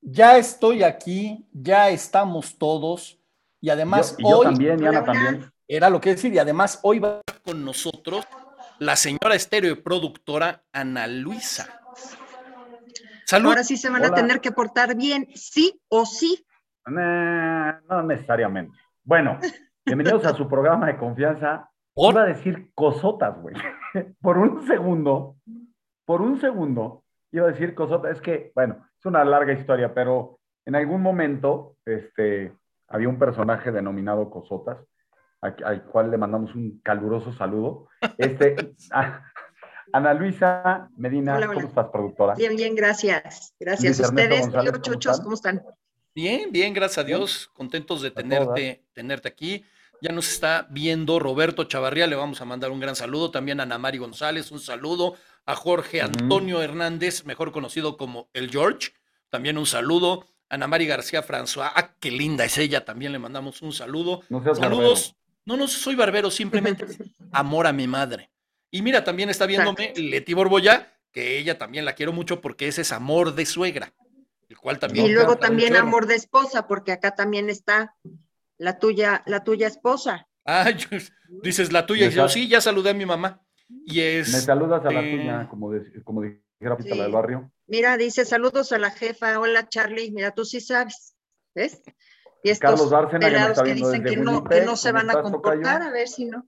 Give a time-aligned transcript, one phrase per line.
[0.00, 3.18] Ya estoy aquí, ya estamos todos
[3.60, 5.52] y además Y yo hoy también, y Ana también.
[5.68, 8.24] era lo que decir y además hoy va con nosotros
[8.78, 11.80] la señora estéreo y productora Ana Luisa.
[13.26, 13.48] Salud.
[13.50, 14.12] Ahora sí se van Hola.
[14.12, 16.44] a tener que portar bien, sí o sí.
[16.86, 18.76] Nah, no necesariamente.
[19.04, 19.38] Bueno,
[19.84, 21.68] bienvenidos a su programa de confianza.
[21.94, 23.54] Por- Iba a decir cosotas, güey.
[24.22, 25.36] Por un segundo,
[26.04, 28.12] por un segundo, iba a decir cosotas.
[28.12, 32.52] Es que, bueno, es una larga historia, pero en algún momento, este,
[32.86, 34.78] había un personaje denominado Cosotas,
[35.40, 37.88] a- al cual le mandamos un caluroso saludo.
[38.18, 39.22] Este, a-
[39.92, 41.68] Ana Luisa Medina, Hola, ¿cómo hola.
[41.68, 42.34] estás, productora?
[42.34, 43.54] Bien, bien, gracias.
[43.58, 44.40] Gracias Luis a ustedes.
[44.42, 45.20] González, ¿cómo chuchos?
[45.20, 45.62] ¿cómo están?
[46.14, 47.50] Bien, bien, gracias a Dios.
[47.54, 49.64] Contentos de tenerte, tenerte aquí.
[50.02, 53.30] Ya nos está viendo Roberto Chavarría, le vamos a mandar un gran saludo.
[53.30, 55.14] También a Ana Mari González, un saludo.
[55.46, 56.02] A Jorge.
[56.02, 58.90] Antonio Hernández, mejor conocido como el George,
[59.30, 60.26] también un saludo.
[60.50, 64.20] Ana Mari García François, ah, qué linda es ella, también le mandamos un saludo.
[64.28, 65.16] No Saludos.
[65.48, 66.84] No, no soy barbero, simplemente
[67.32, 68.30] amor a mi madre.
[68.70, 72.82] Y mira, también está viéndome Leti Borboya, que ella también la quiero mucho porque ese
[72.82, 73.94] es amor de suegra,
[74.50, 75.06] el cual también.
[75.06, 77.96] Y luego también amor de esposa, porque acá también está
[78.58, 80.28] la tuya, la tuya esposa.
[80.44, 80.98] Ah, yo-
[81.42, 82.02] dices la tuya.
[82.02, 82.32] Y yo, Exacto.
[82.34, 83.40] sí, ya saludé a mi mamá.
[83.86, 84.28] Y es.
[84.30, 86.98] Me saludas a la este, tuya, como, de- como dijera Pita, Sí.
[86.98, 87.50] la del barrio.
[87.66, 89.38] Mira, dice saludos a la jefa.
[89.40, 90.10] Hola, Charlie.
[90.10, 91.14] Mira, tú sí sabes.
[91.54, 91.82] ¿Ves?
[92.42, 94.60] Y estos Carlos Bárcena, que me está que dicen desde que no, Winnipeg.
[94.60, 95.88] que no se ¿Cómo van a comportar, tocayo?
[95.88, 96.46] a ver si no.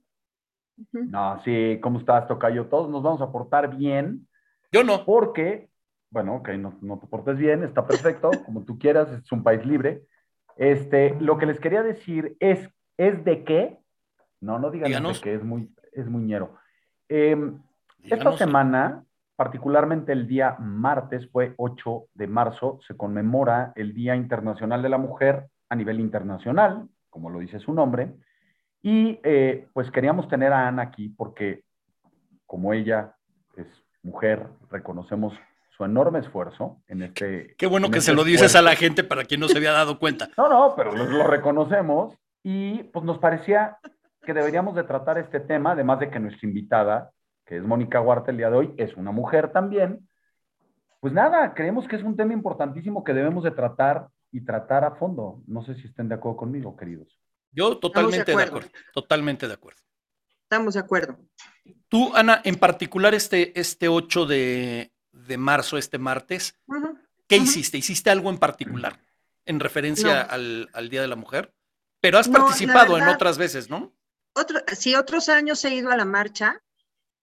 [0.91, 2.65] No, sí, ¿cómo estás, Tocayo?
[2.67, 4.27] Todos nos vamos a portar bien,
[4.71, 5.05] Yo no.
[5.05, 5.69] porque,
[6.09, 9.63] bueno, ok, no, no te portes bien, está perfecto, como tú quieras, es un país
[9.65, 10.03] libre.
[10.57, 13.77] Este, lo que les quería decir es, ¿es de qué?
[14.39, 15.19] No, no digan Díganos.
[15.21, 16.55] de qué, es muy, es muy ñero.
[17.07, 17.61] Em,
[18.03, 19.03] Esta semana,
[19.35, 24.97] particularmente el día martes, fue 8 de marzo, se conmemora el Día Internacional de la
[24.97, 28.11] Mujer a nivel internacional, como lo dice su nombre.
[28.81, 31.63] Y eh, pues queríamos tener a Ana aquí porque
[32.45, 33.15] como ella
[33.55, 33.67] es
[34.03, 35.33] mujer, reconocemos
[35.77, 37.55] su enorme esfuerzo en este...
[37.57, 39.57] Qué bueno en que este se lo dices a la gente para quien no se
[39.57, 40.27] había dado cuenta.
[40.37, 43.77] No, no, pero lo, lo reconocemos y pues nos parecía
[44.23, 47.11] que deberíamos de tratar este tema, además de que nuestra invitada,
[47.45, 50.05] que es Mónica Huarta el día de hoy, es una mujer también.
[50.99, 54.91] Pues nada, creemos que es un tema importantísimo que debemos de tratar y tratar a
[54.95, 55.43] fondo.
[55.47, 57.19] No sé si estén de acuerdo conmigo, queridos.
[57.51, 58.57] Yo totalmente de acuerdo.
[58.57, 58.69] acuerdo.
[58.93, 59.81] Totalmente de acuerdo.
[60.43, 61.17] Estamos de acuerdo.
[61.89, 66.97] Tú, Ana, en particular este, este 8 de, de marzo, este martes, Ujú.
[67.27, 67.43] ¿qué Ujú.
[67.45, 67.77] hiciste?
[67.77, 68.99] ¿Hiciste algo en particular
[69.45, 70.29] en referencia No.
[70.31, 71.53] al, al Día de la Mujer?
[71.99, 73.93] Pero has No, participado en verdad- otras veces, ¿no?
[74.33, 76.61] Otro, sí, otros años he ido a la marcha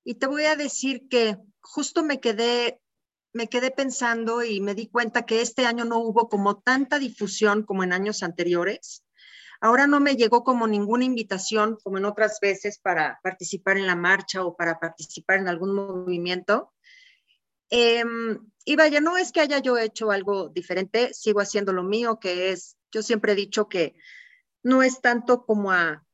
[0.04, 2.80] y te voy a decir que justo me quedé,
[3.38, 7.62] me quedé pensando y me di cuenta que este año no hubo como tanta difusión
[7.62, 9.04] como en años anteriores.
[9.60, 13.94] Ahora no me llegó como ninguna invitación como en otras veces para participar en la
[13.94, 16.72] marcha o para participar en algún movimiento.
[17.70, 22.18] Em, y vaya, no es que haya yo hecho algo diferente, sigo haciendo lo mío,
[22.18, 23.94] que es, yo siempre he dicho que
[24.64, 26.04] no es tanto como a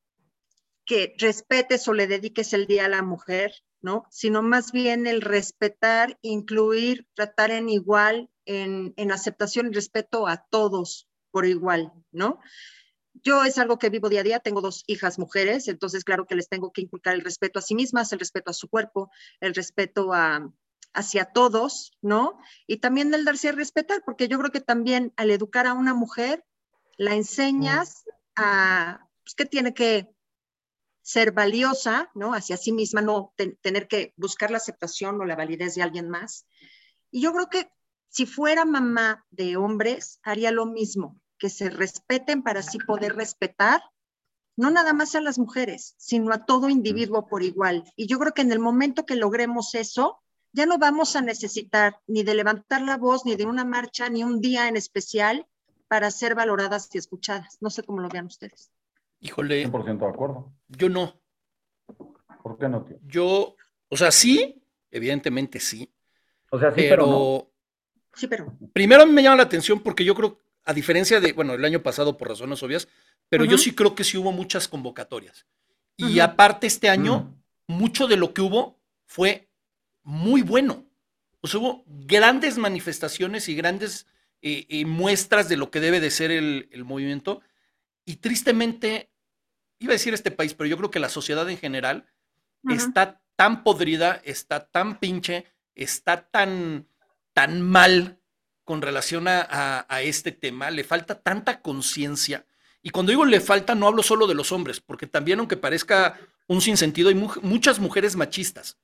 [0.85, 3.55] que respetes o le dediques el día a la mujer,
[3.85, 4.07] ¿no?
[4.11, 10.39] Sino más bien el respetar, incluir, tratar en igual, en, en aceptación y respeto a
[10.49, 12.41] todos por igual, ¿no?
[13.13, 16.35] Yo es algo que vivo día a día, tengo dos hijas mujeres, entonces claro que
[16.35, 19.11] les tengo que inculcar el respeto a sí mismas, el respeto a su cuerpo,
[19.41, 20.51] el respeto a,
[20.95, 22.39] hacia todos, ¿no?
[22.67, 25.93] Y también el darse a respetar, porque yo creo que también al educar a una
[25.93, 26.43] mujer,
[26.97, 28.05] la enseñas
[28.35, 30.14] a, pues, que tiene que
[31.05, 32.33] ser valiosa, ¿no?
[32.33, 36.09] Hacia sí misma, no ten- tener que buscar la aceptación o la validez de alguien
[36.09, 36.47] más.
[37.11, 37.71] Y yo creo que
[38.09, 43.83] si fuera mamá de hombres, haría lo mismo, que se respeten para así poder respetar,
[44.57, 47.85] no nada más a las mujeres, sino a todo individuo por igual.
[47.97, 50.23] Y yo creo que en el momento que logremos eso,
[50.53, 54.25] ya no vamos a necesitar ni de levantar la voz, ni de una marcha, ni
[54.25, 55.47] un día en especial
[55.87, 57.59] para ser valoradas y escuchadas.
[57.61, 58.71] No sé cómo lo vean ustedes.
[59.25, 60.53] Híjole, 100% de acuerdo.
[60.69, 61.21] yo no.
[62.43, 62.99] ¿Por qué no, tío?
[63.07, 63.57] Yo,
[63.89, 65.93] o sea, sí, evidentemente sí,
[66.51, 67.51] O sea, sí, pero, pero, no.
[68.15, 71.33] Sí, pero primero a mí me llama la atención porque yo creo, a diferencia de,
[71.33, 72.87] bueno, el año pasado por razones obvias,
[73.29, 75.47] pero yo sí creo que sí hubo muchas convocatorias.
[75.97, 77.35] Y aparte este año,
[77.67, 79.49] mucho de lo que hubo fue
[80.03, 80.85] muy bueno.
[81.41, 84.07] pues hubo grandes manifestaciones y grandes
[84.43, 87.41] eh, eh, muestras de lo que debe de ser el, movimiento.
[88.05, 89.11] Y tristemente,
[89.85, 92.07] iba a decir este país, pero yo creo que la sociedad en general
[92.69, 95.45] está tan podrida, está tan pinche,
[95.75, 96.89] está tan,
[97.33, 98.21] tan mal
[98.65, 102.47] con relación a, este tema, le falta tanta conciencia.
[102.83, 106.19] Y cuando digo le falta, no hablo solo de los hombres, porque también, aunque parezca
[106.47, 108.79] un sinsentido, hay muchas mujeres machistas.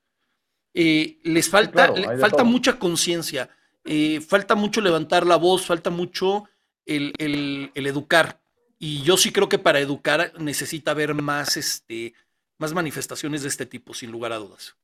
[0.75, 3.51] Eh, les falta, falta mucha conciencia,
[3.85, 6.45] eh, falta mucho levantar la voz, falta mucho
[6.85, 8.40] el, educar.
[8.83, 12.15] Y yo sí creo que para educar necesita haber más, este,
[12.59, 14.75] más manifestaciones de este tipo, sin lugar a dudas.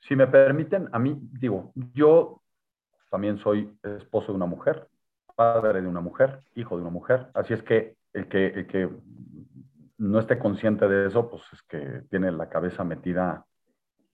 [0.00, 2.42] Si me permiten, a mí, digo, yo
[3.10, 4.88] también soy esposo de una mujer,
[5.36, 8.90] padre de una mujer, hijo de una mujer, así es que el que, el que
[9.98, 13.46] no esté consciente de eso, pues es que tiene la cabeza metida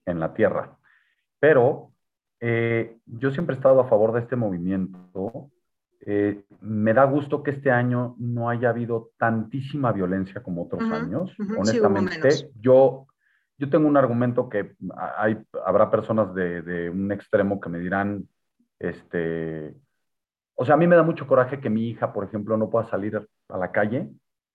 [0.04, 0.76] en la tierra.
[1.38, 1.92] Pero
[2.40, 5.50] eh, yo siempre he estado a favor de este movimiento.
[6.06, 11.34] Eh, me da gusto que este año no haya habido tantísima violencia como otros años.
[11.58, 13.06] Honestamente, yo,
[13.58, 14.74] yo tengo un argumento que
[15.16, 18.26] hay, habrá personas de, de, un extremo que me dirán,
[18.78, 19.74] este,
[20.54, 22.88] o sea, a mí me da mucho coraje que mi hija, por ejemplo, no pueda
[22.88, 24.10] salir a la calle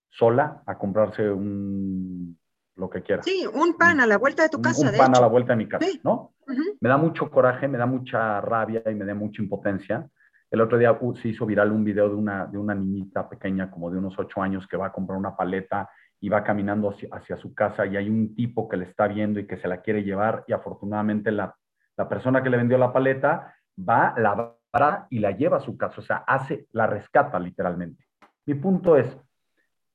[0.10, 2.38] sola a comprarse un
[2.76, 3.24] lo que quiera.
[3.24, 4.90] Sí, un pan a la vuelta de tu casa.
[4.90, 6.34] Un, pan a la vuelta de mi casa, ¿no?
[6.80, 10.10] Me da mucho coraje, me da mucha rabia y me da mucha impotencia.
[10.52, 13.70] El otro día uh, se hizo viral un video de una, de una niñita pequeña,
[13.70, 15.90] como de unos ocho años, que va a comprar una paleta
[16.20, 19.48] y va caminando hacia, su casa y hay un tipo que le está viendo y
[19.48, 21.56] que se la quiere llevar y afortunadamente la,
[21.98, 25.78] la persona que le vendió la paleta va, la va y la lleva a su
[25.78, 28.06] casa, o sea, hace, la rescata literalmente.
[28.46, 29.18] Mi punto es,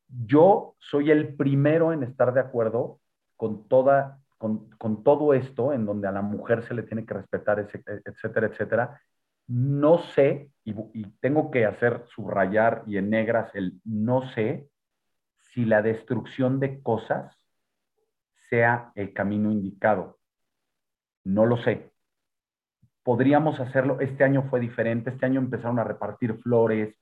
[0.09, 2.99] yo soy el primero en estar de acuerdo
[3.37, 7.15] con, toda, con, con, todo esto, en donde a la mujer se le tiene que
[7.15, 9.01] respetar, etcétera, etcétera.
[9.51, 14.69] No sé, y, y tengo que hacer subrayar y en negras el no sé
[15.53, 17.37] si la destrucción de cosas
[18.49, 20.19] sea el camino indicado.
[21.25, 21.93] No lo sé.
[23.03, 26.95] Podríamos hacerlo, este año fue diferente, este año empezaron a repartir flores,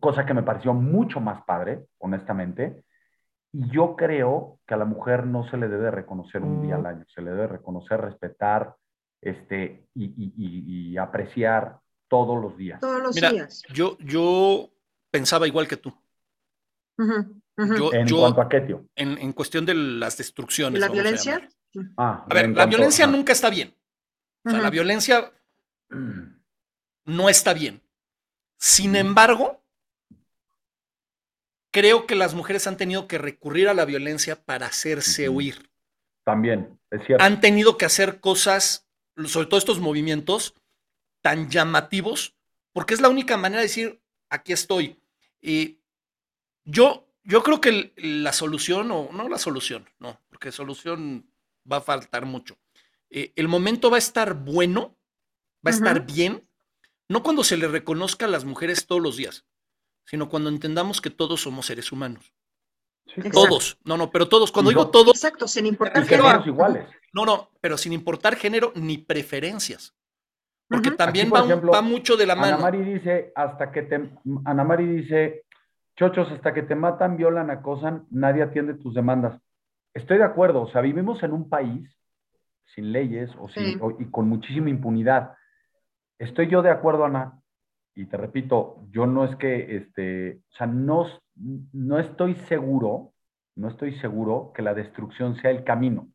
[0.00, 2.84] cosa que me pareció mucho más padre, honestamente.
[3.52, 6.82] Y yo creo que a la mujer no se le debe reconocer un día al
[6.82, 6.86] mm.
[6.86, 8.74] año, se le debe reconocer, respetar
[9.20, 11.78] este, y, apreciar
[12.08, 12.80] todos los días.
[12.80, 13.62] Todos los días.
[13.72, 14.70] Yo, yo
[15.10, 15.94] pensaba igual que tú.
[16.98, 18.86] ¿En cuanto a qué, tío?
[18.94, 20.80] En, cuestión de las destrucciones.
[20.80, 21.48] ¿La violencia?
[21.96, 23.74] A, ah, ver, la violencia nunca está bien.
[24.44, 25.32] O sea, la violencia
[27.04, 27.82] no está bien.
[28.58, 29.62] Sin embargo,
[31.72, 35.70] creo que las mujeres han tenido que recurrir a la violencia para hacerse huir.
[36.24, 37.24] También, es cierto.
[37.24, 38.88] Han tenido que hacer cosas,
[39.26, 40.54] sobre todo estos movimientos,
[41.26, 42.36] tan llamativos,
[42.72, 44.00] porque es la única manera de decir,
[44.30, 44.96] aquí estoy.
[45.40, 45.80] Y
[46.64, 51.28] yo, yo creo que la solución, o no la solución, no, porque solución
[51.70, 52.56] va a faltar mucho.
[53.10, 54.96] Eh, el momento va a estar bueno,
[55.66, 56.48] va a estar bien,
[57.08, 59.44] no cuando se le reconozca a las mujeres todos los días,
[60.04, 62.32] sino cuando entendamos que todos somos seres humanos.
[63.32, 65.16] todos, no, no, pero todos, cuando digo todos.
[65.16, 66.44] Exacto, sin importar género.
[66.46, 66.86] iguales.
[67.12, 69.95] No, no, pero sin importar género ni preferencias.
[70.68, 72.54] Porque también va, mucho de la mano.
[72.54, 74.10] Ana Mari dice, hasta que te,
[74.44, 75.44] Ana Mari dice,
[75.96, 79.40] chochos, hasta que te matan, violan, acosan, nadie atiende tus demandas.
[79.94, 81.88] Estoy de acuerdo, o sea, vivimos en un país
[82.74, 85.34] sin leyes o sin, y con muchísima impunidad.
[86.18, 87.40] Estoy yo de acuerdo, Ana,
[87.94, 91.06] y te repito, yo no es que, este, o sea, no,
[91.72, 93.12] no estoy seguro,
[93.54, 96.08] no estoy seguro que la destrucción sea el camino.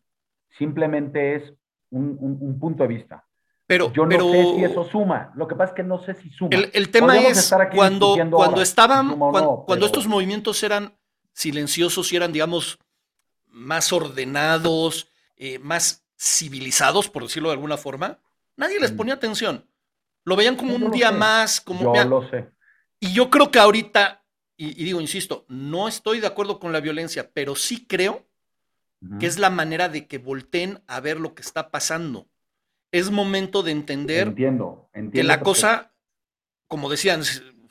[0.57, 1.53] Simplemente es
[1.89, 3.25] un, punto de vista.
[3.71, 5.31] Pero, yo no sé si eso suma.
[5.33, 6.49] Lo que pasa es que no sé si suma.
[6.73, 10.93] El, tema es cuando, cuando estaban, cuando, estos movimientos eran
[11.31, 12.79] silenciosos y eran, digamos,
[13.47, 18.19] más ordenados, eh, más civilizados, por decirlo de alguna forma,
[18.57, 18.97] nadie les mm.
[18.97, 19.65] ponía atención.
[20.25, 21.95] Lo veían como un día más, como...
[21.95, 22.49] Yo lo sé.
[22.99, 24.21] Y yo creo que ahorita,
[24.57, 28.27] y, digo, insisto, no estoy de acuerdo con la violencia, pero sí creo
[29.17, 32.27] que es la manera de que volteen a ver lo que está pasando.
[32.91, 35.93] Es momento de entender entiendo, que la cosa,
[36.67, 37.23] como decían,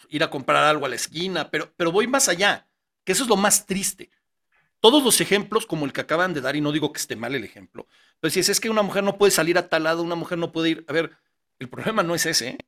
[0.08, 2.66] ir a comprar algo a la esquina, pero, pero voy más allá,
[3.04, 4.10] que eso es lo más triste.
[4.80, 7.34] Todos los ejemplos, como el que acaban de dar, y no digo que esté mal
[7.34, 7.86] el ejemplo,
[8.18, 10.38] pero si es, es que una mujer no puede salir a tal lado, una mujer
[10.38, 11.12] no puede ir, a ver,
[11.58, 12.48] el problema no es ese.
[12.48, 12.58] ¿eh?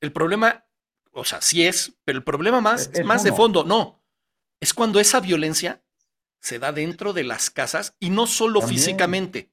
[0.00, 0.64] El problema,
[1.12, 3.64] o sea, sí es, pero el problema más, es, más de fondo.
[3.64, 4.00] No,
[4.60, 5.82] es cuando esa violencia
[6.40, 9.50] se da dentro de las casas y no solo físicamente.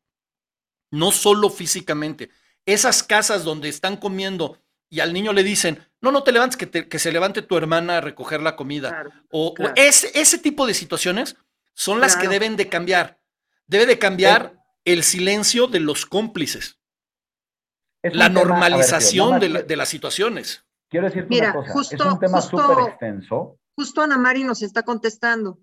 [0.91, 2.29] No solo físicamente.
[2.67, 6.87] esas casas donde están comiendo y al niño le dicen, no, no te levantes, que,
[6.89, 8.89] que se levante tu hermana a recoger la comida.
[8.89, 11.35] Claro, o, ese, ese tipo de situaciones
[11.73, 13.19] son las que deben de cambiar.
[13.67, 16.79] Debe de cambiar el silencio de los cómplices,
[18.01, 20.63] Es la ver, tío, normalización de, las situaciones.
[20.89, 21.67] Quiero decirte Mira, una cosa.
[21.67, 23.59] es justo- un tema súper extenso.
[23.75, 25.59] Justo Ana Mari nos está contestando.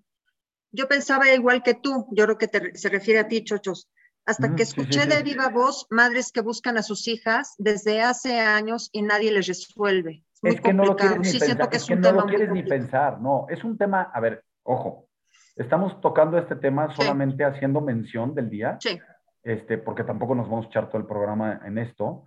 [0.71, 3.89] Yo pensaba igual que tú, yo creo que te- se refiere a ti, Chochos.
[4.25, 5.09] Hasta Ujú, que sí, escuché sí.
[5.09, 9.47] de viva voz madres que buscan a sus hijas desde hace años y nadie les
[9.47, 10.23] resuelve.
[10.33, 11.15] Es muy Es que no lo complicado.
[11.15, 11.47] quieres ni Sí, pensar.
[11.47, 12.81] siento que es es que un no tema lo muy quieres ni complicado.
[12.81, 13.21] pensar.
[13.21, 14.01] No, es un tema.
[14.13, 15.07] A ver, ojo.
[15.55, 18.77] Estamos tocando este tema solamente haciendo mención del día.
[18.79, 18.99] Sí,
[19.43, 22.23] este, porque tampoco nos vamos a echar todo el programa en esto,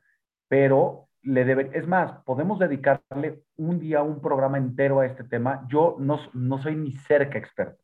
[0.48, 5.66] pero le debe, es más, podemos dedicarle un día, un programa entero a este tema.
[5.68, 7.82] Yo no, no soy ni cerca experto.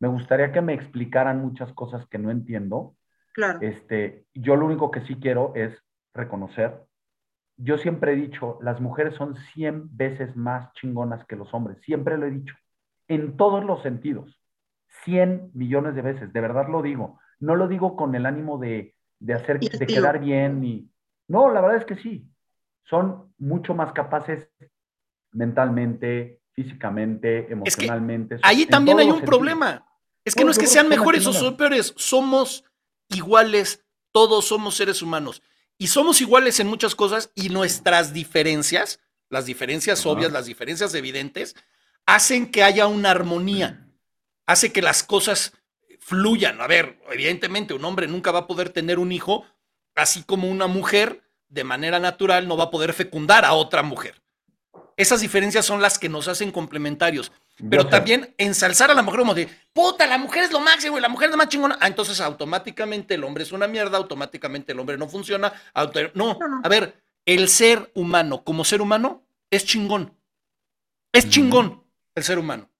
[0.00, 2.94] Me gustaría que me explicaran muchas cosas que no entiendo.
[3.38, 3.60] Claro.
[3.62, 5.72] Este, yo lo único que sí quiero es
[6.12, 6.82] reconocer.
[7.56, 11.78] Yo siempre he dicho, las mujeres son 100 veces más chingonas que los hombres.
[11.84, 12.54] Siempre lo he dicho.
[13.06, 14.40] En todos los sentidos.
[15.04, 16.32] 100 millones de veces.
[16.32, 17.20] De verdad lo digo.
[17.38, 20.60] No lo digo con el ánimo de, de hacer, Y de quedar bien.
[20.60, 20.90] Ni...
[21.28, 22.28] No, la verdad es que sí.
[22.84, 24.50] Son mucho más capaces
[25.32, 28.38] mentalmente, físicamente, emocionalmente.
[28.42, 29.30] Ahí en también hay un sentidos.
[29.36, 29.86] problema.
[30.24, 32.67] Es que No, no es que sean mejores o peores, somos
[33.08, 35.42] iguales, todos somos seres humanos.
[35.76, 41.54] Y somos iguales en muchas cosas y nuestras diferencias, las diferencias obvias, las diferencias evidentes,
[42.06, 43.86] hacen que haya una armonía,
[44.46, 45.52] hace que las cosas
[46.00, 46.60] fluyan.
[46.60, 49.44] A ver, evidentemente un hombre nunca va a poder tener un hijo,
[49.94, 54.20] así como una mujer de manera natural no va a poder fecundar a otra mujer.
[54.96, 57.30] Esas diferencias son las que nos hacen complementarios.
[57.70, 60.96] Pero Yo también ensalzar a la mujer como de, puta, la mujer es lo máximo
[60.96, 61.76] y la mujer es la más chingona.
[61.80, 65.52] Ah, entonces automáticamente el hombre es una mierda, automáticamente el hombre no funciona.
[65.74, 66.60] auto- No, No, no.
[66.62, 70.14] a ver, el ser humano como ser humano es chingón.
[71.12, 71.84] Es chingón
[72.14, 72.70] el ser humano.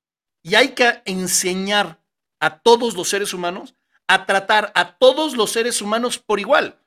[0.42, 2.00] Y hay que enseñar
[2.40, 3.75] a todos los seres humanos
[4.06, 6.78] a tratar a todos los seres humanos por igual.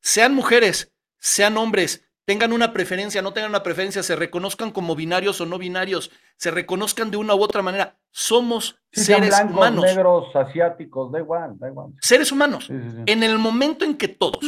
[0.00, 5.40] Sean mujeres, sean hombres, tengan una preferencia, no tengan una preferencia, se reconozcan como binarios
[5.40, 7.96] o no binarios, se reconozcan de una u otra manera.
[8.12, 9.84] Somos Sí, seres blancos, humanos.
[9.84, 11.88] negros, asiáticos, da igual, da igual.
[12.00, 12.66] Seres humanos.
[12.68, 13.02] Sí, sí, sí.
[13.06, 14.44] En el momento en que todos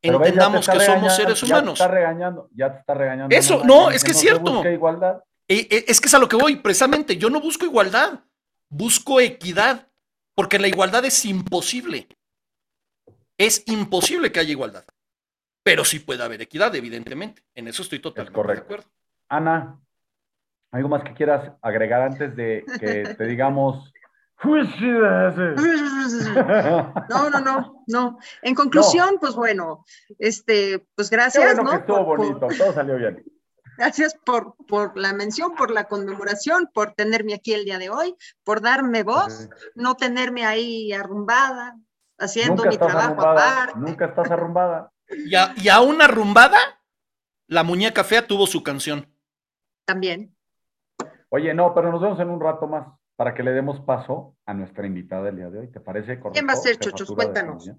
[0.00, 1.74] entendamos que somos seres Ya te humanos.
[1.80, 3.36] está regañando, ya te está regañando.
[3.36, 4.66] Eso, no, es que es cierto.
[4.66, 5.22] igualdad.
[5.48, 7.18] E- e- Es que es a lo que voy, precisamente.
[7.18, 8.20] Yo no busco igualdad,
[8.70, 9.86] busco equidad,
[10.34, 12.08] porque la igualdad es imposible.
[13.36, 14.84] Es imposible que haya igualdad.
[15.62, 17.42] Pero sí puede haber equidad, evidentemente.
[17.54, 18.64] En eso estoy totalmente de correcto.
[18.64, 18.84] acuerdo.
[19.28, 19.78] Ana,
[20.72, 23.92] ¿algo más que quieras agregar antes de que te digamos?
[27.08, 28.18] No, no, no, no.
[28.42, 29.84] En conclusión, pues bueno,
[30.18, 31.80] este, pues gracias, bueno que ¿no?
[31.80, 33.22] estuvo Por- por- bonito, todo salió bien.
[33.78, 38.16] gracias por, por la mención, por la conmemoración, por tenerme aquí el día de hoy,
[38.44, 41.76] por darme voz, no tenerme ahí arrumbada,
[42.18, 43.78] haciendo Nunca mi trabajo arrumbada, aparte.
[43.80, 44.91] nunca estás arrumbada.
[45.26, 46.58] Y a, y a una rumbada,
[47.46, 49.06] la muñeca fea tuvo su canción.
[49.84, 50.34] También.
[51.28, 54.54] Oye, no, pero nos vemos en un rato más para que le demos paso a
[54.54, 55.68] nuestra invitada del día de hoy.
[55.68, 56.32] ¿Te parece correcto?
[56.32, 57.10] ¿Quién va a ser, Chochos?
[57.12, 57.70] Cuéntanos.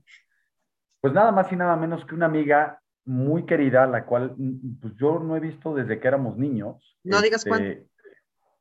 [1.02, 4.96] Pues nada más y nada menos que una amiga muy querida, la cual mm, pues
[4.96, 6.98] yo no he visto desde que éramos niños.
[7.04, 7.82] No digas cuándo.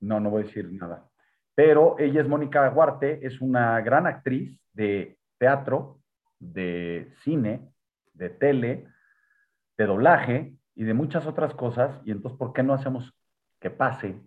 [0.00, 1.08] No, no voy a decir nada.
[1.54, 6.00] Pero ella es Mónica Huarte, es una gran actriz de teatro,
[6.38, 7.71] de cine,
[8.22, 8.86] de tele,
[9.76, 12.00] de doblaje y de muchas otras cosas.
[12.04, 13.12] Y entonces, ¿por qué no hacemos
[13.60, 14.20] que pase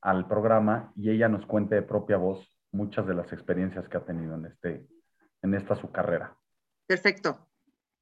[0.00, 4.04] al programa y ella nos cuente de propia voz muchas de las experiencias que ha
[4.04, 4.86] tenido en, este,
[5.42, 6.36] en esta su carrera?
[6.86, 7.48] Perfecto.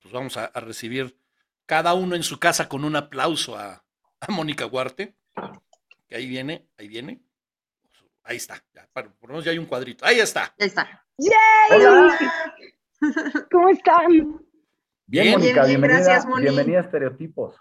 [0.01, 1.17] Pues vamos a, a recibir
[1.67, 3.85] cada uno en su casa con un aplauso a,
[4.21, 5.17] a Mónica Huarte.
[6.09, 7.23] Que ahí viene, ahí viene.
[8.25, 8.63] Ahí está.
[8.75, 10.05] Ya, para- por lo menos ya hay un cuadrito.
[10.05, 10.55] Ahí está.
[10.59, 11.05] Ahí está.
[11.71, 12.19] Hola.
[13.51, 14.41] ¿Cómo están?
[15.07, 16.43] Bien, Bien, Mónica, bien, bienvenida, gracias, Moni.
[16.45, 17.57] bienvenida a Estereotipos.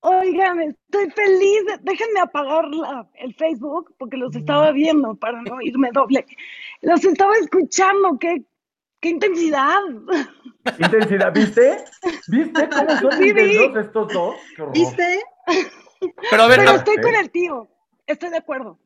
[0.00, 1.62] Oigan, estoy feliz.
[1.80, 6.26] Déjenme apagar la- el Facebook porque los estaba viendo para no irme doble.
[6.82, 8.18] Los estaba escuchando.
[8.18, 8.42] ¡Qué,
[9.00, 9.80] qué intensidad!
[10.78, 11.84] Intensidad, ¿viste?
[12.28, 14.34] ¿Viste cómo son Sí, intensos estos dos?
[14.74, 15.22] ¿Viste?
[16.30, 17.00] Pero a ver, Pero a- estoy ¿eh?
[17.02, 17.68] con el tío.
[18.06, 18.78] Estoy de acuerdo.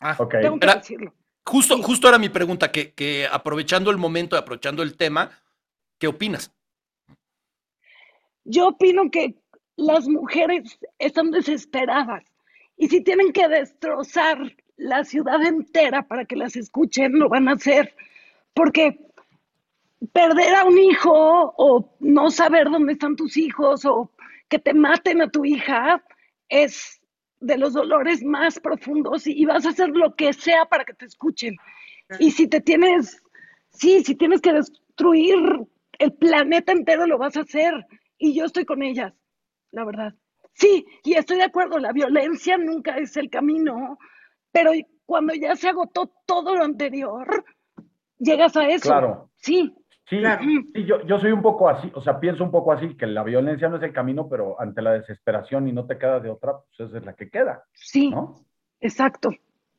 [0.00, 0.34] ah, Ok.
[0.40, 1.14] Tengo que decirlo.
[1.44, 1.82] justo, Sí.
[1.84, 5.30] justo era mi pregunta, que, que aprovechando el momento, aprovechando el tema,
[5.98, 6.52] ¿qué opinas?
[8.46, 9.34] Yo opino que
[9.76, 12.24] las mujeres están desesperadas
[12.76, 14.38] y si tienen que destrozar
[14.76, 17.94] la ciudad entera para que las escuchen, lo van a hacer.
[18.54, 18.98] Porque
[20.12, 24.10] perder a un hijo o no saber dónde están tus hijos o
[24.48, 26.02] que te maten a tu hija
[26.48, 27.00] es
[27.40, 31.04] de los dolores más profundos y, vas a hacer lo que sea para que te
[31.04, 31.56] escuchen.
[32.18, 33.22] Y si te tienes,
[33.70, 35.36] sí, si tienes que destruir
[35.98, 37.74] el planeta entero, lo vas a hacer.
[38.18, 39.12] Y yo estoy con ellas,
[39.70, 40.14] la verdad.
[40.52, 43.98] Sí, y estoy de acuerdo, la violencia nunca es el camino,
[44.50, 44.70] pero
[45.04, 47.44] cuando ya se agotó todo lo anterior,
[48.18, 48.88] llegas a eso.
[48.88, 49.30] Claro.
[49.36, 49.74] Sí.
[50.08, 50.22] Sí,
[50.72, 53.24] sí yo, yo soy un poco así, o sea, pienso un poco así, que la
[53.24, 56.52] violencia no es el camino, pero ante la desesperación y no te queda de otra,
[56.52, 57.64] pues esa es la que queda.
[57.72, 58.14] Sí,
[58.80, 59.30] exacto,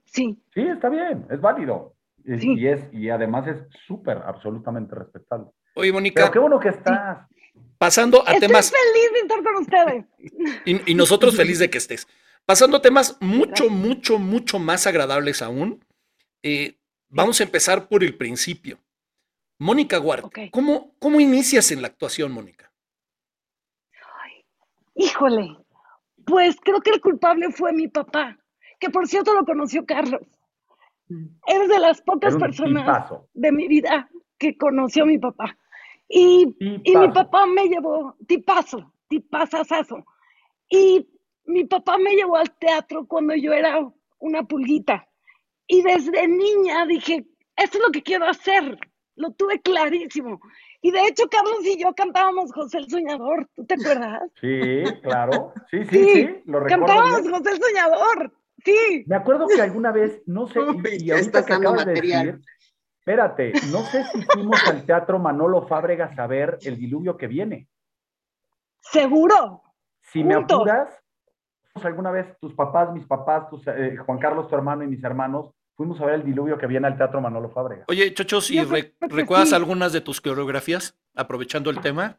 [0.04, 0.38] sí.
[0.54, 1.94] Sí, está bien, es válido.
[2.26, 5.48] Y, es, y además es súper, absolutamente respetable.
[5.78, 6.24] Oye, Mónica.
[6.24, 7.28] Pero qué bueno que estás.
[7.78, 8.72] Pasando a Estoy temas.
[8.72, 10.06] feliz de estar con ustedes.
[10.66, 12.08] Y, y nosotros feliz de que estés.
[12.46, 15.84] Pasando a temas mucho, mucho, mucho más agradables aún.
[16.42, 16.78] Eh,
[17.10, 18.80] vamos a empezar por el principio.
[19.60, 22.72] Mónica Ward, ¿cómo, ¿cómo inicias en la actuación, Mónica?
[24.98, 25.56] híjole,
[26.26, 28.38] pues creo que el culpable fue mi papá,
[28.80, 30.22] que por cierto lo conoció Carlos.
[31.46, 35.58] Eres de las pocas personas de mi vida que conoció a mi papá.
[36.10, 40.06] Y, y, mi papá me llevó, tipazo, tipazazazo.
[40.70, 41.08] Y
[41.46, 45.08] mi papá me llevó al teatro cuando yo era una pulguita.
[45.68, 48.80] Y desde niña dije, esto es lo que quiero hacer
[49.18, 50.40] lo tuve clarísimo.
[50.82, 54.22] Y de hecho, Carlos y yo cantábamos José el Soñador, ¿tú te acuerdas?
[54.40, 55.54] Sí, claro.
[55.70, 56.86] Sí, sí, sí, lo recuerdo.
[56.86, 58.34] Cantábamos José el Soñador,
[58.64, 59.04] sí.
[59.08, 60.60] Me acuerdo que alguna vez, no sé,
[61.00, 62.40] y, ahorita que acabas de decir,
[63.08, 67.70] espérate, no sé si fuimos al Teatro Manolo Fábregas a ver El Diluvio que viene.
[68.82, 69.64] Seguro.
[70.02, 70.90] Si me apuras,
[71.76, 76.02] alguna vez tus papás, mis papás, eh, Juan Carlos, tu hermano y mis hermanos, fuimos
[76.02, 77.86] a ver el diluvio que viene al Teatro Manolo Fábrega.
[77.88, 82.18] Oye, Chochos, ¿y recuerdas algunas de tus coreografías, aprovechando el tema?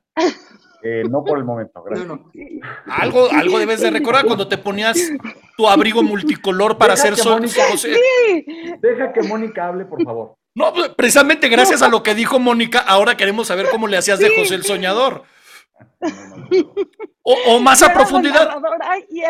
[0.83, 2.09] Eh, no por el momento, gracias.
[2.87, 4.97] Algo, algo debes de recordar cuando te ponías
[5.57, 7.43] tu abrigo multicolor para hacer sol.
[8.81, 10.38] Deja que Mónica hable, por favor.
[10.59, 14.19] No, pues, precisamente gracias a lo que dijo Mónica, ahora queremos saber cómo le hacías
[14.19, 15.25] de José el Soñador.
[17.31, 18.59] O, más a profundidad.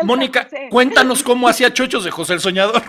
[0.05, 2.81] Mónica, cuéntanos cómo hacía Chochos de José el Soñador.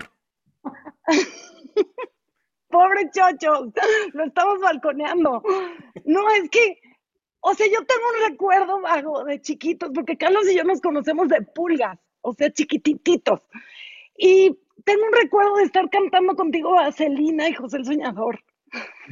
[2.69, 3.73] Pobre Chocho,
[4.13, 5.43] lo estamos balconeando.
[6.05, 6.81] No, es que,
[7.41, 11.29] o sea, yo tengo un recuerdo vago de chiquitos, porque Carlos y yo nos conocemos
[11.29, 13.41] de pulgas, o sea, chiquititos.
[14.17, 18.41] Y tengo un recuerdo de estar cantando contigo a Celina y José el Soñador.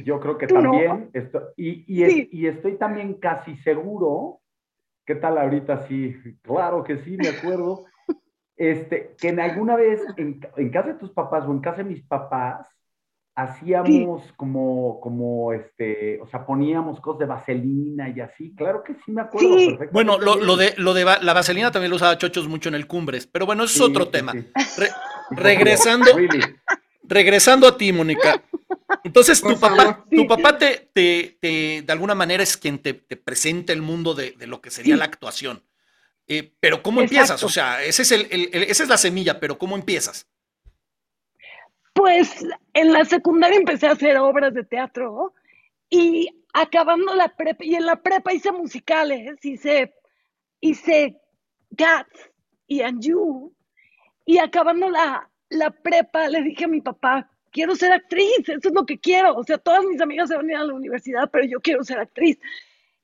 [0.03, 1.11] Yo creo que también,
[1.57, 4.39] y, y, estoy también casi seguro,
[5.05, 5.87] ¿qué tal ahorita?
[5.87, 7.85] Sí, claro que sí, me acuerdo,
[8.55, 10.39] este, que en alguna vez en,
[10.71, 12.67] casa de tus papás o en casa de mis papás,
[13.35, 18.53] hacíamos como, como, este, o sea, poníamos cosas de vaselina y así.
[18.55, 19.93] Claro que sí me acuerdo perfectamente.
[19.93, 23.27] Bueno, lo, de, lo de la vaselina también lo usaba Chochos mucho en el Cumbres,
[23.27, 24.33] pero bueno, eso es otro tema.
[25.31, 26.11] Regresando,
[27.03, 28.43] regresando a ti, Mónica.
[29.03, 31.37] Entonces, tu papá, tu papá te, te,
[31.83, 35.63] de alguna manera es quien te, presenta el mundo de, lo que sería la actuación.
[36.27, 37.41] Eh, pero ¿cómo empiezas?
[37.43, 40.27] O sea, ese es el, esa es la semilla, pero ¿cómo empiezas?
[41.93, 45.33] Pues en la secundaria empecé a hacer obras de teatro
[45.89, 49.93] y acabando la prepa, y en la prepa hice musicales, hice,
[50.61, 51.19] hice
[51.75, 52.31] Cats
[52.67, 53.53] y Anju,
[54.29, 58.75] y acabando la, la prepa le dije a mi papá, quiero ser actriz, eso es
[58.75, 61.31] lo que quiero, o sea, todas mis amigas se van a ir a la universidad,
[61.31, 62.37] pero yo quiero ser actriz.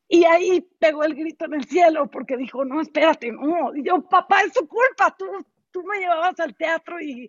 [0.07, 3.75] Y ahí pegó el grito en el cielo porque dijo, no, espérate, no.
[3.75, 5.25] Y yo, papá, es tu culpa, tú,
[5.71, 7.27] tú me llevabas al teatro y,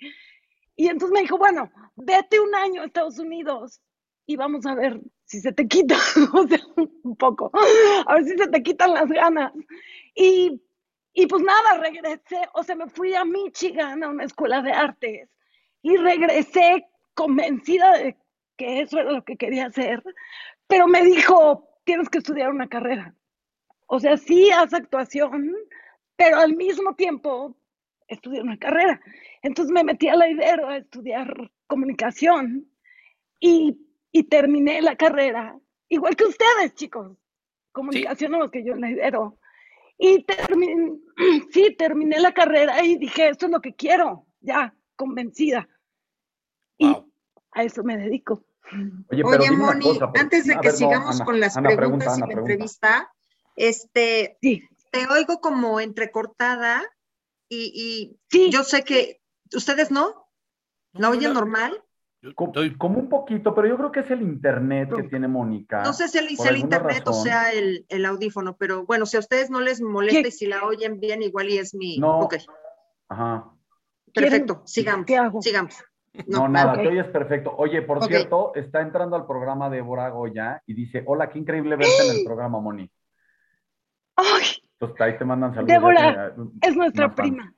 [0.77, 3.81] y entonces me dijo, bueno, vete un año a Estados Unidos
[4.27, 5.97] y vamos a ver si se te quita,
[6.35, 7.51] o sea, un poco,
[8.07, 9.55] a ver si se te quitan las ganas.
[10.15, 10.61] Y,
[11.19, 15.31] y pues nada, regresé, o sea, me fui a Michigan, a una escuela de artes,
[15.81, 18.19] y regresé convencida de
[18.59, 20.03] que eso era lo que quería hacer,
[20.67, 23.15] pero me dijo, tienes que estudiar una carrera.
[23.87, 25.55] O sea, sí haz actuación,
[26.17, 27.57] pero al mismo tiempo
[28.09, 29.01] estudiar una carrera.
[29.41, 32.71] Entonces me metí a la Ibero a estudiar comunicación
[33.41, 33.79] y,
[34.29, 37.17] terminé la carrera, igual que ustedes, chicos.
[37.73, 39.39] Comunicación no que yo en la Ibero.
[39.99, 40.99] Y terminé,
[41.53, 45.69] sí, terminé la carrera y dije, esto es lo que quiero, ya, convencida.
[46.79, 46.95] Y
[47.53, 48.45] a eso me dedico.
[49.25, 53.13] Oye, Moni, antes de que sigamos con las preguntas y la entrevista,
[53.55, 56.83] este, te oigo como entrecortada
[57.49, 59.21] y, y yo sé que
[59.55, 60.29] ustedes no,
[60.93, 61.81] ¿la oyen normal?
[62.35, 65.83] Como, como, un poquito, pero yo creo que es el internet que tiene Mónica.
[65.83, 69.21] No sé si el, el internet o sea el, el, audífono, pero bueno, si a
[69.21, 71.99] ustedes no les molesta y si la oyen bien, igual y es mi...
[71.99, 72.21] No.
[72.21, 72.41] Okay.
[73.09, 73.51] Ajá.
[74.13, 75.07] Perfecto, sigamos.
[75.07, 75.43] ¿Qué hago?
[75.43, 75.75] Sigamos.
[76.27, 76.85] No, nada, okay.
[76.85, 77.55] te oyes perfecto.
[77.57, 78.09] Oye, por okay.
[78.09, 82.25] cierto, está entrando al programa de Goya y dice, hola, qué increíble verte en el
[82.25, 82.91] programa, Moni.
[84.17, 84.45] Ay.
[84.73, 85.73] Entonces ahí te mandan saludos.
[85.73, 87.53] Débora, es nuestra prima.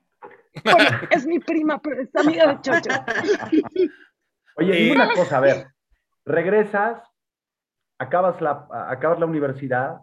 [0.65, 2.91] Bueno, es mi prima, pero es amiga de Chocho.
[4.59, 5.66] Oye, dime una cosa, a ver,
[6.25, 7.01] regresas,
[7.99, 10.01] acabas la, acabas la universidad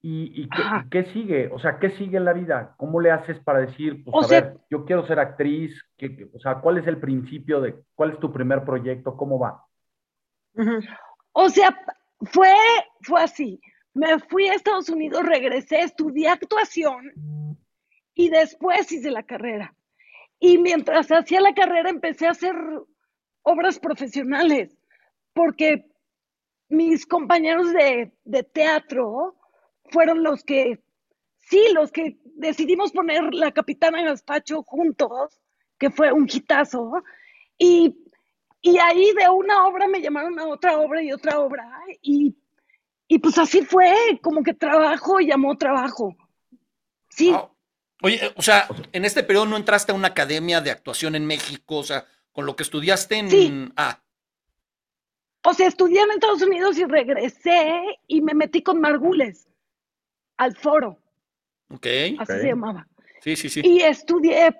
[0.00, 2.74] y, y, qué, y, qué, sigue, o sea, ¿qué sigue en la vida?
[2.76, 6.28] ¿Cómo le haces para decir, pues, o a sea, ver, yo quiero ser actriz, ¿qué,
[6.32, 9.64] o sea, ¿cuál es el principio de, cuál es tu primer proyecto, cómo va?
[10.54, 10.98] Uh -huh.
[11.32, 11.76] O sea,
[12.20, 12.54] fue,
[13.02, 13.60] fue así,
[13.94, 17.12] me fui a Estados Unidos, regresé, estudié actuación
[18.14, 19.74] y después hice la carrera.
[20.38, 22.54] Y mientras hacía la carrera empecé a hacer
[23.46, 24.76] obras profesionales,
[25.32, 25.86] porque
[26.68, 29.36] mis compañeros de, de, teatro
[29.90, 30.82] fueron los que,
[31.38, 35.40] sí, los que decidimos poner la Capitana Gaspacho juntos,
[35.78, 37.04] que fue un hitazo,
[37.56, 37.96] y,
[38.62, 41.70] y ahí de una obra me llamaron a otra obra y otra obra,
[42.02, 42.34] y,
[43.06, 46.16] y pues así fue, como que trabajo llamó trabajo.
[47.10, 47.32] Sí.
[48.02, 51.76] Oye, o sea, en este periodo no entraste a una academia de actuación en México,
[51.76, 52.06] o sea,
[52.36, 53.30] con lo que estudiaste en...
[53.30, 53.72] Sí.
[53.78, 53.98] Ah.
[55.42, 59.48] O sea, estudié en Estados Unidos y regresé y me metí con Margules
[60.36, 60.98] al foro.
[61.70, 61.86] Ok.
[61.86, 62.40] Así okay.
[62.40, 62.86] se llamaba.
[63.22, 63.62] Sí, sí, sí.
[63.64, 64.54] Y estudié,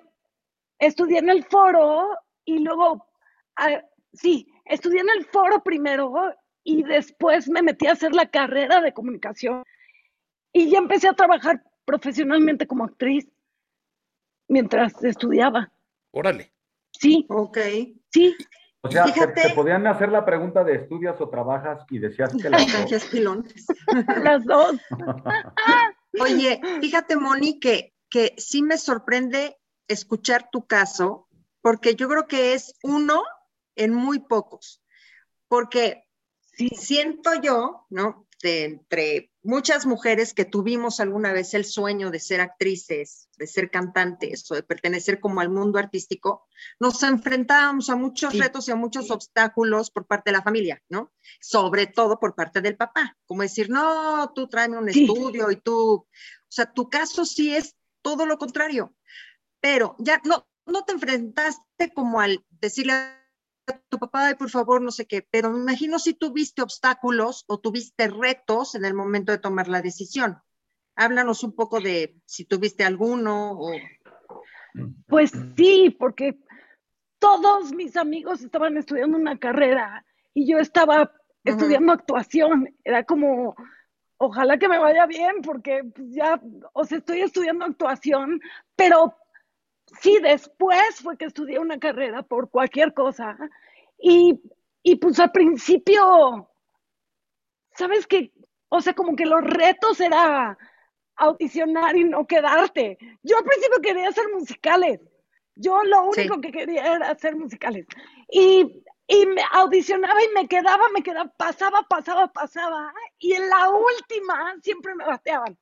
[0.79, 3.05] estudié en el foro y luego,
[4.11, 8.91] sí, estudié en el foro primero y después me metí a hacer la carrera de
[8.91, 9.61] comunicación
[10.51, 13.29] y ya empecé a trabajar profesionalmente como actriz
[14.47, 15.71] mientras estudiaba.
[16.09, 16.56] Órale.
[16.99, 17.25] Sí.
[17.29, 17.57] Ok.
[18.11, 18.35] Sí.
[18.81, 22.33] O sea, Fíjate, te, te, podían hacer la pregunta de estudias o trabajas y decías
[22.41, 23.05] que las dos.
[23.05, 23.65] pilones.
[24.23, 24.77] las dos.
[26.19, 29.57] Oye, fíjate, Moni, que, que sí me sorprende
[29.87, 31.27] escuchar tu caso,
[31.61, 33.23] porque yo creo que es uno
[33.75, 34.81] en muy pocos.
[35.47, 36.03] Porque
[36.39, 36.69] sí.
[36.69, 38.26] siento yo, ¿no?
[38.41, 43.71] De entre muchas mujeres que tuvimos alguna vez el sueño de ser actrices, de ser
[43.71, 46.45] cantantes o de pertenecer como al mundo artístico,
[46.79, 48.39] nos enfrentábamos a muchos sí.
[48.39, 51.13] retos y a muchos obstáculos por parte de la familia, ¿no?
[51.39, 55.03] Sobre todo por parte del papá, como decir, no, tú tráeme un sí.
[55.03, 56.07] estudio y tú, o
[56.47, 58.95] sea, tu caso sí es todo lo contrario,
[59.59, 62.93] pero ya no, no te enfrentaste como al decirle
[63.67, 67.45] a tu papá, ay, por favor, no sé qué, pero me imagino si tuviste obstáculos
[67.47, 70.41] o tuviste retos en el momento de tomar la decisión.
[70.95, 73.71] Háblanos un poco de si tuviste alguno o...
[75.07, 76.39] Pues sí, porque
[77.19, 81.11] todos mis amigos estaban estudiando una carrera y yo estaba uh -huh.
[81.43, 82.75] estudiando actuación.
[82.83, 83.55] Era como,
[84.17, 86.39] ojalá que me vaya bien porque pues, ya,
[86.73, 88.39] o sea, estoy estudiando actuación,
[88.75, 89.15] pero
[90.01, 93.37] sí, después fue que estudié una carrera por cualquier cosa.
[93.99, 94.39] Y,
[94.83, 96.49] y pues al principio,
[97.73, 98.31] ¿sabes qué?
[98.69, 100.57] O sea, como que los retos era
[101.15, 102.97] audicionar y no quedarte.
[103.23, 104.99] Yo al principio quería hacer musicales.
[105.55, 106.41] Yo lo único sí.
[106.41, 107.87] que quería era hacer musicales.
[108.29, 112.93] Y, y me audicionaba y me quedaba, me quedaba, pasaba, pasaba, pasaba.
[113.17, 115.57] Y en la última siempre me bateaban.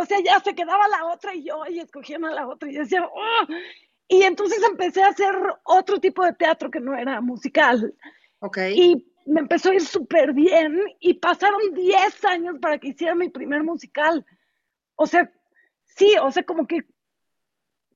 [0.00, 2.76] O sea, ya se quedaba la otra y yo, y escogían a la otra y
[2.76, 3.46] decía, oh.
[4.06, 5.34] y entonces empecé a hacer
[5.64, 7.92] otro tipo de teatro que no era musical.
[8.38, 8.58] Ok.
[8.76, 13.28] Y me empezó a ir súper bien y pasaron 10 años para que hiciera mi
[13.28, 14.24] primer musical.
[14.94, 15.32] O sea,
[15.82, 16.86] sí, o sea, como que,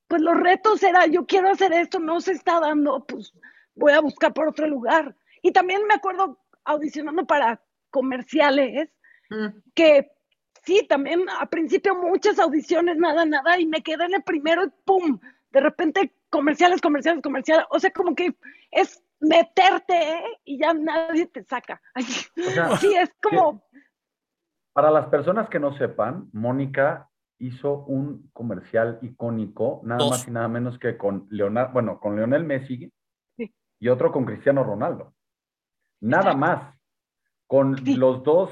[0.09, 3.31] pues los retos era, yo quiero hacer esto, no se está dando, pues
[3.75, 5.15] voy a buscar por otro lugar.
[5.41, 8.89] Y también me acuerdo audicionando para comerciales,
[9.29, 9.47] mm.
[9.73, 10.12] que
[10.65, 14.71] sí, también a principio muchas audiciones, nada, nada, y me quedé en el primero y
[14.85, 15.19] ¡pum!
[15.51, 17.65] De repente comerciales, comerciales, comerciales.
[17.69, 18.35] O sea, como que
[18.71, 20.39] es meterte ¿eh?
[20.43, 21.79] y ya nadie te saca.
[21.93, 22.05] Ay,
[22.37, 23.63] o sea, sí, es como...
[24.73, 30.09] Para las personas que no sepan, Mónica hizo un comercial icónico, nada Dos.
[30.09, 32.91] más y nada menos que con Leonardo, bueno, con Leonel Messi
[33.37, 33.53] sí.
[33.79, 35.13] y otro con Cristiano Ronaldo.
[36.01, 36.37] Nada Exacto.
[36.39, 36.79] más.
[37.45, 37.95] Con sí.
[37.95, 38.51] los dos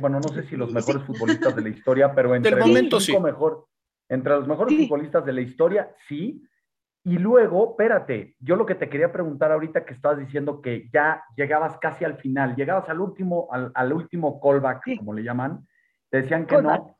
[0.00, 3.18] bueno, no sé si los mejores futbolistas de la historia, pero entre momento, los cinco
[3.18, 3.24] sí.
[3.24, 3.66] mejor,
[4.08, 4.86] entre los mejores sí.
[4.86, 6.42] futbolistas de la historia, sí.
[7.06, 11.22] Y luego, espérate, yo lo que te quería preguntar ahorita que estabas diciendo que ya
[11.36, 14.96] llegabas casi al final, llegabas al último, al, al último callback, sí.
[14.96, 15.66] como le llaman,
[16.10, 16.80] te decían que callback.
[16.80, 16.98] no.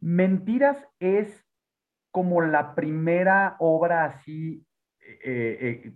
[0.00, 1.46] Mentiras es
[2.10, 4.66] como la primera obra así
[5.00, 5.92] eh, eh,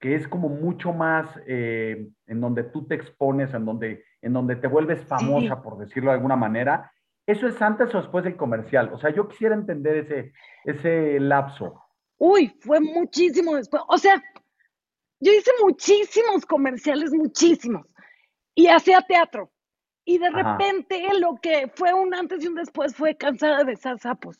[0.00, 4.56] que es como mucho más eh, en donde tú te expones, en donde, en donde
[4.56, 6.90] te vuelves famosa, por decirlo de alguna manera.
[7.26, 8.90] ¿Eso es antes o después del comercial?
[8.92, 10.32] O sea, yo quisiera entender ese,
[10.64, 11.80] ese lapso.
[12.18, 13.82] Uy, fue muchísimo después.
[13.88, 14.22] O sea,
[15.20, 17.86] yo hice muchísimos comerciales, muchísimos,
[18.54, 19.50] y hacía teatro.
[20.06, 23.98] Y de repente lo que fue un antes y un después fue Cansada de besar
[23.98, 24.38] sapos,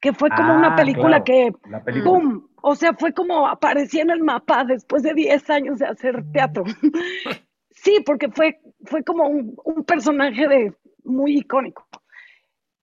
[0.00, 2.10] que fue como una Ah, película claro, que, la película.
[2.10, 2.48] ¡boom!
[2.62, 6.64] O sea, fue como aparecía en el mapa después de 10 años de hacer teatro.
[7.82, 10.72] sí, porque fue, fue como un, un personaje de,
[11.04, 11.86] muy icónico.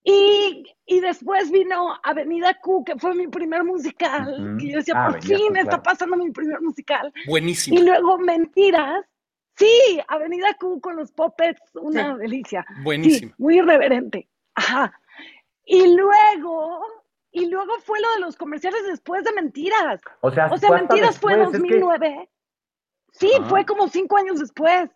[0.02, 4.56] Y, y después vino Avenida Q, que fue mi primer musical, Ujú.
[4.58, 5.82] que yo decía, Ah, por Avenida fin Q, está claro.
[5.82, 7.12] pasando mi primer musical.
[7.26, 7.78] Buenísimo.
[7.78, 9.04] Y luego Mentiras.
[9.56, 12.20] Sí, Avenida Q con los puppets, una Sí.
[12.20, 12.64] delicia.
[12.82, 13.28] Buenísimo.
[13.36, 14.26] Sí, muy irreverente.
[14.54, 14.90] Ajá.
[15.66, 16.80] Y luego,
[17.30, 20.00] y luego fue lo de los comerciales después de Mentiras.
[20.22, 22.28] O sea, O sea, Mentiras fue después, es que- 2009.
[23.20, 23.48] Sí, Ajá.
[23.48, 24.90] fue como cinco años después.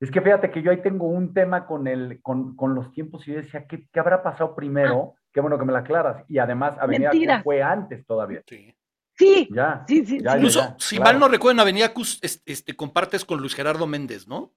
[0.00, 3.26] Es que fíjate que yo ahí tengo un tema con, el, con, con los tiempos
[3.26, 5.14] y yo decía, ¿qué, qué habrá pasado primero?
[5.32, 6.24] Qué bueno que me la aclaras.
[6.28, 8.42] Y además, Avenida Q fue antes todavía.
[8.46, 8.72] Sí.
[9.16, 9.84] Sí, Ya.
[9.88, 10.20] sí, sí.
[10.22, 10.36] ya, sí.
[10.36, 11.10] Incluso, ya, si claro.
[11.12, 14.52] mal no recuerdo, en Avenida Cus es- este, compartes con Luis Gerardo Méndez, ¿no?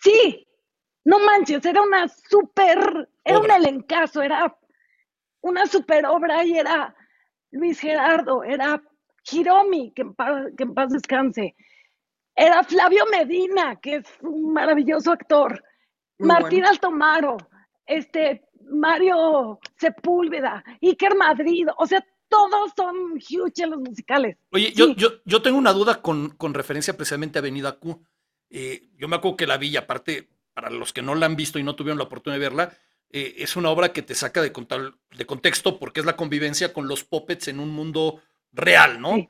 [0.00, 0.46] Sí,
[1.04, 4.56] no manches, era una súper, era un elencazo, era
[5.40, 6.94] una súper obra y era
[7.50, 8.80] Luis Gerardo, era
[9.28, 11.56] Hiromi, que en paz, que en paz descanse,
[12.34, 15.62] era Flavio Medina, que es un maravilloso actor,
[16.18, 16.68] Muy Martín bueno.
[16.70, 17.36] Altomaro,
[17.86, 24.38] este, Mario Sepúlveda, Iker Madrid, o sea, todos son huge en los musicales.
[24.50, 24.94] Oye, yo, Sí.
[24.96, 28.02] yo, yo tengo una duda con, con referencia precisamente a Avenida Q.
[28.48, 31.36] Eh, yo me acuerdo que la vi, y aparte, para los que no la han
[31.36, 32.72] visto y no tuvieron la oportunidad de verla,
[33.10, 36.72] eh, es una obra que te saca de, contal- de contexto porque es la convivencia
[36.72, 39.16] con los puppets en un mundo real, ¿no?
[39.16, 39.28] Sí.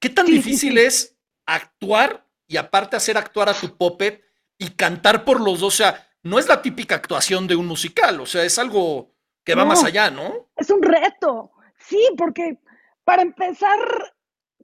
[0.00, 0.78] ¿Qué tan Sí, sí, difícil sí.
[0.80, 1.17] es
[1.54, 4.22] actuar y aparte hacer actuar a tu puppet
[4.58, 5.74] y cantar por los dos?
[5.74, 9.54] O sea, no es la típica actuación de un musical, o sea, es algo que
[9.54, 9.68] va No.
[9.68, 10.48] más allá, ¿no?
[10.56, 12.58] Es un reto, sí, porque
[13.04, 13.78] para empezar,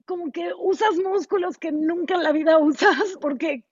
[0.05, 3.63] como que usas músculos que nunca en la vida usas, porque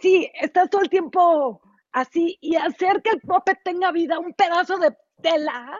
[0.00, 1.60] sí, estás todo el tiempo
[1.92, 5.78] así y hacer que el puppet tenga vida, un pedazo de tela,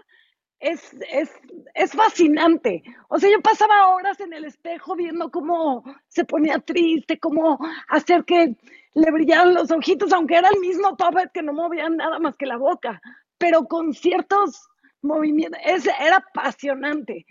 [0.61, 1.31] es, es,
[1.75, 2.83] es fascinante.
[3.09, 8.25] O sea, yo pasaba horas en el espejo viendo cómo se ponía triste, cómo hacer
[8.25, 8.57] que
[8.94, 12.46] le brillaran los ojitos, aunque era el mismo puppet que no movía nada más que
[12.46, 13.01] la boca,
[13.38, 14.68] pero con ciertos
[15.03, 17.25] movimientos, es, era apasionante.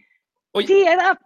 [0.51, 1.19] Oye, Sí, era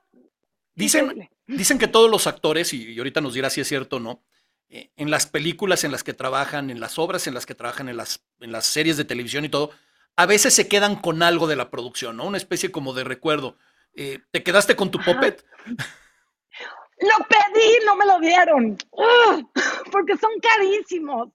[0.76, 1.32] Dicen, increíble.
[1.48, 4.24] dicen que todos los actores, y, y ahorita nos dirá si es cierto o no,
[4.70, 7.89] eh, en las películas en las que trabajan, en las obras en las que trabajan,
[7.89, 9.72] en las, en las series de televisión y todo,
[10.15, 12.26] a veces se quedan con algo de la producción, ¿no?
[12.26, 13.58] Una especie como de recuerdo.
[13.95, 15.45] Eh, ¿Te quedaste con tu puppet?
[15.65, 19.49] Lo pedí, no me lo dieron, ¡Ugh!
[19.91, 21.30] porque son carísimos.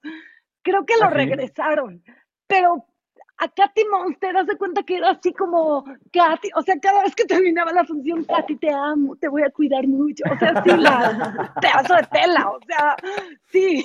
[0.62, 2.02] Creo que lo regresaron,
[2.46, 2.86] pero
[3.38, 7.14] a Katy Monster, haz de cuenta que era así como Katy, o sea, cada vez
[7.14, 10.70] que terminaba la función, Katy, te amo, te voy a cuidar mucho, o sea, sí,
[10.70, 12.96] la pedazo de tela, o sea,
[13.52, 13.84] sí,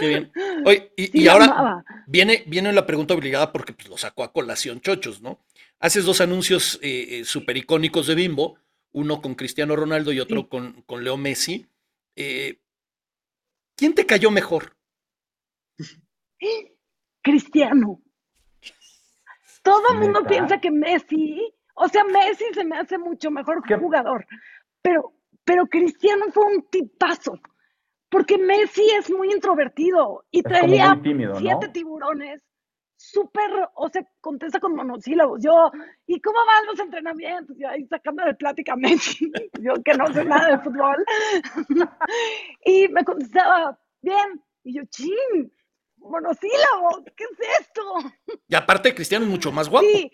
[0.00, 0.32] Qué bien.
[0.66, 1.84] Oye, y, sí y la ahora amaba.
[2.06, 5.38] viene, viene la pregunta obligada porque pues, lo sacó a colación Chochos, ¿no?
[5.78, 8.58] Haces dos anuncios eh, súper icónicos de Bimbo,
[8.92, 10.46] uno con Cristiano Ronaldo y otro Sí.
[10.48, 11.66] con, con Leo Messi.
[12.16, 12.58] Eh,
[13.76, 14.76] ¿Quién te cayó mejor?
[17.22, 18.00] Cristiano.
[19.62, 23.76] Todo el mundo piensa que Messi, o sea, Messi se me hace mucho mejor ¿Qué?
[23.76, 24.26] jugador,
[24.82, 25.12] pero,
[25.44, 27.38] pero Cristiano fue un tipazo,
[28.10, 31.72] porque Messi es muy introvertido y Es como traía muy tímido, siete ¿no?
[31.72, 32.42] tiburones,
[32.96, 35.40] súper, o sea, contesta con monosílabos.
[35.42, 35.70] Yo,
[36.06, 37.56] ¿y cómo van los entrenamientos?
[37.58, 41.04] Yo ahí sacando de plática a Messi, yo que no sé nada de fútbol.
[42.64, 45.52] y me contestaba, bien, y yo, chin,
[45.96, 47.82] monosílabos, ¿qué es esto?
[48.48, 49.86] Y aparte, Cristiano es mucho más guapo.
[49.86, 50.10] Sí.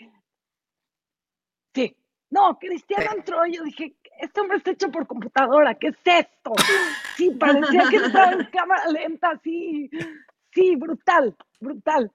[1.75, 1.97] Sí.
[2.31, 6.53] No, Cristiano entró y yo dije, este hombre está hecho por computadora, ¿qué es esto?
[7.17, 9.91] Sí, parecía que estaba en cámara lenta, sí.
[10.53, 12.11] Sí, brutal, brutal.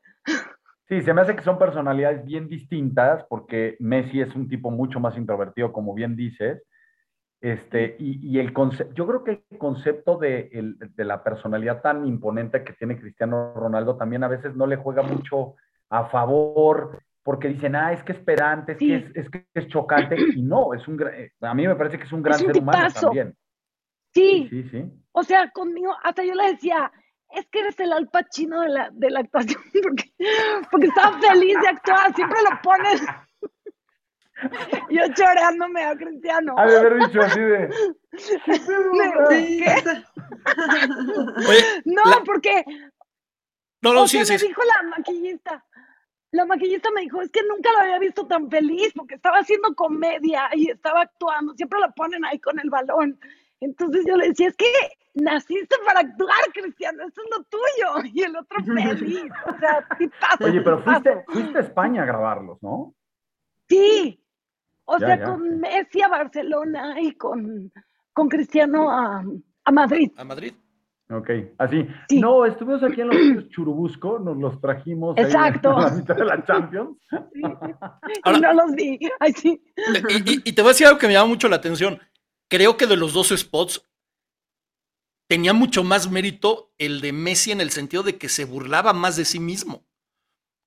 [0.88, 5.00] Sí, se me hace que son personalidades bien distintas porque Messi es un tipo mucho
[5.00, 6.64] más introvertido, como bien dices.
[7.40, 11.82] Este, y, y el concepto, yo creo que el concepto de, el- de la personalidad
[11.82, 15.56] tan imponente que tiene Cristiano Ronaldo también a veces no le juega mucho
[15.90, 18.88] a favor porque dicen, ah, es que es pedante, es, Sí.
[18.88, 20.16] que es, es que es chocante.
[20.36, 22.62] Y no, es un, eh, a mí me parece que es un gran un ser
[22.62, 23.36] humano también.
[24.14, 24.92] Sí, Sí, sí.
[25.14, 26.92] o sea, conmigo, hasta yo le decía,
[27.30, 30.12] es que eres el alpa chino de la, de la actuación, porque,
[30.70, 33.02] porque estaba feliz de actuar, siempre lo pones.
[34.90, 36.56] Yo chorándome a Cristiano.
[36.58, 37.70] Ha de haber dicho así de.
[41.86, 42.64] No, la- porque
[43.82, 44.46] no, no, o sí, sea, sí.
[44.46, 45.64] me dijo la maquillista.
[46.32, 49.76] La maquillista me dijo, es que nunca lo había visto tan feliz porque estaba haciendo
[49.76, 51.54] comedia y estaba actuando.
[51.56, 53.20] Siempre la ponen ahí con el balón.
[53.60, 54.65] Entonces yo le decía, es que
[55.13, 58.10] naciste para actuar, Cristiano, eso es lo tuyo.
[58.13, 59.32] Y el otro feliz.
[59.46, 62.96] O sea, tipazo, Oye, pero fuiste, fuiste a España a grabarlos, ¿no?
[63.67, 64.17] Sí.
[64.86, 65.50] O Ya, sea, ya, con sí.
[65.58, 67.72] Messi a Barcelona y con,
[68.13, 69.24] con Cristiano a,
[69.65, 70.12] a Madrid.
[70.17, 70.54] A Madrid.
[71.12, 71.86] Ok, así.
[72.10, 72.19] Sí.
[72.19, 75.76] No, estuvimos aquí en los Churubusco, nos los trajimos ahí Exacto.
[75.76, 76.97] a la mitad de la Champions.
[77.34, 77.41] Sí.
[78.24, 79.00] Ahora- y no los vi.
[79.19, 79.62] Ay, sí.
[80.10, 82.00] Y, y- y te voy a decir algo que me llama mucho la atención.
[82.50, 83.86] Creo que de los dos spots
[85.28, 89.15] tenía mucho más mérito el de Messi en el sentido de que se burlaba más
[89.15, 89.86] de sí mismo.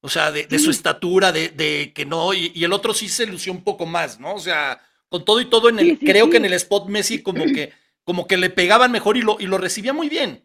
[0.03, 3.09] O sea, de, de su estatura, de, de que no, y, y el otro sí
[3.09, 4.35] se lució un poco más, ¿no?
[4.35, 6.89] O sea, con todo y todo en el, Sí, sí, creo que en el spot
[6.89, 7.73] Messi como que,
[8.05, 10.45] como que le pegaban mejor y lo, y lo recibía muy bien.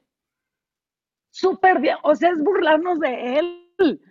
[1.32, 1.98] Súper bien.
[2.04, 4.02] O sea, es burlarnos de él.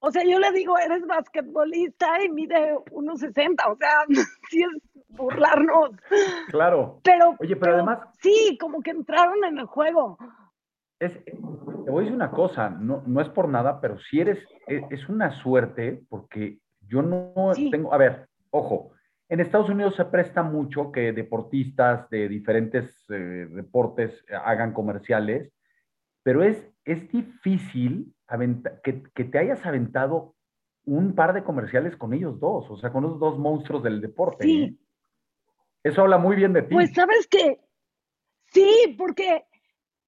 [0.00, 3.70] O sea, yo le digo, eres basquetbolista y mide 1.60.
[3.70, 4.04] O sea,
[4.50, 4.68] sí es
[5.08, 5.90] burlarnos.
[6.48, 7.00] Claro.
[7.04, 10.18] Pero, Oye, pero además- Sí, como que entraron en el juego.
[10.98, 11.32] Es, te
[11.90, 15.08] voy a decir una cosa, no, no es por nada, pero si eres, es, es
[15.08, 17.70] una suerte porque yo no Sí.
[17.70, 18.92] tengo, a ver, ojo,
[19.30, 25.52] en Estados Unidos se presta mucho que deportistas de diferentes eh, deportes eh, hagan comerciales,
[26.24, 28.12] pero es, es difícil
[28.82, 30.34] que, que te hayas aventado
[30.84, 34.44] un par de comerciales con ellos dos, o sea, con los dos monstruos del deporte.
[34.44, 34.62] Sí.
[34.64, 34.74] ¿eh?
[35.84, 36.74] Eso habla muy bien de ti.
[36.74, 37.60] Pues, ¿sabes qué?
[38.52, 39.44] Sí, porque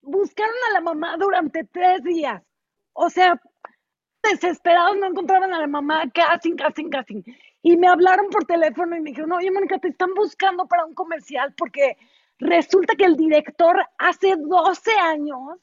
[0.00, 2.42] buscaron a la mamá durante tres días.
[2.92, 3.40] O sea,
[4.20, 7.22] desesperados no encontraban a la mamá, casting, casting, casting.
[7.62, 10.94] Y me hablaron por teléfono y me dijeron, oye, Mónica, te están buscando para un
[10.94, 11.96] comercial porque
[12.38, 15.59] resulta que el director hace 12 años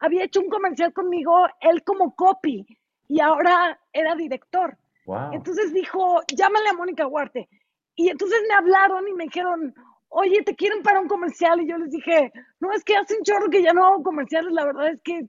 [0.00, 2.66] había hecho un comercial conmigo, él como copy,
[3.08, 4.76] y ahora era director.
[5.06, 5.32] Wow.
[5.32, 7.48] Entonces dijo, llámale a Mónica Huarte.
[7.94, 9.74] Y entonces me hablaron y me dijeron,
[10.08, 11.60] oye, te quieren para un comercial.
[11.60, 14.52] Y yo les dije, no, es que hace un chorro que ya no hago comerciales.
[14.52, 15.26] La verdad es que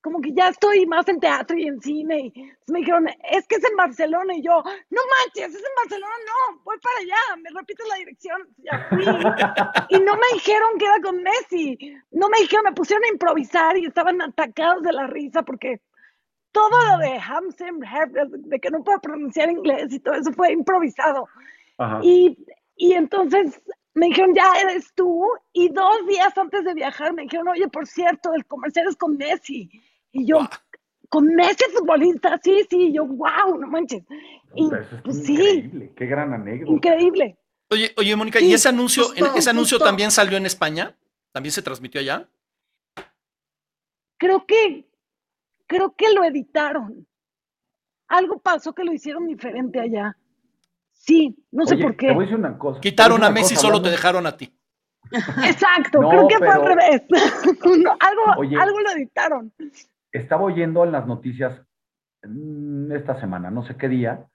[0.00, 2.32] como que ya estoy más en teatro y en cine.
[2.34, 4.34] Y me dijeron, es que es en Barcelona.
[4.34, 6.14] Y yo, no manches, es en Barcelona.
[6.26, 7.36] No, voy para allá.
[7.42, 8.48] Me repites la dirección.
[8.58, 9.96] Ya fui.
[9.96, 11.78] Y no me dijeron que era con Messi.
[12.12, 15.80] No me dijeron, me pusieron a improvisar y estaban atacados de la risa porque
[16.52, 17.80] todo lo de Hamsen,
[18.30, 21.28] de que no puedo pronunciar inglés y todo eso fue improvisado.
[21.78, 22.00] Ajá.
[22.02, 22.36] Y,
[22.74, 23.60] y entonces
[23.94, 25.26] me dijeron, ya eres tú.
[25.52, 29.16] Y dos días antes de viajar me dijeron, oye, por cierto, el comercial es con
[29.16, 29.70] Messi.
[30.12, 30.38] Y yo,
[31.08, 32.76] con Messi futbolista, sí, sí.
[32.88, 34.02] Y yo, wow, no manches.
[34.54, 36.72] Y Puta, eso es pues, sí, increíble, qué gran anécdota.
[36.72, 37.38] increíble.
[37.70, 40.96] Oye, oye, Mónica, Sí, ¿y ese anuncio, justo, ese anuncio también salió en España?
[41.32, 42.28] ¿También se transmitió allá?
[44.18, 44.88] Creo que,
[45.66, 47.06] creo que lo editaron.
[48.08, 50.16] Algo pasó que lo hicieron diferente allá.
[50.92, 52.20] Sí, no sé Oye, por Te voy a qué.
[52.22, 52.80] decir una cosa.
[52.80, 54.52] Quitaron a Messi, cosa, solo te dejaron a ti.
[55.44, 57.02] Exacto, No, creo que fue al revés.
[57.78, 58.56] No, algo, Oye.
[58.56, 59.52] algo lo editaron.
[60.12, 61.62] Estaba oyendo en las noticias
[62.22, 64.26] mm, esta semana, no sé qué día.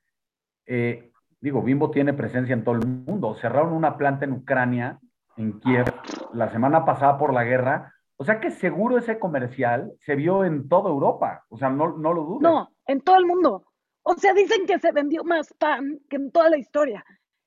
[0.66, 1.12] eh,
[1.42, 3.36] digo, Bimbo tiene presencia en todo el mundo.
[3.36, 5.00] Cerraron una planta en Ucrania,
[5.38, 5.86] en Kiev,
[6.34, 7.94] la semana pasada por la guerra.
[8.18, 11.46] O sea que seguro ese comercial se vio en toda Europa.
[11.50, 12.42] O sea, no, no lo dudes.
[12.42, 13.66] No, en todo el mundo.
[14.04, 17.04] O sea, dicen que se vendió más pan que en toda la historia,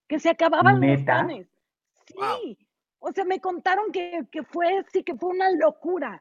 [0.07, 1.49] que se acababan los panes.
[2.07, 2.15] Sí.
[2.17, 2.57] Wow.
[3.01, 6.21] O sea, me contaron que, que fue, sí, que fue una locura.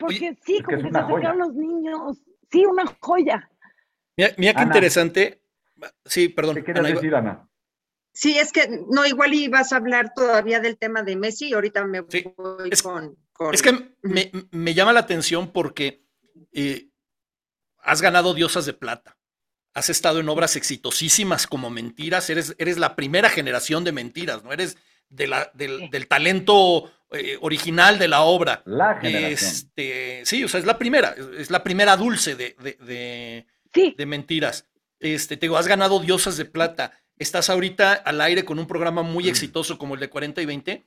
[0.00, 1.34] Porque sí, es que como que, se acercaron joya.
[1.34, 2.18] los niños.
[2.50, 3.48] Sí, una joya.
[4.16, 4.66] Mira, mira qué Ana.
[4.66, 5.42] interesante.
[6.04, 6.56] Sí, perdón.
[6.56, 7.48] ¿Qué quieres Ana, decir, Ana?
[8.12, 11.84] Sí, es que no, igual ibas a hablar todavía del tema de Messi y ahorita
[11.86, 16.04] me Sí, voy es- con, con- Es que me, me llama la atención porque
[16.52, 16.90] eh,
[17.78, 19.16] has ganado diosas de plata.
[19.72, 22.28] Has estado en obras exitosísimas como Mentiras.
[22.28, 24.52] Eres, eres la primera generación de Mentiras, ¿no?
[24.52, 24.76] Eres
[25.10, 28.62] de la, del, del talento eh, original de la obra.
[28.64, 29.50] La generación.
[29.50, 31.14] Este, sí, o sea, es la primera.
[31.36, 34.66] Es, la primera dulce de, de- de- Sí, de mentiras.
[34.98, 36.92] Este, te digo, has ganado diosas de plata.
[37.16, 40.86] Estás ahorita al aire con un programa muy exitoso como el de 40 y 20.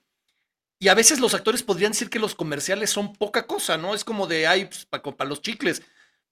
[0.79, 3.93] Y a veces los actores podrían decir que los comerciales son poca cosa, ¿no?
[3.95, 5.81] Es como de, ay, pues, para los chicles.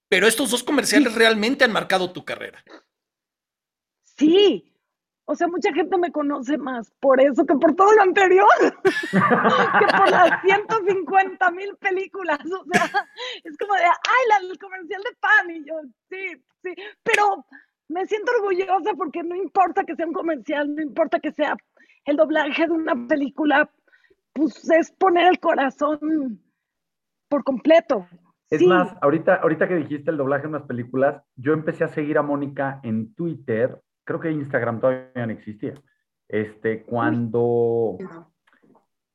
[0.10, 2.64] Pero estos dos comerciales realmente han marcado tu carrera.
[4.18, 4.68] sí.
[5.32, 8.50] O sea, mucha gente me conoce más por eso que por todo lo anterior,
[9.12, 12.40] que por las 150 mil películas.
[12.40, 13.08] O sea,
[13.42, 15.52] es como de, ay, el comercial de pan.
[15.52, 15.76] Y yo,
[16.10, 16.74] sí, sí.
[17.04, 17.46] Pero
[17.88, 21.56] me siento orgullosa porque no importa que sea un comercial, no importa que sea
[22.04, 23.70] el doblaje de una película,
[24.34, 26.42] pues es poner el corazón
[27.30, 28.06] por completo.
[28.50, 32.18] Es más, ahorita, ahorita que dijiste el doblaje de unas películas, yo empecé a seguir
[32.18, 33.82] a Mónica en Twitter,
[34.12, 35.74] creo que Instagram todavía no existía.
[36.28, 37.98] Este, cuando,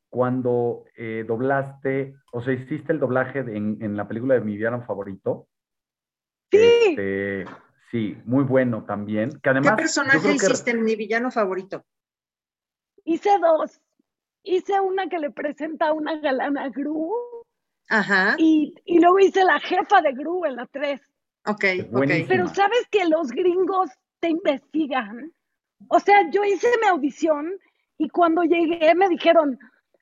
[0.09, 5.49] cuando eh, doblaste, o sea, hiciste el doblaje en, la película de mi villano favorito.
[6.51, 6.59] Sí.
[6.89, 7.45] Este,
[7.91, 9.39] sí, muy bueno también.
[9.43, 11.85] Que además, ¿Qué personaje hiciste en mi villano favorito?
[13.05, 13.81] Hice dos.
[14.43, 17.13] Hice una que le presenta a una galana Gru.
[17.89, 18.35] Ajá.
[18.39, 21.01] Y, y luego hice la jefa de Gru en la 3.
[21.47, 22.07] Ok, ok.
[22.29, 23.91] Pero sabes que los gringos
[24.21, 25.33] te investigan.
[25.89, 27.53] O sea, yo hice mi audición
[27.99, 29.59] y cuando llegué me dijeron,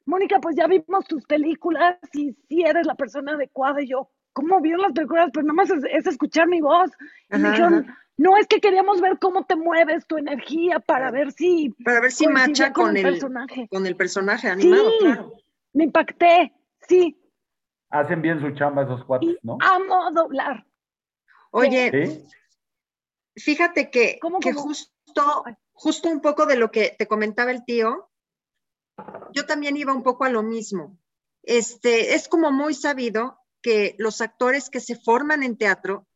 [0.06, 3.82] Mónica, pues ya vimos tus películas y si eres la persona adecuada.
[3.82, 5.30] Y yo, ¿cómo vieron las películas?
[5.32, 6.90] Pues nada más es, escuchar mi voz.
[7.30, 7.86] Y me dijeron,
[8.16, 11.70] no, es que queríamos ver cómo te mueves, tu energía, para ver si...
[11.84, 13.68] Para ver si macha con, el, personaje.
[13.70, 15.32] Con el personaje animado, sí, claro.
[15.72, 16.52] Me impacté,
[16.86, 17.18] sí.
[17.90, 19.58] Hacen bien su chamba esos cuates, ¿no?
[19.60, 20.64] Amo doblar.
[21.50, 22.24] Oye,
[23.36, 28.10] fíjate que, que justo, justo un poco de lo que te comentaba el tío,
[29.32, 30.98] yo también iba un poco a lo mismo.
[31.42, 36.06] Este, es como muy sabido que los actores que se forman en teatro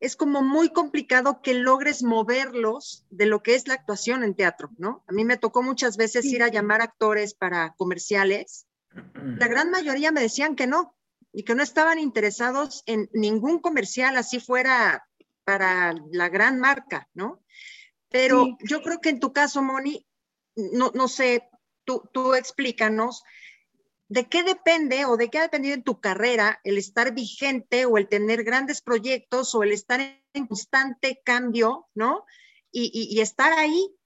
[0.00, 4.70] es como muy complicado que logres moverlos de lo que es la actuación en teatro,
[4.78, 5.02] ¿no?
[5.08, 8.68] A mí me tocó muchas veces ir a llamar actores para comerciales.
[9.14, 10.94] La gran mayoría me decían que no
[11.32, 15.04] y que no estaban interesados en ningún comercial, así fuera
[15.48, 17.42] para la gran marca, ¿no?
[18.10, 20.06] Pero yo creo que en tu caso, Moni,
[20.54, 21.48] no, no sé,
[21.84, 23.22] tú, tú explícanos,
[24.08, 27.96] ¿de qué depende o de qué ha dependido en tu carrera el estar vigente o
[27.96, 30.02] el tener grandes proyectos o el estar
[30.34, 32.26] en constante cambio, ¿no?
[32.70, 33.96] Y, estar ahí.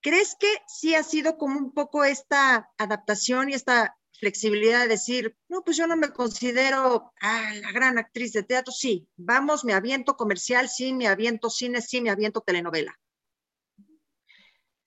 [0.00, 5.36] ¿Crees que sí ha sido como un poco esta adaptación y esta flexibilidad de decir,
[5.48, 9.72] no, pues yo no me considero ah, la gran actriz de teatro, sí, vamos, me
[9.72, 12.98] aviento comercial, sí, me aviento cine, sí, me aviento telenovela.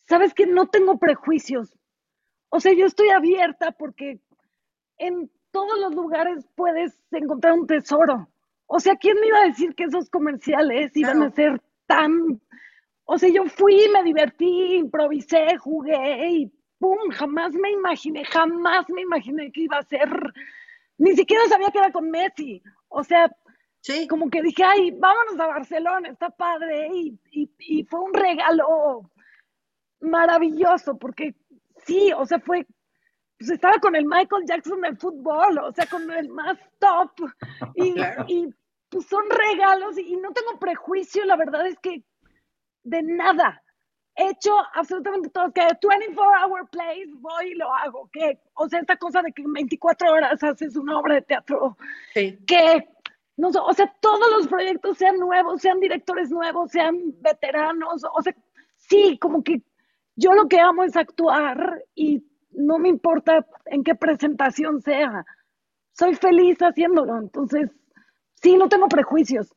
[0.08, 1.78] Sabes que no tengo prejuicios.
[2.50, 4.20] O sea, yo estoy abierta porque
[4.98, 8.30] en todos los lugares puedes encontrar un tesoro.
[8.68, 12.42] O sea, ¿quién me iba a decir que esos comerciales iban a ser tan...
[13.06, 16.52] O sea, yo fui, me divertí, improvisé, jugué y
[16.82, 16.98] ¡pum!
[17.12, 20.10] Jamás me imaginé, jamás me imaginé que iba a ser...
[20.98, 22.62] Ni siquiera sabía que era con Messi.
[22.90, 23.32] O sea,
[23.80, 24.08] sí.
[24.08, 26.90] como que dije, ay, vámonos a Barcelona, está padre.
[26.92, 27.18] Y,
[27.60, 29.10] y fue un regalo
[30.02, 31.36] maravilloso, porque
[31.86, 32.68] sí, o sea, fue
[33.42, 37.10] pues estaba con el Michael Jackson del fútbol, o sea, con el más top.
[37.74, 37.96] Y,
[38.28, 38.54] y
[38.88, 42.04] pues son regalos y, no tengo prejuicio, la verdad es que
[42.84, 43.61] de nada.
[44.22, 48.80] He hecho absolutamente todo, que 24 hour plays voy y lo hago, que, o sea,
[48.80, 51.76] esta cosa de que en 24 horas haces una obra de teatro,
[52.14, 52.88] que,
[53.38, 58.36] no, o sea, todos los proyectos sean nuevos, sean directores nuevos, sean veteranos, o sea,
[58.76, 59.64] sí, como que
[60.16, 65.26] yo lo que amo es actuar y no me importa en qué presentación sea,
[65.94, 67.72] soy feliz haciéndolo, entonces
[68.36, 69.52] sí, no tengo prejuicios.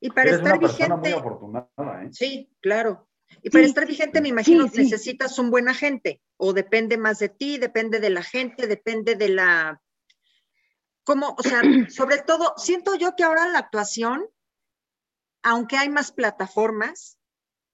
[0.00, 1.10] Y para estar vigente.
[1.10, 2.08] ¿eh?
[2.10, 3.07] Sí, claro.
[3.42, 7.58] Y para estar vigente, me imagino necesitas un buen agente, o depende más de ti,
[7.58, 9.82] depende de la gente, depende de la.
[11.04, 11.60] Como, o sea,
[11.90, 14.26] sobre todo, siento yo que ahora la actuación,
[15.42, 17.18] aunque hay más plataformas,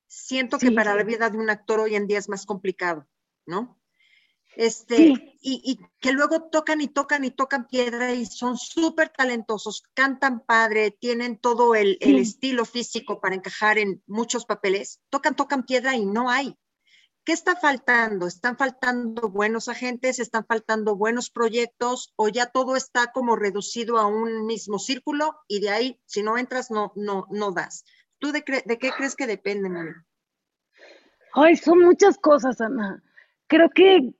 [0.06, 3.08] siento que para la vida de un actor hoy en día es más complicado,
[3.46, 3.80] ¿no?
[4.56, 10.40] Este, y, que luego tocan y tocan y tocan piedra y son súper talentosos, cantan
[10.40, 16.06] padre, tienen todo el, estilo físico para encajar en muchos papeles, tocan, tocan piedra y
[16.06, 16.56] no hay.
[17.24, 18.26] ¿Qué está faltando?
[18.26, 20.18] ¿Están faltando buenos agentes?
[20.18, 22.12] ¿Están faltando buenos proyectos?
[22.16, 26.36] ¿O ya todo está como reducido a un mismo círculo y de ahí, si no
[26.36, 27.86] entras, no, no, no das?
[28.18, 30.06] ¿Tú de, de qué crees que depende, Mona?
[31.32, 33.02] Ay, son muchas cosas, Ana.
[33.46, 34.14] Creo que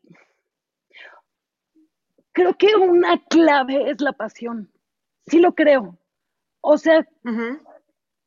[2.35, 4.71] creo que una clave es la pasión.
[5.27, 5.97] Sí lo creo.
[6.61, 7.07] O sea,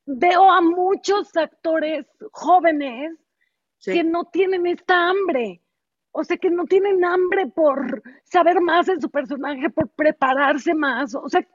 [0.05, 3.16] veo a muchos actores jóvenes
[3.84, 5.62] que no tienen esta hambre.
[6.12, 11.14] O sea, que no tienen hambre por saber más de su personaje, por prepararse más.
[11.14, 11.45] O sea,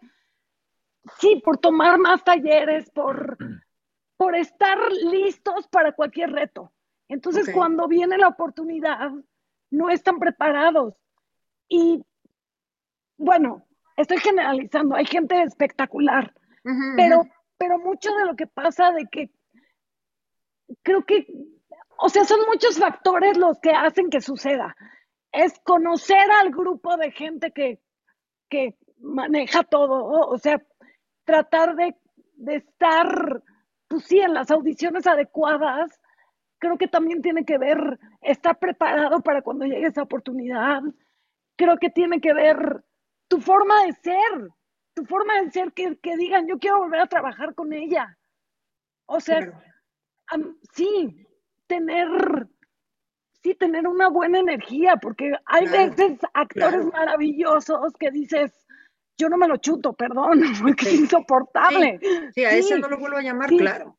[1.18, 3.36] sí, por tomar más talleres, por,
[4.16, 6.70] por estar listos para cualquier reto.
[7.08, 9.10] Entonces, cuando viene la oportunidad,
[9.70, 10.94] no están preparados.
[11.68, 12.04] Y
[13.22, 13.64] bueno,
[13.96, 16.34] estoy generalizando, hay gente espectacular,
[16.96, 17.22] pero,
[17.58, 19.30] pero mucho de lo que pasa de que
[20.82, 21.26] creo que,
[21.98, 24.76] o sea, son muchos factores los que hacen que suceda.
[25.32, 27.80] Es conocer al grupo de gente que,
[28.48, 30.62] que maneja todo, o sea,
[31.24, 31.96] tratar de,
[32.34, 33.42] de estar,
[33.88, 36.00] pues sí, en las audiciones adecuadas,
[36.58, 40.80] creo que también tiene que ver estar preparado para cuando llegue esa oportunidad.
[41.56, 42.84] Creo que tiene que ver
[43.32, 44.50] tu forma de ser,
[44.92, 48.18] tu forma de ser que, que digan, yo quiero volver a trabajar con ella.
[49.06, 49.58] O sea,
[50.74, 51.26] sí,
[51.66, 52.08] tener,
[53.42, 58.52] sí, tener una buena energía, porque hay veces actores maravillosos que dices,
[59.16, 61.98] yo no me lo chuto, perdón, porque es insoportable.
[62.34, 63.98] Sí, a ese no lo vuelvo a llamar, claro.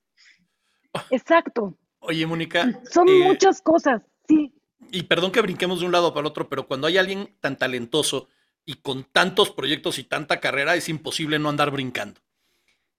[1.10, 1.76] Exacto.
[2.02, 2.70] Oye, Mónica.
[2.84, 4.54] Son eh, muchas cosas, sí.
[4.92, 7.58] Y perdón que brinquemos de un lado para el otro, pero cuando hay alguien tan
[7.58, 8.28] talentoso
[8.66, 12.22] y con tantos proyectos y tanta carrera, es imposible no andar brincando.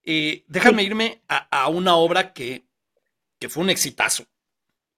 [0.02, 2.66] Eh, déjame irme a, una obra que,
[3.38, 4.26] que fue un exitazo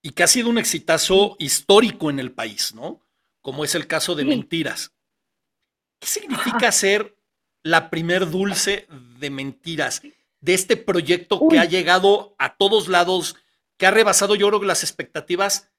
[0.01, 3.01] y que ha sido un exitazo histórico en el país, ¿no?
[3.41, 4.93] Como es el caso de Mentiras.
[5.99, 7.17] ¿Qué significa ser
[7.63, 8.87] la primer dulce
[9.19, 10.01] de Mentiras?
[10.41, 13.35] De este proyecto que ha llegado a todos lados,
[13.77, 15.71] que ha rebasado yo creo las expectativas